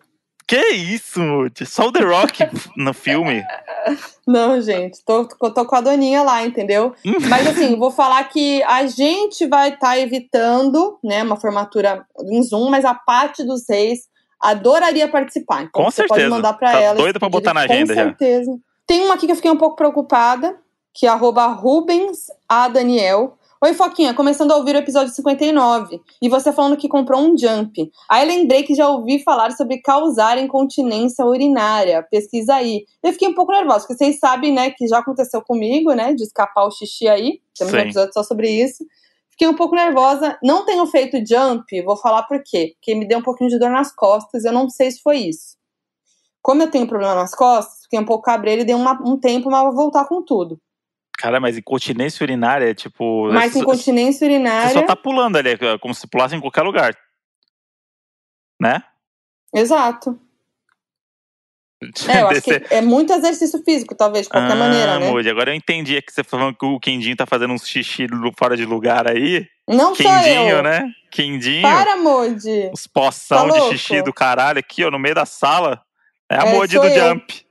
[0.48, 1.66] Que isso, Modi?
[1.66, 2.44] Só o The Rock
[2.78, 3.44] no filme.
[4.28, 6.94] Não, gente, tô, tô, com a doninha lá, entendeu?
[7.30, 12.70] Mas assim, vou falar que a gente vai estar evitando, né, uma formatura em Zoom,
[12.70, 14.02] mas a parte dos reis
[14.40, 15.64] adoraria participar.
[15.64, 16.20] Então Com você certeza.
[16.20, 16.98] pode mandar pra Tá ela.
[16.98, 18.04] doida pra botar na agenda Com já.
[18.06, 18.52] certeza.
[18.86, 20.56] Tem uma aqui que eu fiquei um pouco preocupada,
[20.94, 22.68] que é arroba Rubens A.
[22.68, 23.36] Daniel.
[23.66, 26.00] Oi, Foquinha, começando a ouvir o episódio 59.
[26.22, 27.92] E você falando que comprou um jump.
[28.08, 32.06] Aí lembrei que já ouvi falar sobre causar incontinência urinária.
[32.12, 32.86] Pesquisa aí.
[33.02, 36.22] Eu fiquei um pouco nervosa, porque vocês sabem, né, que já aconteceu comigo, né, de
[36.22, 37.42] escapar o xixi aí.
[37.58, 37.84] Temos um Sim.
[37.86, 38.86] episódio só sobre isso.
[39.32, 40.38] Fiquei um pouco nervosa.
[40.44, 42.76] Não tenho feito jump, vou falar por quê.
[42.76, 44.46] Porque me deu um pouquinho de dor nas costas.
[44.46, 45.58] Eu não sei se foi isso.
[46.40, 49.50] Como eu tenho problema nas costas, fiquei um pouco cabreira e dei uma- um tempo,
[49.50, 50.62] mas vou voltar com tudo.
[51.18, 53.32] Cara, mas incontinência urinária é tipo.
[53.32, 54.72] Mas você- incontinência Você urinária.
[54.74, 56.96] só tá pulando ali, é como se pulasse em qualquer lugar.
[58.62, 58.82] Né?
[59.54, 60.20] Exato.
[62.08, 65.10] É, eu acho que é muito exercício físico, talvez, de qualquer ah, maneira, né?
[65.10, 68.56] Moody, agora eu entendi que você falando que o Quindinho tá fazendo uns xixi fora
[68.58, 69.46] de lugar aí.
[69.68, 70.64] Não sou Quindinho, eu.
[70.64, 70.90] né?
[71.12, 71.62] Quindinho.
[71.62, 72.70] Para, Modi.
[72.74, 75.82] Os poção Tá de xixi do caralho aqui, ó, no meio da sala.
[76.30, 77.10] É a É, Moody sou do eu.
[77.10, 77.45] Jump.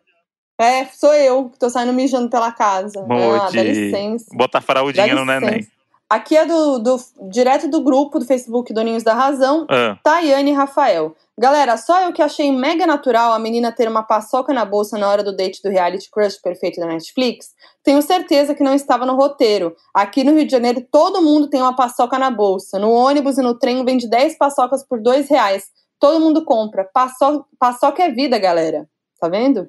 [0.58, 3.04] É, sou eu que tô saindo mijando pela casa.
[3.10, 4.26] Ah, dá licença.
[4.32, 5.66] Bota a fraldinha no neném.
[6.08, 6.96] Aqui é do, do
[7.30, 11.16] direto do grupo do Facebook Doninhos da Razão, Ah, Tayane e Rafael.
[11.36, 15.08] Galera, só eu que achei mega natural a menina ter uma paçoca na bolsa na
[15.08, 17.48] hora do date do reality crush perfeito da Netflix.
[17.82, 19.74] Tenho certeza que não estava no roteiro.
[19.92, 22.78] Aqui no Rio de Janeiro, todo mundo tem uma paçoca na bolsa.
[22.78, 25.64] No ônibus e no trem vende 10 paçocas por 2 reais.
[25.98, 26.88] Todo mundo compra.
[26.94, 27.44] Paço...
[27.58, 28.86] Paçoca é vida, galera.
[29.18, 29.68] Tá vendo?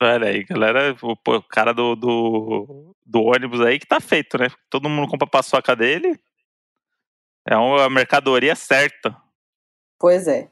[0.00, 0.96] Olha aí, galera.
[1.02, 4.48] O, o cara do, do, do ônibus aí que tá feito, né?
[4.68, 6.18] Todo mundo compra a paçoca dele.
[7.46, 9.16] É uma mercadoria certa.
[9.98, 10.48] Pois é.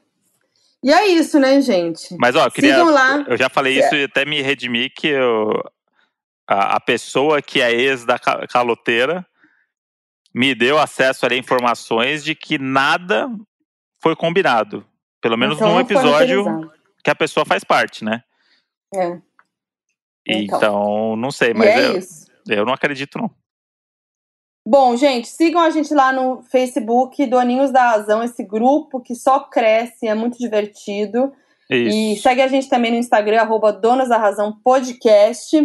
[0.83, 2.15] E é isso, né, gente?
[2.17, 2.75] Mas, ó, eu queria.
[2.75, 3.25] Sigam lá.
[3.27, 5.51] Eu já falei isso e até me redimi que eu,
[6.47, 9.25] a, a pessoa que é ex da ca- caloteira
[10.33, 13.29] me deu acesso a informações de que nada
[14.01, 14.85] foi combinado.
[15.21, 16.71] Pelo menos Então num episódio
[17.03, 18.23] que a pessoa faz parte, né?
[18.95, 19.19] É.
[20.29, 21.15] Então, Então.
[21.15, 22.25] não sei, E mas é eu, isso.
[22.47, 23.29] eu não acredito, não.
[24.67, 29.39] Bom, gente, sigam a gente lá no Facebook, Doninhos da Razão, esse grupo que só
[29.39, 31.31] cresce, é muito divertido.
[31.71, 32.23] E Isso.
[32.23, 35.55] segue a gente também no Instagram, arroba Donas da Razão Podcast.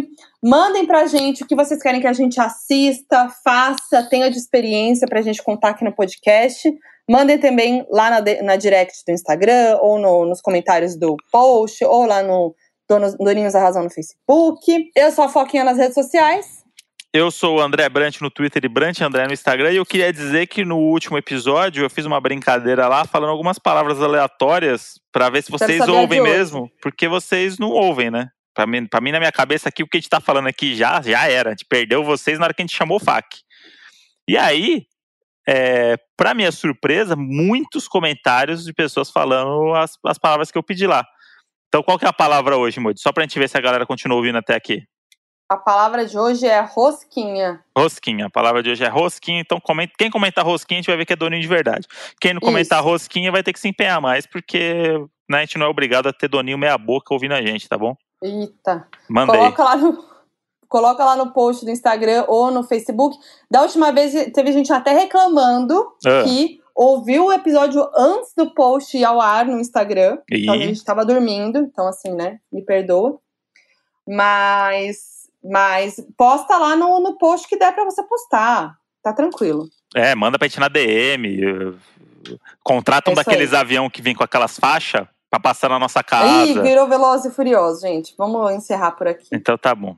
[0.43, 5.07] Mandem pra gente o que vocês querem que a gente assista, faça, tenha de experiência
[5.07, 6.71] pra gente contar aqui no podcast.
[7.09, 12.05] Mandem também lá na, na direct do Instagram, ou no- nos comentários do post, ou
[12.05, 12.55] lá no
[12.87, 14.91] Donos, Doninhos da Razão no Facebook.
[14.95, 16.63] Eu sou a Foquinha nas redes sociais.
[17.11, 19.71] Eu sou o André Brant no Twitter e Brant André no Instagram.
[19.71, 23.57] E eu queria dizer que no último episódio eu fiz uma brincadeira lá, falando algumas
[23.57, 28.29] palavras aleatórias pra ver se vocês ouvem mesmo, porque vocês não ouvem, né?
[28.53, 30.75] Pra mim, pra mim, na minha cabeça aqui, o que a gente tá falando aqui
[30.75, 31.49] já, já era.
[31.49, 33.25] A gente perdeu vocês na hora que a gente chamou o FAC.
[34.27, 34.85] E aí,
[35.47, 40.85] é, pra minha surpresa, muitos comentários de pessoas falando as, as palavras que eu pedi
[40.85, 41.05] lá.
[41.75, 43.01] Então, qual que é a palavra hoje, Moody?
[43.01, 44.81] Só pra gente ver se a galera continua ouvindo até aqui.
[45.49, 47.65] A palavra de hoje é rosquinha.
[47.77, 48.27] Rosquinha.
[48.27, 49.41] A palavra de hoje é rosquinha.
[49.41, 51.85] Então, comenta, quem comentar rosquinha, a gente vai ver que é doninho de verdade.
[52.21, 52.87] Quem não comentar Isso.
[52.87, 56.13] rosquinha vai ter que se empenhar mais, porque né, a gente não é obrigado a
[56.13, 57.93] ter doninho meia boca ouvindo a gente, tá bom?
[58.23, 58.87] Eita.
[59.09, 59.39] Manda aí.
[59.39, 60.15] Coloca lá no.
[60.69, 63.17] Coloca lá no post do Instagram ou no Facebook.
[63.51, 68.97] Da última vez teve gente até reclamando Ah, que ouviu o episódio antes do post
[68.97, 70.19] ir ao ar no Instagram.
[70.29, 72.39] Então a e gente tava dormindo, então assim, né?
[72.51, 73.17] Me perdoa.
[74.07, 78.75] Mas, mas posta lá no, no post que der pra você postar.
[79.01, 79.67] Tá tranquilo.
[79.95, 81.45] é, manda pra gente na DM.
[81.45, 81.79] uh,
[82.63, 86.03] Contrata um É daqueles avião que vem com aquelas faixas pra passar na nossa Ih,
[86.03, 86.61] casa.
[86.61, 88.15] virou Veloz e Furioso, gente.
[88.17, 89.27] Vamos encerrar por aqui.
[89.31, 89.95] Então tá bom.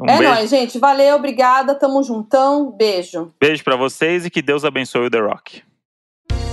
[0.00, 0.78] Um é beijo, nóis, gente.
[0.78, 1.74] Valeu, obrigada.
[1.74, 2.70] Tamo juntão.
[2.72, 3.32] Beijo.
[3.40, 5.62] beijo pra vocês e que Deus abençoe o The Rock.